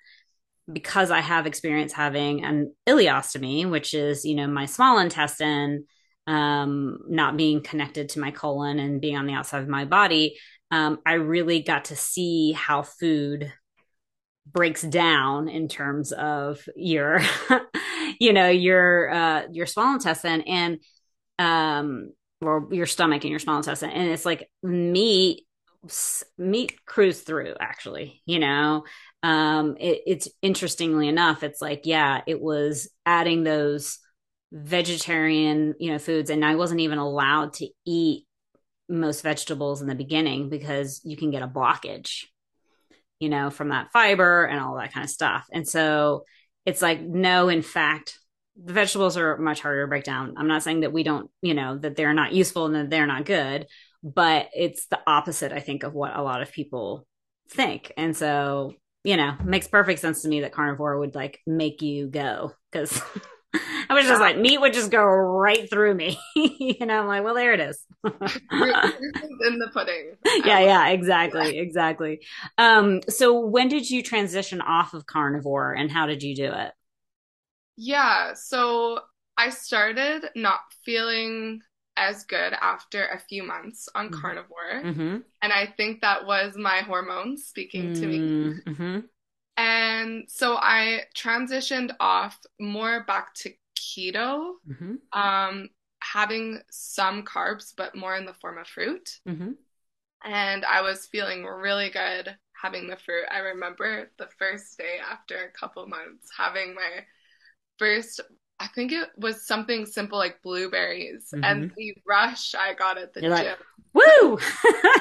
because 0.73 1.11
I 1.11 1.21
have 1.21 1.47
experience 1.47 1.93
having 1.93 2.45
an 2.45 2.75
ileostomy, 2.87 3.69
which 3.69 3.95
is, 3.95 4.25
you 4.25 4.35
know, 4.35 4.47
my 4.47 4.67
small 4.67 4.99
intestine 4.99 5.87
um, 6.27 6.99
not 7.09 7.37
being 7.37 7.63
connected 7.63 8.11
to 8.11 8.21
my 8.21 8.31
colon 8.31 8.79
and 8.79 9.01
being 9.01 9.17
on 9.17 9.27
the 9.27 9.33
outside 9.35 9.63
of 9.63 9.69
my 9.69 9.85
body, 9.85 10.39
um, 10.71 10.99
I 11.05 11.15
really 11.15 11.61
got 11.63 11.87
to 11.87 11.97
see 11.97 12.53
how 12.53 12.83
food 12.83 13.53
breaks 14.47 14.83
down 14.83 15.49
in 15.49 15.69
terms 15.69 16.13
of 16.13 16.69
your 16.75 17.21
you 18.21 18.33
know 18.33 18.49
your 18.49 19.11
uh 19.11 19.43
your 19.53 19.67
small 19.67 19.95
intestine 19.95 20.41
and 20.43 20.79
um 21.39 22.11
or 22.41 22.69
your 22.73 22.87
stomach 22.87 23.23
and 23.23 23.31
your 23.31 23.39
small 23.39 23.59
intestine. 23.59 23.91
And 23.91 24.11
it's 24.11 24.25
like 24.25 24.51
meat 24.63 25.47
meat 26.37 26.85
cruise 26.85 27.21
through 27.21 27.55
actually 27.61 28.23
you 28.27 28.39
know? 28.39 28.85
Um 29.23 29.77
it, 29.79 30.03
it's 30.07 30.29
interestingly 30.43 31.09
enough 31.09 31.43
it's 31.43 31.61
like 31.61 31.83
yeah 31.85 32.23
it 32.27 32.41
was 32.41 32.89
adding 33.07 33.45
those 33.45 33.99
vegetarian 34.53 35.75
you 35.79 35.93
know 35.93 35.99
foods 35.99 36.29
and 36.31 36.45
i 36.45 36.55
wasn't 36.57 36.81
even 36.81 36.99
allowed 36.99 37.53
to 37.53 37.69
eat 37.87 38.27
most 38.89 39.23
vegetables 39.23 39.81
in 39.81 39.87
the 39.87 39.95
beginning 39.95 40.49
because 40.49 41.01
you 41.05 41.17
can 41.17 41.31
get 41.31 41.43
a 41.43 41.49
blockage 41.49 42.25
you 43.21 43.29
know, 43.29 43.51
from 43.51 43.69
that 43.69 43.93
fiber 43.93 44.45
and 44.45 44.59
all 44.59 44.77
that 44.77 44.93
kind 44.93 45.05
of 45.05 45.11
stuff. 45.11 45.47
And 45.53 45.69
so 45.69 46.25
it's 46.65 46.83
like, 46.83 47.01
no, 47.01 47.49
in 47.49 47.63
fact, 47.63 48.19
the 48.63 48.73
vegetables 48.73 49.17
are 49.17 49.37
much 49.37 49.61
harder 49.61 49.85
to 49.85 49.89
break 49.89 50.05
down. 50.05 50.35
I'm 50.37 50.49
not 50.49 50.63
saying 50.63 50.81
that 50.81 50.93
we 50.93 51.03
don't, 51.03 51.31
you 51.43 51.55
know, 51.55 51.79
that 51.79 51.97
they're 51.97 52.15
not 52.15 52.33
useful 52.33 52.67
and 52.67 52.75
that 52.75 52.91
they're 52.91 53.07
not 53.07 53.27
good, 53.27 53.67
but 54.03 54.49
it's 54.55 54.87
the 54.87 54.99
opposite, 55.07 55.53
I 55.53 55.61
think, 55.61 55.83
of 55.83 55.93
what 55.93 56.17
a 56.17 56.23
lot 56.23 56.43
of 56.43 56.51
people 56.51 57.07
think. 57.51 57.93
And 57.97 58.17
so, 58.17 58.73
you 59.05 59.17
know, 59.17 59.37
makes 59.45 59.69
perfect 59.69 60.01
sense 60.01 60.23
to 60.23 60.29
me 60.29 60.41
that 60.41 60.53
carnivore 60.53 60.99
would 60.99 61.15
like 61.15 61.41
make 61.47 61.83
you 61.83 62.09
go 62.09 62.53
because 62.73 63.03
I 63.53 63.95
was 63.95 64.07
just 64.07 64.21
like, 64.21 64.39
meat 64.39 64.61
would 64.61 64.73
just 64.73 64.91
go 64.91 65.05
right 65.05 65.69
through 65.69 65.95
me. 65.95 66.19
you 66.37 66.87
know, 66.87 67.01
I'm 67.01 67.09
like, 67.09 67.25
well, 67.25 67.35
there 67.35 67.53
it 67.53 67.61
is. 67.61 67.85
in 68.05 69.59
the 69.59 69.69
pudding. 69.73 70.17
Yeah, 70.45 70.61
yeah, 70.61 70.89
exactly, 70.91 71.59
exactly. 71.59 72.21
Um, 72.59 73.01
so 73.09 73.41
when 73.41 73.69
did 73.69 73.91
you 73.91 74.03
transition 74.03 74.61
off 74.61 74.95
of 74.95 75.07
carnivore 75.07 75.73
and 75.73 75.91
how 75.91 76.07
did 76.07 76.23
you 76.23 76.35
do 76.37 76.53
it? 76.53 76.73
Yeah, 77.77 78.35
so 78.35 79.01
I 79.37 79.51
started 79.51 80.31
not 80.37 80.61
feeling 80.85 81.61
as 81.97 82.25
good 82.25 82.53
after 82.61 83.07
a 83.09 83.19
few 83.19 83.43
months 83.43 83.89
on 83.95 84.07
mm-hmm. 84.11 84.21
carnivore. 84.21 84.83
Mm-hmm. 84.85 85.17
And 85.43 85.53
I 85.53 85.67
think 85.77 86.01
that 86.01 86.27
was 86.27 86.57
my 86.57 86.79
hormones 86.79 87.45
speaking 87.45 87.95
to 87.95 88.07
me. 88.07 88.55
And 89.61 90.25
so 90.27 90.57
I 90.57 91.03
transitioned 91.15 91.93
off 92.01 92.39
more 92.59 93.05
back 93.05 93.35
to 93.35 93.53
keto, 93.79 94.53
mm-hmm. 94.67 94.95
um, 95.13 95.69
having 96.03 96.63
some 96.71 97.25
carbs, 97.25 97.75
but 97.77 97.95
more 97.95 98.17
in 98.17 98.25
the 98.25 98.33
form 98.33 98.57
of 98.57 98.67
fruit. 98.67 99.19
Mm-hmm. 99.29 99.51
And 100.25 100.65
I 100.65 100.81
was 100.81 101.09
feeling 101.13 101.45
really 101.45 101.91
good 101.91 102.35
having 102.55 102.89
the 102.89 102.97
fruit. 102.97 103.27
I 103.31 103.41
remember 103.41 104.11
the 104.19 104.29
first 104.39 104.79
day 104.79 104.97
after 105.07 105.37
a 105.37 105.59
couple 105.59 105.87
months 105.87 106.31
having 106.35 106.75
my 106.75 107.05
first 107.79 108.23
I 108.61 108.67
think 108.69 108.93
it 108.93 109.09
was 109.17 109.47
something 109.47 109.87
simple 109.87 110.19
like 110.19 110.43
blueberries 110.43 111.31
mm-hmm. 111.35 111.45
and 111.45 111.73
the 111.77 111.97
rush 112.07 112.55
I 112.55 112.75
got 112.75 112.99
at 112.99 113.15
the 113.15 113.23
You're 113.23 113.37
gym. 113.37 113.47
Like, 113.47 113.59
Woo! 113.95 114.39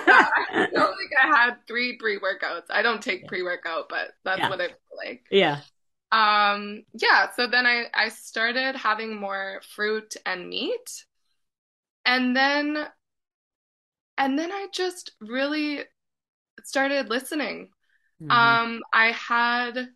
yeah, 0.08 0.28
I 0.54 0.68
feel 0.72 0.80
like 0.80 1.14
I 1.22 1.38
had 1.38 1.58
three 1.68 1.98
pre-workouts. 1.98 2.72
I 2.72 2.82
don't 2.82 3.02
take 3.02 3.24
yeah. 3.24 3.28
pre-workout, 3.28 3.90
but 3.90 4.14
that's 4.24 4.40
yeah. 4.40 4.50
what 4.50 4.62
I 4.62 4.68
feel 4.68 4.98
like. 5.06 5.26
Yeah. 5.30 5.60
Um, 6.12 6.84
yeah, 6.94 7.30
so 7.36 7.48
then 7.48 7.66
I, 7.68 7.86
I 7.94 8.10
started 8.10 8.76
having 8.76 9.20
more 9.20 9.62
fruit 9.76 10.16
and 10.26 10.50
meat. 10.50 11.06
And 12.06 12.36
then 12.36 12.88
and 14.18 14.38
then 14.38 14.52
I 14.52 14.68
just 14.74 15.12
really 15.22 15.82
started 16.64 17.10
listening. 17.10 17.70
Mm-hmm. 18.22 18.32
Um, 18.32 18.82
I 18.94 19.12
had 19.12 19.90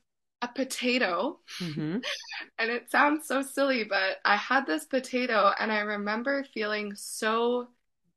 a 0.43 0.47
potato. 0.53 1.39
Mm-hmm. 1.59 1.97
and 2.59 2.71
it 2.71 2.91
sounds 2.91 3.27
so 3.27 3.41
silly, 3.41 3.83
but 3.83 4.17
I 4.25 4.35
had 4.35 4.65
this 4.65 4.85
potato 4.85 5.51
and 5.59 5.71
I 5.71 5.79
remember 5.79 6.45
feeling 6.53 6.93
so 6.95 7.69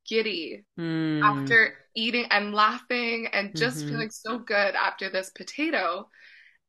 giddy 0.08 0.64
mm. 0.78 1.22
after 1.22 1.74
eating 1.94 2.26
and 2.30 2.54
laughing 2.54 3.28
and 3.32 3.56
just 3.56 3.78
mm-hmm. 3.78 3.88
feeling 3.88 4.10
so 4.10 4.38
good 4.38 4.74
after 4.74 5.08
this 5.08 5.30
potato. 5.30 6.08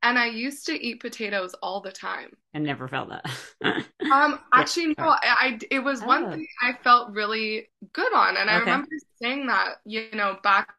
And 0.03 0.19
I 0.19 0.27
used 0.27 0.67
to 0.67 0.73
eat 0.73 1.01
potatoes 1.01 1.55
all 1.63 1.81
the 1.81 1.91
time. 1.91 2.29
I 2.53 2.59
never 2.59 2.87
felt 2.87 3.09
that. 3.09 3.25
um, 4.11 4.39
actually, 4.53 4.93
no. 4.97 5.09
I, 5.09 5.17
I 5.23 5.59
it 5.71 5.79
was 5.79 6.03
oh. 6.03 6.05
one 6.05 6.31
thing 6.31 6.47
I 6.61 6.73
felt 6.83 7.13
really 7.13 7.69
good 7.93 8.13
on, 8.13 8.37
and 8.37 8.47
I 8.47 8.59
remember 8.59 8.89
saying 9.19 9.47
that 9.47 9.77
you 9.85 10.05
know 10.13 10.37
back 10.43 10.69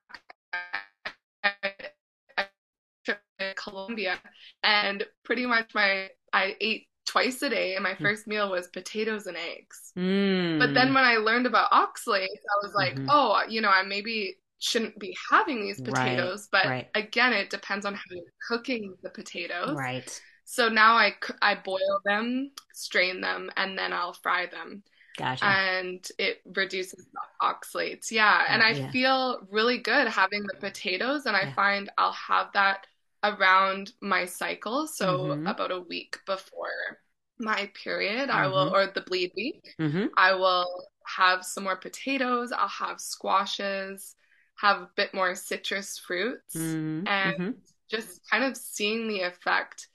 Colombia, 3.62 4.18
and 4.62 5.04
pretty 5.24 5.46
much 5.46 5.74
my 5.74 6.08
I 6.32 6.56
ate 6.60 6.86
twice 7.06 7.40
a 7.42 7.48
day, 7.48 7.74
and 7.74 7.82
my 7.82 7.94
hmm. 7.94 8.04
first 8.04 8.26
meal 8.26 8.50
was 8.50 8.68
potatoes 8.68 9.26
and 9.26 9.36
eggs. 9.36 9.92
Mm. 9.96 10.58
But 10.58 10.74
then 10.74 10.92
when 10.92 11.04
I 11.04 11.16
learned 11.16 11.46
about 11.46 11.70
oxalates, 11.70 12.26
I 12.26 12.58
was 12.62 12.72
like, 12.74 12.94
mm-hmm. 12.94 13.08
oh, 13.10 13.42
you 13.48 13.60
know, 13.62 13.70
I 13.70 13.82
maybe 13.82 14.36
shouldn't 14.58 14.98
be 14.98 15.16
having 15.30 15.60
these 15.60 15.80
potatoes. 15.80 16.48
Right. 16.52 16.62
But 16.62 16.70
right. 16.70 16.88
again, 16.94 17.32
it 17.32 17.50
depends 17.50 17.86
on 17.86 17.94
how 17.94 18.02
you're 18.10 18.24
cooking 18.46 18.94
the 19.02 19.10
potatoes. 19.10 19.74
Right. 19.74 20.20
So 20.44 20.68
now 20.68 20.94
I 20.94 21.14
I 21.42 21.56
boil 21.56 22.00
them, 22.04 22.52
strain 22.72 23.20
them, 23.20 23.50
and 23.56 23.78
then 23.78 23.92
I'll 23.92 24.14
fry 24.14 24.46
them. 24.46 24.82
Gotcha. 25.18 25.44
And 25.44 26.06
it 26.18 26.38
reduces 26.54 27.06
the 27.12 27.46
oxalates. 27.46 28.10
Yeah. 28.10 28.44
and 28.48 28.62
I 28.62 28.70
yeah. 28.70 28.90
feel 28.90 29.40
really 29.50 29.78
good 29.78 30.06
having 30.08 30.42
the 30.42 30.56
potatoes. 30.58 31.26
And 31.26 31.36
I 31.36 31.42
yeah. 31.42 31.54
find 31.54 31.90
I'll 31.98 32.12
have 32.12 32.52
that 32.54 32.86
around 33.22 33.92
my 34.00 34.24
cycle. 34.24 34.86
So 34.86 35.18
mm-hmm. 35.18 35.46
about 35.46 35.72
a 35.72 35.80
week 35.80 36.18
before 36.26 36.98
my 37.38 37.70
period, 37.82 38.28
mm-hmm. 38.28 38.38
I 38.38 38.46
will, 38.48 38.66
mm-hmm. 38.66 38.74
or 38.74 38.86
the 38.92 39.02
bleed 39.02 39.32
week, 39.36 39.74
mm-hmm. 39.80 40.06
I 40.16 40.34
will 40.34 40.84
have 41.06 41.44
some 41.44 41.64
more 41.64 41.76
potatoes. 41.76 42.52
I'll 42.52 42.68
have 42.68 43.00
squashes, 43.00 44.14
have 44.56 44.78
a 44.78 44.90
bit 44.96 45.14
more 45.14 45.34
citrus 45.34 45.98
fruits, 45.98 46.56
mm-hmm. 46.56 47.06
and 47.06 47.36
mm-hmm. 47.36 47.50
just 47.90 48.20
kind 48.30 48.44
of 48.44 48.56
seeing 48.56 49.08
the 49.08 49.22
effect. 49.22 49.88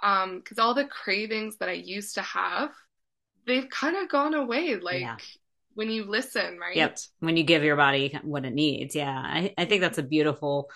Because 0.00 0.58
um, 0.58 0.64
all 0.64 0.74
the 0.74 0.84
cravings 0.84 1.56
that 1.58 1.68
I 1.68 1.72
used 1.72 2.16
to 2.16 2.22
have, 2.22 2.70
they've 3.46 3.68
kind 3.70 3.96
of 3.96 4.08
gone 4.08 4.34
away. 4.34 4.76
Like, 4.76 5.00
yeah 5.00 5.16
when 5.74 5.90
you 5.90 6.04
listen, 6.04 6.58
right? 6.58 6.76
Yep. 6.76 6.98
When 7.20 7.36
you 7.36 7.44
give 7.44 7.64
your 7.64 7.76
body 7.76 8.18
what 8.22 8.44
it 8.44 8.54
needs. 8.54 8.94
Yeah. 8.94 9.10
I, 9.10 9.52
I 9.58 9.64
think 9.64 9.80
that's 9.80 9.98
a 9.98 10.02
beautiful 10.02 10.70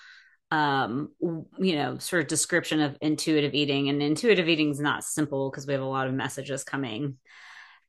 um 0.51 1.11
you 1.21 1.77
know 1.77 1.99
sort 1.99 2.23
of 2.23 2.29
description 2.29 2.81
of 2.81 2.97
intuitive 3.01 3.55
eating 3.55 3.89
and 3.89 4.03
intuitive 4.03 4.49
eating 4.49 4.71
is 4.71 4.81
not 4.81 5.05
simple 5.05 5.51
because 5.51 5.67
we 5.67 5.75
have 5.75 5.83
a 5.83 5.87
lot 5.87 6.07
of 6.07 6.15
messages 6.15 6.65
coming 6.65 7.19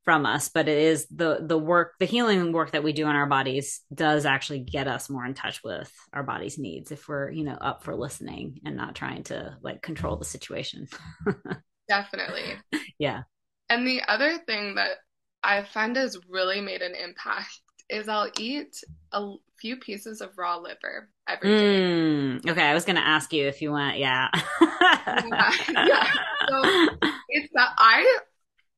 from 0.03 0.26
us 0.26 0.49
but 0.49 0.68
it 0.68 0.78
is 0.78 1.07
the 1.07 1.39
the 1.41 1.57
work 1.57 1.93
the 1.99 2.05
healing 2.05 2.51
work 2.51 2.72
that 2.72 2.84
we 2.84 2.93
do 2.93 3.05
on 3.05 3.16
our 3.16 3.28
bodies 3.28 3.82
does 3.93 4.26
actually 4.26 4.60
get 4.60 4.88
us 4.88 5.10
more 5.10 5.26
in 5.26 5.34
touch 5.34 5.62
with 5.64 5.91
our 6.14 6.24
body's 6.24 6.57
needs 6.57 6.91
if 6.91 7.07
we're 7.07 7.30
you 7.30 7.43
know 7.43 7.53
up 7.53 7.84
for 7.84 7.95
listening 7.95 8.60
and 8.66 8.76
not 8.76 8.95
trying 8.95 9.24
to 9.24 9.55
like 9.62 9.82
control 9.82 10.16
the 10.16 10.26
situation. 10.26 10.88
Definitely. 11.89 12.55
Yeah. 12.97 13.24
And 13.70 13.86
the 13.86 14.01
other 14.07 14.38
thing 14.39 14.76
that 14.76 14.97
i 15.43 15.64
find 15.64 15.95
has 15.95 16.18
really 16.28 16.60
made 16.60 16.82
an 16.82 16.95
impact 16.95 17.62
is 17.90 18.08
I'll 18.08 18.32
eat 18.40 18.84
a 19.12 19.34
few 19.60 19.78
pieces 19.78 20.22
of 20.22 20.38
raw 20.38 20.58
liver 20.58 21.10
every 21.28 21.58
day. 21.58 21.64
Mm, 21.64 22.50
okay, 22.50 22.64
I 22.64 22.74
was 22.74 22.86
gonna 22.86 23.00
ask 23.00 23.34
you 23.34 23.48
if 23.48 23.62
you 23.62 23.72
want, 23.72 23.98
yeah. 23.98 24.30
yeah, 24.62 25.52
yeah. 25.70 26.12
So 26.48 26.62
it's 27.30 27.52
that 27.54 27.74
I 27.78 28.20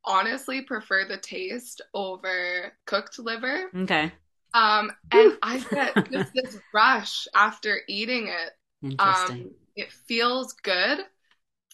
honestly 0.04 0.62
prefer 0.62 1.06
the 1.06 1.18
taste 1.18 1.82
over 1.94 2.74
cooked 2.86 3.20
liver. 3.20 3.70
Okay. 3.76 4.12
Um, 4.54 4.92
and 5.12 5.38
I 5.42 5.60
get 5.72 5.96
just 6.12 6.34
this 6.34 6.58
rush 6.74 7.28
after 7.34 7.80
eating 7.88 8.28
it. 8.28 8.52
Interesting. 8.84 9.42
Um, 9.42 9.52
it 9.76 9.92
feels 10.08 10.54
good 10.54 11.00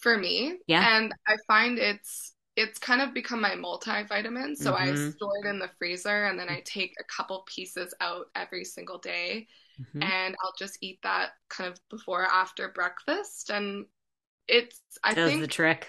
for 0.02 0.18
me. 0.18 0.58
Yeah. 0.68 0.98
And 0.98 1.14
I 1.28 1.38
find 1.48 1.80
it's 1.80 2.34
it's 2.58 2.80
kind 2.80 3.04
of 3.04 3.14
become 3.14 3.40
my 3.40 3.52
multivitamin. 3.52 4.58
So 4.58 4.74
mm-hmm. 4.74 5.08
I 5.08 5.12
store 5.12 5.46
it 5.46 5.48
in 5.48 5.60
the 5.60 5.70
freezer 5.78 6.26
and 6.26 6.40
then 6.40 6.50
I 6.50 6.64
take 6.66 6.96
a 7.00 7.04
couple 7.04 7.46
pieces 7.46 7.94
out 8.02 8.26
every 8.36 8.66
single 8.66 8.98
day. 8.98 9.48
Mm-hmm. 9.80 10.02
And 10.02 10.36
I'll 10.44 10.56
just 10.58 10.80
eat 10.82 11.00
that 11.04 11.34
kind 11.50 11.72
of 11.72 11.80
before 11.90 12.24
or 12.24 12.26
after 12.26 12.70
breakfast. 12.70 13.52
And 13.52 13.86
it's, 14.48 14.82
I 15.04 15.14
Does 15.14 15.30
think. 15.30 15.42
the 15.42 15.48
trick. 15.48 15.88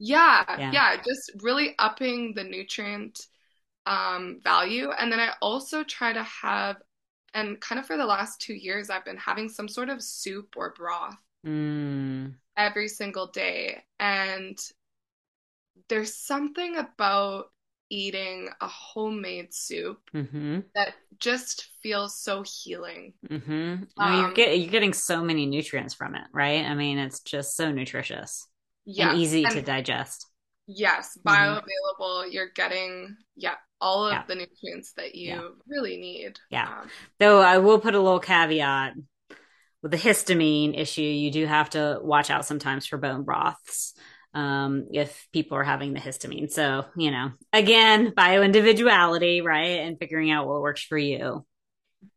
Yeah, 0.00 0.44
yeah. 0.58 0.72
Yeah. 0.72 0.96
Just 0.96 1.30
really 1.40 1.76
upping 1.78 2.34
the 2.34 2.42
nutrient 2.42 3.20
um, 3.86 4.40
value. 4.42 4.90
And 4.90 5.12
then 5.12 5.20
I 5.20 5.34
also 5.40 5.84
try 5.84 6.12
to 6.12 6.24
have, 6.24 6.78
and 7.32 7.60
kind 7.60 7.78
of 7.78 7.86
for 7.86 7.96
the 7.96 8.06
last 8.06 8.40
two 8.40 8.54
years, 8.54 8.90
I've 8.90 9.04
been 9.04 9.18
having 9.18 9.48
some 9.48 9.68
sort 9.68 9.88
of 9.88 10.02
soup 10.02 10.54
or 10.56 10.74
broth. 10.76 11.14
Mm. 11.46 12.34
Every 12.56 12.88
single 12.88 13.28
day. 13.28 13.84
And 14.00 14.58
there's 15.88 16.14
something 16.16 16.76
about 16.76 17.46
eating 17.90 18.48
a 18.60 18.68
homemade 18.68 19.52
soup 19.54 19.98
Mm-hmm. 20.14 20.60
that 20.74 20.94
just 21.18 21.68
feels 21.82 22.18
so 22.20 22.42
healing. 22.44 23.14
Mm-hmm. 23.28 23.84
I 23.98 24.10
mean, 24.10 24.18
you're 24.18 24.28
Um, 24.28 24.34
get, 24.34 24.58
you're 24.58 24.70
getting 24.70 24.92
so 24.92 25.22
many 25.22 25.46
nutrients 25.46 25.94
from 25.94 26.14
it, 26.14 26.24
right? 26.32 26.64
I 26.64 26.74
mean, 26.74 26.98
it's 26.98 27.20
just 27.20 27.56
so 27.56 27.70
nutritious 27.72 28.46
and 28.86 28.96
yes, 28.96 29.16
easy 29.18 29.42
to 29.44 29.62
digest. 29.62 30.26
yes, 30.66 31.16
Mm-hmm. 31.26 31.28
bioavailable. 31.28 32.32
You're 32.32 32.50
getting 32.54 33.16
yeah 33.36 33.54
all 33.80 34.10
Yeah. 34.10 34.20
of 34.22 34.26
the 34.26 34.34
nutrients 34.34 34.92
that 34.94 35.14
Yeah. 35.14 35.36
you 35.36 35.56
really 35.66 35.96
need. 35.96 36.38
Yeah. 36.50 36.68
Um, 36.82 36.90
Though 37.18 37.40
I 37.40 37.58
will 37.58 37.80
put 37.80 37.94
a 37.94 38.00
little 38.00 38.20
caveat 38.20 38.94
with 39.82 39.92
the 39.92 39.96
histamine 39.98 40.78
issue, 40.78 41.02
you 41.02 41.30
do 41.30 41.46
have 41.46 41.70
to 41.70 41.98
watch 42.02 42.30
out 42.30 42.44
sometimes 42.44 42.86
for 42.86 42.98
bone 42.98 43.22
broths 43.24 43.94
um, 44.38 44.86
if 44.92 45.28
people 45.32 45.58
are 45.58 45.64
having 45.64 45.92
the 45.94 46.00
histamine. 46.00 46.50
So, 46.50 46.86
you 46.96 47.10
know, 47.10 47.32
again, 47.52 48.12
bio 48.16 48.42
individuality, 48.42 49.40
right? 49.40 49.80
And 49.80 49.98
figuring 49.98 50.30
out 50.30 50.46
what 50.46 50.62
works 50.62 50.82
for 50.82 50.98
you. 50.98 51.44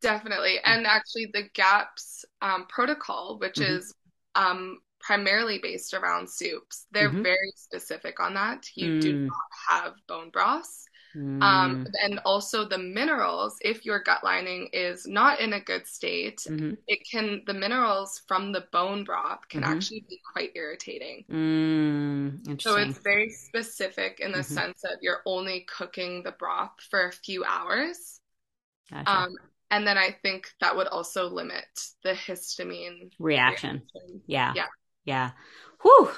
Definitely. 0.01 0.59
And 0.63 0.86
actually, 0.86 1.28
the 1.34 1.49
GAPS 1.53 2.26
um, 2.41 2.65
protocol, 2.67 3.38
which 3.39 3.61
hmm 3.61 3.82
is 3.82 3.93
um, 4.36 4.80
primarily 4.99 5.59
based 5.61 5.93
around 5.93 6.30
soups, 6.30 6.86
they're 6.91 7.09
hmm 7.09 7.24
very 7.24 7.51
specific 7.55 8.19
on 8.19 8.34
that. 8.36 8.65
You 8.76 8.91
do 8.99 9.11
Mm, 9.11 9.36
not 9.69 9.80
have 9.86 9.93
bone 10.07 10.30
broths. 10.30 10.86
Um, 11.41 11.80
mm, 11.80 11.93
and 12.03 12.20
also 12.26 12.66
the 12.68 12.78
minerals, 12.78 13.57
if 13.62 13.86
your 13.86 13.99
gut 14.03 14.24
lining 14.24 14.70
is 14.74 15.07
not 15.07 15.39
in 15.39 15.53
a 15.53 15.59
good 15.59 15.88
state, 15.88 16.45
hmm 16.47 16.74
it 16.88 16.99
can, 17.12 17.43
the 17.47 17.53
minerals 17.53 18.22
from 18.28 18.51
the 18.51 18.68
bone 18.72 19.03
broth 19.03 19.47
can 19.49 19.64
hmm 19.64 19.64
actually 19.64 20.05
be 20.09 20.22
quite 20.34 20.51
irritating. 20.55 21.26
mm, 21.30 22.41
So 22.59 22.76
it's 22.76 22.99
very 23.03 23.30
specific 23.30 24.20
in 24.20 24.32
the 24.32 24.43
hmm 24.43 24.43
sense 24.43 24.82
that 24.84 24.99
you're 25.01 25.24
only 25.26 25.62
cooking 25.62 26.22
the 26.24 26.32
broth 26.32 26.72
for 26.89 27.07
a 27.07 27.12
few 27.12 27.43
hours. 27.43 28.22
Gotcha. 28.89 29.26
Um, 29.26 29.36
and 29.72 29.88
then 29.88 29.97
I 29.97 30.12
think 30.24 30.53
that 30.62 30.76
would 30.76 30.88
also 30.88 31.28
limit 31.30 31.68
the 32.03 32.14
histamine 32.14 33.12
Reaction. 33.20 33.84
reaction. 33.99 34.24
Yeah. 34.28 34.55
Yeah. 34.55 34.68
Yeah. 35.05 35.32
Whew. 35.82 36.12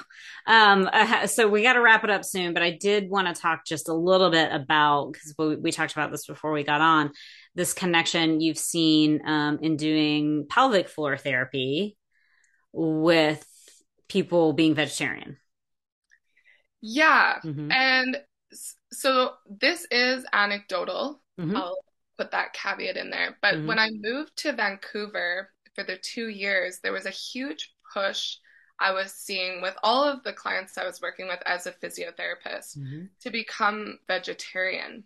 Um, 0.46 0.88
uh, 0.92 1.26
so 1.26 1.48
we 1.48 1.62
got 1.62 1.74
to 1.74 1.80
wrap 1.80 2.04
it 2.04 2.10
up 2.10 2.24
soon, 2.24 2.52
but 2.52 2.62
I 2.62 2.70
did 2.70 3.08
want 3.08 3.34
to 3.34 3.40
talk 3.40 3.64
just 3.64 3.88
a 3.88 3.94
little 3.94 4.30
bit 4.30 4.52
about 4.52 5.12
because 5.12 5.34
we, 5.38 5.56
we 5.56 5.72
talked 5.72 5.92
about 5.92 6.10
this 6.10 6.26
before 6.26 6.52
we 6.52 6.64
got 6.64 6.80
on 6.80 7.12
this 7.54 7.72
connection 7.72 8.40
you've 8.40 8.58
seen 8.58 9.26
um, 9.26 9.58
in 9.62 9.76
doing 9.76 10.46
pelvic 10.48 10.88
floor 10.88 11.16
therapy 11.16 11.96
with 12.72 13.44
people 14.08 14.52
being 14.52 14.74
vegetarian. 14.74 15.38
Yeah. 16.80 17.38
hmm 17.42 17.70
And 17.70 18.20
so 18.92 19.32
this 19.48 19.86
is 19.90 20.24
anecdotal. 20.32 21.22
hmm 21.38 21.54
I'll 21.54 21.78
put 22.18 22.32
that 22.32 22.52
caveat 22.52 22.96
in 22.96 23.10
there. 23.10 23.38
But 23.40 23.56
hmm 23.56 23.68
when 23.68 23.78
I 23.78 23.90
moved 23.92 24.36
to 24.38 24.52
Vancouver 24.52 25.50
for 25.74 25.84
the 25.84 25.96
two 25.96 26.28
years, 26.28 26.80
there 26.82 26.92
was 26.92 27.06
a 27.06 27.10
huge 27.10 27.72
push 27.92 28.36
I 28.84 28.92
was 28.92 29.12
seeing 29.12 29.62
with 29.62 29.74
all 29.82 30.04
of 30.04 30.22
the 30.24 30.32
clients 30.34 30.76
I 30.76 30.84
was 30.84 31.00
working 31.00 31.26
with 31.26 31.40
as 31.46 31.66
a 31.66 31.72
physiotherapist 31.72 32.78
hmm 32.78 33.04
to 33.20 33.30
become 33.30 33.98
vegetarian. 34.06 35.02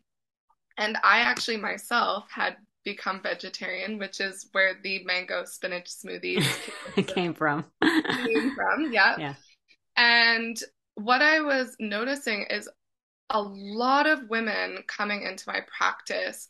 And 0.76 0.97
I 1.05 1.20
actually 1.20 1.57
myself 1.57 2.24
had 2.31 2.57
become 2.85 3.22
vegetarian, 3.22 3.99
which 3.99 4.20
is 4.20 4.49
where 4.53 4.74
the 4.83 5.05
mango 5.05 5.45
spinach 5.45 5.87
smoothies 5.87 6.45
it 6.97 7.07
came 7.07 7.33
from. 7.33 7.64
came 7.83 8.53
from. 8.57 8.91
Yeah. 8.91 9.14
yeah. 9.18 9.35
And 9.97 10.61
what 10.95 11.22
I 11.22 11.41
was 11.41 11.76
noticing 11.79 12.47
is 12.51 12.68
a 13.31 13.41
lot 13.41 14.09
of 14.09 14.29
women 14.29 14.79
coming 14.89 15.22
into 15.22 15.45
my 15.47 15.61
practice 15.76 16.49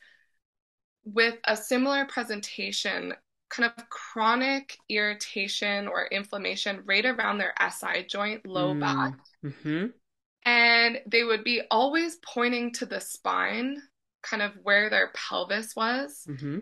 with 1.04 1.36
a 1.44 1.56
similar 1.56 2.06
presentation, 2.06 3.14
kind 3.50 3.72
of 3.76 3.88
chronic 3.88 4.78
irritation 4.88 5.88
or 5.88 6.06
inflammation 6.06 6.82
right 6.84 7.04
around 7.04 7.38
their 7.38 7.54
SI 7.58 8.04
joint, 8.04 8.46
low 8.46 8.74
back. 8.74 9.14
Mm. 9.44 9.54
hmm 9.62 9.86
And 10.44 11.00
they 11.06 11.24
would 11.24 11.44
be 11.44 11.62
always 11.70 12.16
pointing 12.16 12.72
to 12.74 12.86
the 12.86 13.00
spine, 13.00 13.82
kind 14.22 14.42
of 14.42 14.52
where 14.62 14.90
their 14.90 15.12
pelvis 15.14 15.76
was. 15.76 16.26
hmm 16.26 16.58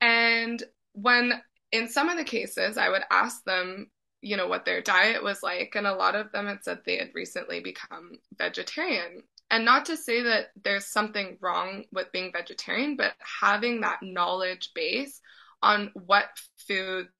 And 0.00 0.62
when, 0.92 1.42
in 1.72 1.88
some 1.88 2.08
of 2.08 2.16
the 2.16 2.24
cases, 2.24 2.76
I 2.78 2.88
would 2.88 3.02
ask 3.10 3.42
them, 3.44 3.90
you 4.20 4.36
know, 4.36 4.48
what 4.48 4.64
their 4.64 4.80
diet 4.80 5.22
was 5.22 5.42
like, 5.42 5.74
and 5.76 5.86
a 5.86 5.94
lot 5.94 6.14
of 6.14 6.32
them 6.32 6.46
had 6.46 6.64
said 6.64 6.80
they 6.84 6.98
had 6.98 7.10
recently 7.14 7.60
become 7.60 8.12
vegetarian. 8.38 9.22
And 9.50 9.64
not 9.64 9.86
to 9.86 9.96
say 9.96 10.22
that 10.22 10.48
there's 10.62 10.86
something 10.86 11.36
wrong 11.40 11.84
with 11.92 12.12
being 12.12 12.32
vegetarian, 12.32 12.96
but 12.96 13.14
having 13.40 13.80
that 13.82 14.02
knowledge 14.02 14.72
base 14.74 15.20
on 15.64 15.92
what 15.94 16.26
foods 16.68 17.10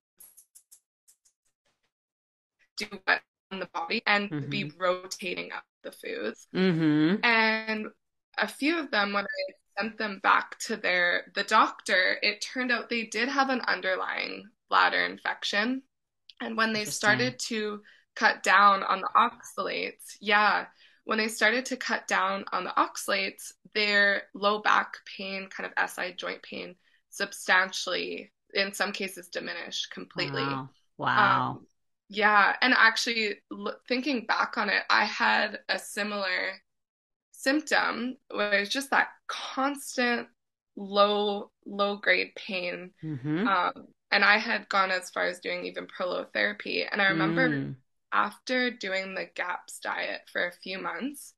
do 2.76 2.86
what 3.05 3.20
on 3.51 3.61
the 3.61 3.66
body 3.66 4.03
and 4.07 4.30
be 4.51 4.70
hmm 4.70 4.74
rotating 4.78 5.53
up 5.53 5.64
the 5.82 5.92
foods. 5.92 6.49
hmm 6.53 7.24
And 7.24 7.88
a 8.38 8.49
few 8.49 8.78
of 8.78 8.90
them, 8.90 9.12
when 9.12 9.24
I 9.24 9.82
sent 9.82 9.99
them 9.99 10.20
back 10.22 10.59
to 10.61 10.76
their 10.76 11.32
the 11.34 11.45
doctor, 11.45 12.18
it 12.22 12.42
turned 12.42 12.72
out 12.72 12.88
they 12.88 13.05
did 13.07 13.28
have 13.28 13.51
an 13.51 13.62
underlying 13.62 14.45
bladder 14.68 15.05
infection. 15.05 15.82
And 16.40 16.57
when 16.57 16.72
they 16.72 16.84
started 16.86 17.38
to 17.49 17.82
cut 18.16 18.42
down 18.42 18.82
on 18.84 19.01
the 19.03 19.11
oxalates, 19.16 20.16
yeah, 20.20 20.66
when 21.05 21.18
they 21.18 21.28
started 21.28 21.66
to 21.66 21.76
cut 21.76 22.09
down 22.09 22.45
on 22.53 22.64
the 22.64 22.70
oxalates, 22.70 23.53
their 23.74 24.24
low 24.34 24.61
back 24.61 24.95
pain, 25.16 25.49
kind 25.49 25.66
of 25.66 25.72
SI 25.76 26.12
joint 26.12 26.42
pain, 26.42 26.76
substantially, 27.14 28.32
in 28.54 28.72
some 28.74 28.92
cases, 28.92 29.28
diminished 29.28 29.90
completely. 29.92 30.62
Wow. 30.98 31.58
Um, 31.58 31.66
yeah, 32.08 32.56
and 32.62 32.74
actually, 32.76 33.36
l- 33.52 33.80
thinking 33.88 34.26
back 34.26 34.58
on 34.58 34.68
it, 34.70 34.84
I 34.90 35.04
had 35.06 35.60
a 35.68 35.78
similar 35.78 36.60
symptom 37.32 38.16
where 38.30 38.52
it's 38.52 38.70
just 38.70 38.90
that 38.90 39.08
constant 39.28 40.28
low, 40.76 41.50
low 41.66 41.96
grade 41.96 42.32
pain. 42.36 42.92
hmm 43.02 43.46
Um, 43.46 43.88
and 44.10 44.24
I 44.24 44.38
had 44.38 44.68
gone 44.68 44.90
as 44.90 45.10
far 45.10 45.26
as 45.26 45.40
doing 45.40 45.66
even 45.66 45.86
prolotherapy. 45.86 46.86
And 46.90 47.02
I 47.02 47.06
remember 47.06 47.50
Mm. 47.50 47.76
after 48.12 48.70
doing 48.70 49.14
the 49.14 49.26
GAPS 49.34 49.80
diet 49.80 50.22
for 50.32 50.46
a 50.46 50.52
few 50.52 50.78
months, 50.78 51.34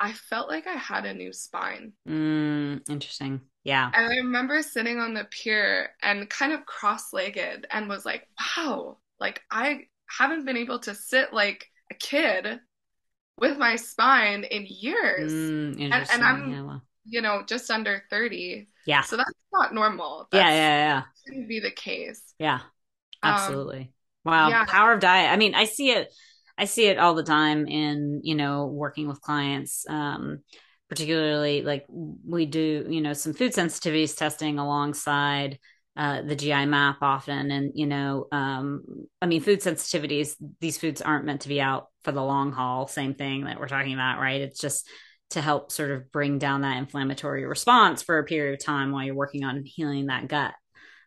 I 0.00 0.12
felt 0.12 0.48
like 0.48 0.66
I 0.66 0.74
had 0.74 1.04
a 1.06 1.14
new 1.14 1.32
spine. 1.32 1.92
Mm. 2.08 2.88
Interesting. 2.90 3.40
Yeah. 3.62 3.90
And 3.94 4.06
I 4.06 4.16
remember 4.16 4.60
sitting 4.62 4.98
on 4.98 5.14
the 5.14 5.24
pier 5.24 5.90
and 6.02 6.28
kind 6.28 6.52
of 6.52 6.66
cross-legged 6.66 7.66
and 7.70 7.88
was 7.88 8.04
like, 8.04 8.28
wow, 8.56 8.98
like 9.20 9.42
I 9.50 9.86
haven't 10.06 10.44
been 10.44 10.56
able 10.56 10.80
to 10.80 10.94
sit 10.94 11.32
like 11.32 11.66
a 11.90 11.94
kid 11.94 12.60
with 13.38 13.56
my 13.58 13.76
spine 13.76 14.44
in 14.44 14.66
years. 14.68 15.32
Mm. 15.32 15.80
And 15.80 15.94
and 15.94 16.24
I'm, 16.24 16.50
Yeah. 16.50 16.62
Well. 16.62 16.82
you 17.06 17.22
know, 17.22 17.42
just 17.46 17.70
under 17.70 18.02
30. 18.10 18.68
Yeah. 18.86 19.02
So 19.02 19.16
that's 19.16 19.30
not 19.52 19.72
normal. 19.74 20.28
Yeah. 20.32 20.40
That's 20.40 20.54
Yeah. 20.54 20.76
Yeah. 20.76 21.02
shouldn't 21.26 21.48
be 21.48 21.60
the 21.60 21.70
case. 21.70 22.22
Yeah. 22.38 22.60
Um, 23.22 23.32
Absolutely. 23.34 23.92
Wow. 24.24 24.48
yeah, 24.48 24.64
Power 24.66 24.92
of 24.92 25.00
diet. 25.00 25.30
I 25.30 25.36
mean, 25.36 25.54
I 25.54 25.64
see 25.64 25.90
it, 25.90 26.12
I 26.56 26.66
see 26.66 26.86
it 26.86 26.98
all 26.98 27.14
the 27.14 27.22
time 27.22 27.66
in, 27.66 28.20
you 28.22 28.34
know, 28.34 28.66
working 28.66 29.08
with 29.08 29.20
clients. 29.20 29.84
Um, 29.88 30.42
particularly 30.88 31.62
like 31.62 31.86
we 31.88 32.46
do, 32.46 32.86
you 32.88 33.00
know, 33.00 33.12
some 33.12 33.32
food 33.32 33.52
sensitivities 33.52 34.16
testing 34.16 34.58
alongside 34.58 35.58
uh, 35.96 36.22
the 36.22 36.36
GI 36.36 36.66
map 36.66 36.98
often. 37.02 37.50
And, 37.50 37.72
you 37.74 37.86
know, 37.86 38.26
um, 38.32 38.84
I 39.22 39.26
mean, 39.26 39.40
food 39.40 39.60
sensitivities, 39.60 40.34
these 40.60 40.78
foods 40.78 41.00
aren't 41.00 41.24
meant 41.24 41.42
to 41.42 41.48
be 41.48 41.60
out 41.60 41.88
for 42.02 42.12
the 42.12 42.22
long 42.22 42.52
haul. 42.52 42.86
Same 42.86 43.14
thing 43.14 43.44
that 43.44 43.58
we're 43.58 43.68
talking 43.68 43.94
about, 43.94 44.20
right? 44.20 44.40
It's 44.40 44.60
just 44.60 44.88
to 45.30 45.40
help 45.40 45.72
sort 45.72 45.90
of 45.90 46.12
bring 46.12 46.38
down 46.38 46.62
that 46.62 46.76
inflammatory 46.76 47.44
response 47.44 48.02
for 48.02 48.18
a 48.18 48.24
period 48.24 48.54
of 48.54 48.64
time 48.64 48.92
while 48.92 49.04
you're 49.04 49.14
working 49.14 49.44
on 49.44 49.64
healing 49.64 50.06
that 50.06 50.28
gut 50.28 50.54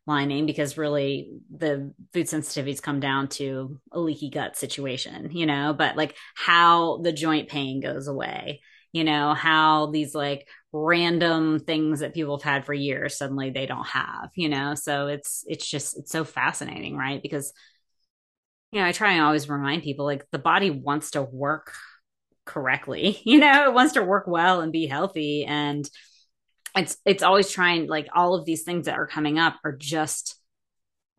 lining 0.08 0.46
because 0.46 0.78
really 0.78 1.30
the 1.56 1.94
food 2.14 2.28
sensitivities 2.28 2.82
come 2.82 3.00
down 3.00 3.28
to 3.28 3.80
a 3.92 4.00
leaky 4.00 4.30
gut 4.30 4.56
situation, 4.56 5.30
you 5.32 5.46
know, 5.46 5.74
but 5.78 5.98
like 5.98 6.16
how 6.36 6.98
the 7.04 7.12
joint 7.12 7.50
pain 7.50 7.82
goes 7.82 8.08
away, 8.08 8.62
you 8.94 9.04
know, 9.04 9.34
how 9.34 9.88
these 9.92 10.16
like 10.16 10.48
random 10.72 11.60
things 11.60 12.00
that 12.00 12.14
people 12.14 12.38
have 12.38 12.44
had 12.44 12.66
for 12.66 12.74
years 12.74 13.18
suddenly 13.18 13.50
they 13.50 13.66
don't 13.66 13.88
have, 13.88 14.30
you 14.36 14.50
know. 14.50 14.76
So 14.76 15.08
it's 15.08 15.44
it's 15.48 15.70
just 15.70 15.98
it's 16.00 16.12
so 16.12 16.24
fascinating, 16.24 16.96
right? 16.96 17.22
Because 17.22 17.52
you 18.72 18.80
know, 18.82 18.88
I 18.88 18.92
try 18.92 19.14
and 19.14 19.22
always 19.22 19.50
remind 19.50 19.84
people 19.84 20.06
like 20.06 20.26
the 20.32 20.40
body 20.40 20.70
wants 20.70 21.12
to 21.12 21.22
work 21.22 21.74
correctly, 22.46 23.20
you 23.26 23.40
know, 23.40 23.66
it 23.66 23.74
wants 23.74 23.94
to 23.94 24.04
work 24.04 24.26
well 24.28 24.62
and 24.62 24.72
be 24.72 24.88
healthy 24.88 25.46
and 25.46 25.90
it's 26.78 26.98
it's 27.06 27.24
always 27.24 27.50
trying 27.50 27.88
like 27.88 28.08
all 28.14 28.36
of 28.36 28.46
these 28.46 28.64
things 28.64 28.86
that 28.86 28.98
are 28.98 29.08
coming 29.08 29.40
up 29.40 29.56
are 29.64 29.76
just 29.76 30.38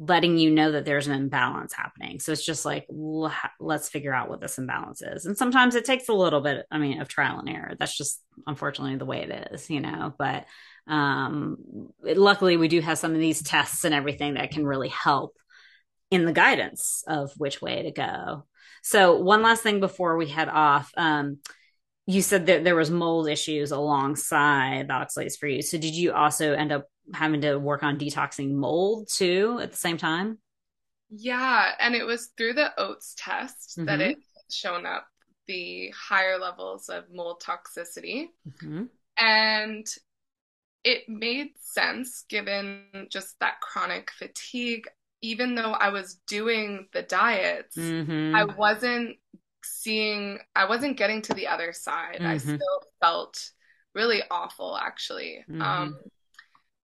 letting 0.00 0.38
you 0.38 0.50
know 0.50 0.72
that 0.72 0.84
there's 0.84 1.08
an 1.08 1.14
imbalance 1.14 1.72
happening. 1.72 2.20
So 2.20 2.30
it's 2.30 2.44
just 2.44 2.64
like, 2.64 2.86
let's 3.58 3.88
figure 3.88 4.14
out 4.14 4.28
what 4.28 4.40
this 4.40 4.56
imbalance 4.56 5.02
is. 5.02 5.26
And 5.26 5.36
sometimes 5.36 5.74
it 5.74 5.84
takes 5.84 6.08
a 6.08 6.14
little 6.14 6.40
bit, 6.40 6.64
I 6.70 6.78
mean, 6.78 7.00
of 7.00 7.08
trial 7.08 7.40
and 7.40 7.48
error. 7.48 7.74
That's 7.76 7.96
just 7.96 8.22
unfortunately 8.46 8.96
the 8.96 9.04
way 9.04 9.22
it 9.22 9.48
is, 9.52 9.68
you 9.68 9.80
know, 9.80 10.14
but 10.16 10.44
um, 10.86 11.88
it, 12.06 12.16
luckily 12.16 12.56
we 12.56 12.68
do 12.68 12.80
have 12.80 12.98
some 12.98 13.12
of 13.12 13.18
these 13.18 13.42
tests 13.42 13.84
and 13.84 13.92
everything 13.92 14.34
that 14.34 14.52
can 14.52 14.64
really 14.64 14.88
help 14.88 15.36
in 16.12 16.24
the 16.24 16.32
guidance 16.32 17.02
of 17.08 17.32
which 17.36 17.60
way 17.60 17.82
to 17.82 17.90
go. 17.90 18.46
So 18.82 19.18
one 19.20 19.42
last 19.42 19.64
thing 19.64 19.80
before 19.80 20.16
we 20.16 20.28
head 20.28 20.48
off, 20.48 20.92
um, 20.96 21.38
you 22.08 22.22
said 22.22 22.46
that 22.46 22.64
there 22.64 22.74
was 22.74 22.90
mold 22.90 23.28
issues 23.28 23.70
alongside 23.70 24.88
the 24.88 24.94
oxalates 24.94 25.38
for 25.38 25.46
you. 25.46 25.60
So 25.60 25.76
did 25.76 25.94
you 25.94 26.14
also 26.14 26.54
end 26.54 26.72
up 26.72 26.88
having 27.12 27.42
to 27.42 27.58
work 27.58 27.82
on 27.82 27.98
detoxing 27.98 28.52
mold 28.52 29.10
too 29.12 29.58
at 29.60 29.72
the 29.72 29.76
same 29.76 29.98
time? 29.98 30.38
Yeah, 31.10 31.72
and 31.78 31.94
it 31.94 32.06
was 32.06 32.30
through 32.34 32.54
the 32.54 32.72
OATs 32.78 33.14
test 33.18 33.76
mm-hmm. 33.76 33.84
that 33.84 34.00
it 34.00 34.18
shown 34.50 34.86
up 34.86 35.06
the 35.48 35.92
higher 35.94 36.38
levels 36.38 36.88
of 36.88 37.04
mold 37.12 37.42
toxicity. 37.42 38.28
Mm-hmm. 38.48 38.84
And 39.18 39.86
it 40.84 41.10
made 41.10 41.50
sense 41.60 42.24
given 42.30 42.84
just 43.10 43.38
that 43.40 43.60
chronic 43.60 44.10
fatigue. 44.12 44.88
Even 45.20 45.56
though 45.56 45.72
I 45.72 45.90
was 45.90 46.20
doing 46.26 46.86
the 46.94 47.02
diets, 47.02 47.76
mm-hmm. 47.76 48.34
I 48.34 48.44
wasn't 48.44 49.16
seeing, 49.64 50.38
I 50.54 50.68
wasn't 50.68 50.96
getting 50.96 51.22
to 51.22 51.34
the 51.34 51.46
other 51.46 51.72
side. 51.72 52.18
I 52.20 52.36
mm-hmm. 52.36 52.56
still 52.56 52.82
felt 53.00 53.50
really 53.94 54.22
awful, 54.30 54.76
actually. 54.76 55.44
Mm-hmm. 55.50 55.62
Um, 55.62 55.98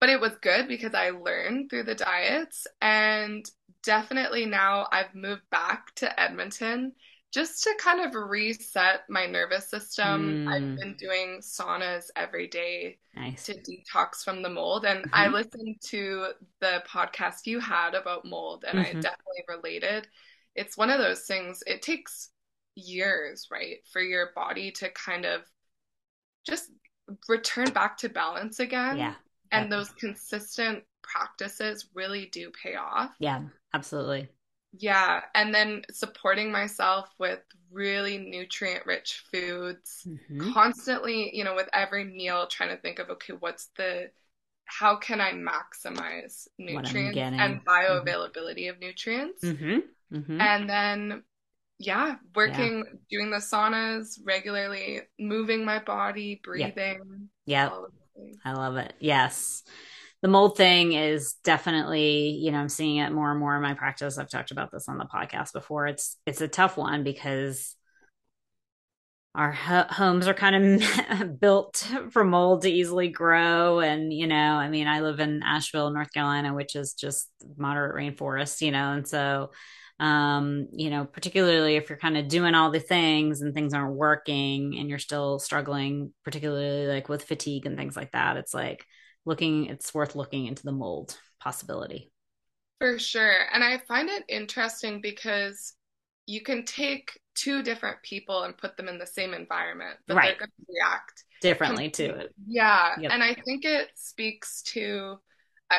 but 0.01 0.11
it 0.11 0.20
was 0.20 0.33
good 0.43 0.68
because 0.68 0.95
I 0.95 1.11
learned 1.11 1.70
through 1.70 1.85
the 1.85 1.95
diets. 1.95 2.66
And 2.81 3.45
definitely 3.85 4.47
now 4.47 4.87
I've 4.93 5.14
moved 5.14 5.49
back 5.51 5.95
to 5.97 6.20
Edmonton 6.20 6.93
just 7.33 7.64
to 7.64 7.75
kind 7.81 8.01
of 8.01 8.14
reset 8.14 9.01
my 9.09 9.27
nervous 9.27 9.68
system. 9.68 10.47
Mm. 10.47 10.53
I've 10.53 10.79
been 10.79 10.95
doing 10.97 11.41
saunas 11.43 12.05
every 12.14 12.47
day 12.47 12.99
nice. 13.16 13.47
to 13.47 13.55
detox 13.55 14.22
from 14.25 14.43
the 14.43 14.49
mold. 14.49 14.85
And 14.85 15.01
mm-hmm. 15.01 15.14
I 15.14 15.27
listened 15.29 15.77
to 15.87 16.29
the 16.61 16.83
podcast 16.89 17.47
you 17.47 17.59
had 17.59 17.95
about 17.95 18.25
mold 18.25 18.64
and 18.66 18.79
mm-hmm. 18.79 18.99
I 18.99 19.01
definitely 19.01 19.45
related. 19.49 20.07
It's 20.55 20.77
one 20.77 20.91
of 20.91 20.99
those 20.99 21.22
things, 21.22 21.62
it 21.66 21.83
takes 21.83 22.31
years, 22.75 23.49
right, 23.51 23.79
for 23.93 24.03
your 24.03 24.31
body 24.35 24.70
to 24.72 24.89
kind 24.91 25.25
of 25.25 25.43
just 26.47 26.70
return 27.29 27.70
back 27.70 27.99
to 27.99 28.09
balance 28.09 28.61
again. 28.61 28.99
Yeah 28.99 29.14
and 29.55 29.72
those 29.72 29.91
consistent 29.91 30.83
practices 31.03 31.87
really 31.95 32.27
do 32.27 32.51
pay 32.62 32.75
off. 32.75 33.14
Yeah, 33.18 33.43
absolutely. 33.72 34.29
Yeah, 34.77 35.20
and 35.35 35.55
then 35.55 35.83
supporting 35.93 36.51
myself 36.51 37.09
with 37.18 37.41
really 37.70 38.18
nutrient 38.18 38.87
rich 38.87 39.22
foods, 39.33 40.07
mm-hmm. 40.07 40.53
constantly, 40.53 41.31
you 41.35 41.45
know, 41.45 41.55
with 41.55 41.68
every 41.72 42.05
meal 42.05 42.47
trying 42.49 42.70
to 42.70 42.77
think 42.77 42.99
of 42.99 43.11
okay, 43.11 43.35
what's 43.39 43.68
the 43.77 44.11
how 44.66 44.97
can 44.97 45.20
I 45.20 45.33
maximize 45.33 46.49
nutrients 46.59 47.18
and 47.18 47.61
mm-hmm. 47.61 47.68
bioavailability 47.68 48.64
mm-hmm. 48.64 48.70
of 48.70 48.81
nutrients? 48.81 49.45
Mm-hmm. 49.45 50.16
mm-hmm. 50.16 50.41
And 50.41 50.68
then 50.68 51.22
yeah, 51.87 52.16
working, 52.35 52.85
yeah. 52.87 52.99
doing 53.11 53.30
the 53.30 53.39
saunas 53.39 54.18
regularly, 54.24 55.03
moving 55.18 55.64
my 55.64 55.78
body, 55.78 56.41
breathing. 56.43 57.28
Yeah. 57.47 57.70
I 58.45 58.53
love 58.53 58.76
it. 58.76 58.95
Yes. 59.01 59.62
The 60.22 60.28
mold 60.28 60.57
thing 60.57 60.93
is 60.93 61.35
definitely, 61.45 62.30
you 62.30 62.51
know, 62.51 62.59
I'm 62.59 62.68
seeing 62.68 62.97
it 62.97 63.12
more 63.12 63.30
and 63.30 63.41
more 63.41 63.57
in 63.57 63.62
my 63.62 63.74
practice. 63.74 64.16
I've 64.16 64.30
talked 64.30 64.51
about 64.51 64.70
this 64.72 64.89
on 64.89 64.99
the 64.99 65.05
podcast 65.05 65.53
before. 65.53 65.87
It's 65.87 66.16
it's 66.24 66.41
a 66.41 66.49
tough 66.49 66.76
one 66.76 67.05
because 67.05 67.76
our 69.35 69.51
ho- 69.51 69.87
homes 69.91 70.28
are 70.28 70.35
kind 70.35 70.80
of 70.80 71.41
built 71.41 71.87
for 72.11 72.24
mold 72.24 72.62
to 72.62 72.70
easily 72.70 73.09
grow 73.09 73.80
and 73.80 74.12
you 74.12 74.26
know 74.26 74.37
i 74.37 74.68
mean 74.68 74.87
i 74.87 75.01
live 75.01 75.20
in 75.20 75.43
asheville 75.43 75.91
north 75.91 76.12
carolina 76.12 76.55
which 76.55 76.76
is 76.76 76.95
just 76.95 77.28
moderate 77.57 77.95
rainforest 77.95 78.61
you 78.61 78.70
know 78.70 78.93
and 78.93 79.09
so 79.09 79.51
um, 80.05 80.68
you 80.70 80.90
know, 80.90 81.07
particularly 81.07 81.76
if 81.76 81.88
you're 81.88 81.96
kind 81.96 82.18
of 82.18 82.28
doing 82.28 82.55
all 82.55 82.70
the 82.70 82.78
things 82.78 83.40
and 83.40 83.55
things 83.55 83.72
aren't 83.72 83.96
working 83.96 84.76
and 84.78 84.90
you're 84.90 84.98
still 84.98 85.38
struggling, 85.38 86.12
particularly 86.24 86.86
like 86.86 87.09
with 87.09 87.24
fatigue 87.24 87.64
and 87.64 87.78
things 87.78 87.96
like 87.96 88.12
that, 88.12 88.36
it's 88.36 88.52
like 88.52 88.84
looking, 89.24 89.64
it's 89.64 89.94
worth 89.94 90.14
looking 90.14 90.44
into 90.44 90.62
the 90.62 90.72
mold 90.72 91.16
possibility. 91.40 92.12
For 92.80 92.98
sure. 92.98 93.46
And 93.50 93.64
I 93.64 93.80
find 93.88 94.11
it 94.11 94.24
interesting 94.28 95.00
because 95.00 95.72
you 96.26 96.42
can 96.42 96.66
take 96.66 97.18
two 97.34 97.62
different 97.62 98.02
people 98.02 98.42
and 98.42 98.59
put 98.59 98.76
them 98.76 98.88
in 98.88 98.98
the 98.98 99.07
same 99.07 99.32
environment, 99.32 99.96
but 100.07 100.18
right. 100.18 100.36
they're 100.38 100.46
going 100.46 100.50
to 100.50 100.66
react 100.68 101.24
differently 101.40 101.88
to 101.92 102.05
it. 102.05 102.34
Yeah. 102.46 102.92
Yep. 103.00 103.11
And 103.11 103.22
I 103.22 103.34
think 103.42 103.64
it 103.64 103.88
speaks 103.94 104.61
to, 104.74 105.16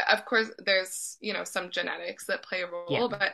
of 0.09 0.26
course, 0.26 0.49
there's, 0.65 1.17
you 1.21 1.34
know, 1.34 1.43
some 1.43 1.69
genetics 1.69 2.26
that 2.26 2.41
play 2.41 2.63
a 2.63 2.67
role, 2.67 3.07
but 3.07 3.34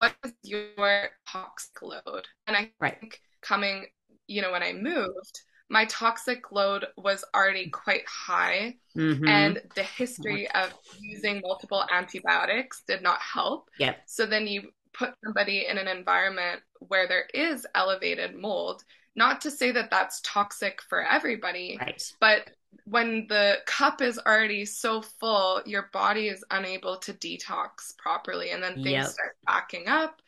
what 0.00 0.14
is 0.24 0.32
your 0.42 1.08
toxic 1.28 1.82
load? 1.82 2.26
And 2.46 2.56
I 2.56 2.70
right. 2.80 2.98
think 2.98 3.20
coming, 3.42 3.86
you 4.26 4.42
know, 4.42 4.52
when 4.52 4.62
I 4.62 4.72
moved, 4.72 5.40
my 5.68 5.84
toxic 5.84 6.50
load 6.50 6.86
was 6.96 7.24
already 7.34 7.70
quite 7.70 8.06
high, 8.08 8.74
mm-hmm. 8.96 9.26
and 9.28 9.62
the 9.76 9.84
history 9.84 10.50
of 10.50 10.74
using 11.00 11.40
multiple 11.44 11.84
antibiotics 11.92 12.82
did 12.88 13.02
not 13.02 13.20
help. 13.20 13.70
Yep. 13.78 14.00
So 14.06 14.26
then 14.26 14.48
you 14.48 14.70
put 14.92 15.14
somebody 15.24 15.66
in 15.70 15.78
an 15.78 15.86
environment 15.86 16.60
where 16.80 17.06
there 17.06 17.26
is 17.32 17.66
elevated 17.74 18.34
mold. 18.34 18.82
Not 19.14 19.40
to 19.42 19.50
say 19.50 19.70
that 19.72 19.90
that's 19.90 20.20
toxic 20.24 20.80
for 20.88 21.04
everybody, 21.06 21.78
right. 21.80 22.02
but 22.20 22.50
when 22.84 23.26
the 23.28 23.58
cup 23.66 24.00
is 24.00 24.18
already 24.18 24.64
so 24.64 25.02
full, 25.02 25.62
your 25.66 25.90
body 25.92 26.28
is 26.28 26.44
unable 26.50 26.96
to 26.98 27.12
detox 27.14 27.96
properly, 27.98 28.50
and 28.50 28.62
then 28.62 28.74
things 28.74 28.90
yep. 28.90 29.06
start 29.06 29.36
backing 29.46 29.88
up, 29.88 30.20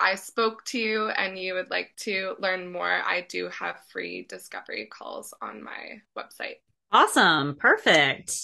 I 0.00 0.16
spoke 0.16 0.64
to 0.66 0.78
you 0.78 1.08
and 1.10 1.38
you 1.38 1.54
would 1.54 1.70
like 1.70 1.92
to 1.98 2.34
learn 2.40 2.72
more, 2.72 2.90
I 2.90 3.24
do 3.28 3.48
have 3.50 3.76
free 3.92 4.26
discovery 4.28 4.88
calls 4.90 5.32
on 5.40 5.62
my 5.62 6.00
website. 6.18 6.56
Awesome. 6.90 7.54
Perfect. 7.54 8.36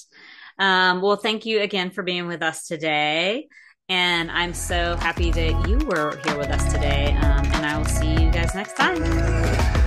Um, 0.59 1.03
well, 1.03 1.17
thank 1.17 1.47
you 1.47 1.61
again 1.61 1.91
for 1.91 2.05
being 2.05 2.29
with 2.29 2.43
us 2.43 2.69
today. 2.69 3.49
And 3.89 4.31
I'm 4.31 4.55
so 4.55 4.97
happy 4.97 5.31
that 5.33 5.69
you 5.69 5.79
were 5.79 6.21
here 6.25 6.39
with 6.39 6.51
us 6.51 6.73
today. 6.73 7.13
Um, 7.13 7.45
and 7.47 7.67
I 7.67 7.77
will 7.77 7.87
see 7.87 8.13
you 8.13 8.31
guys 8.31 8.55
next 8.55 8.77
time. 8.77 9.78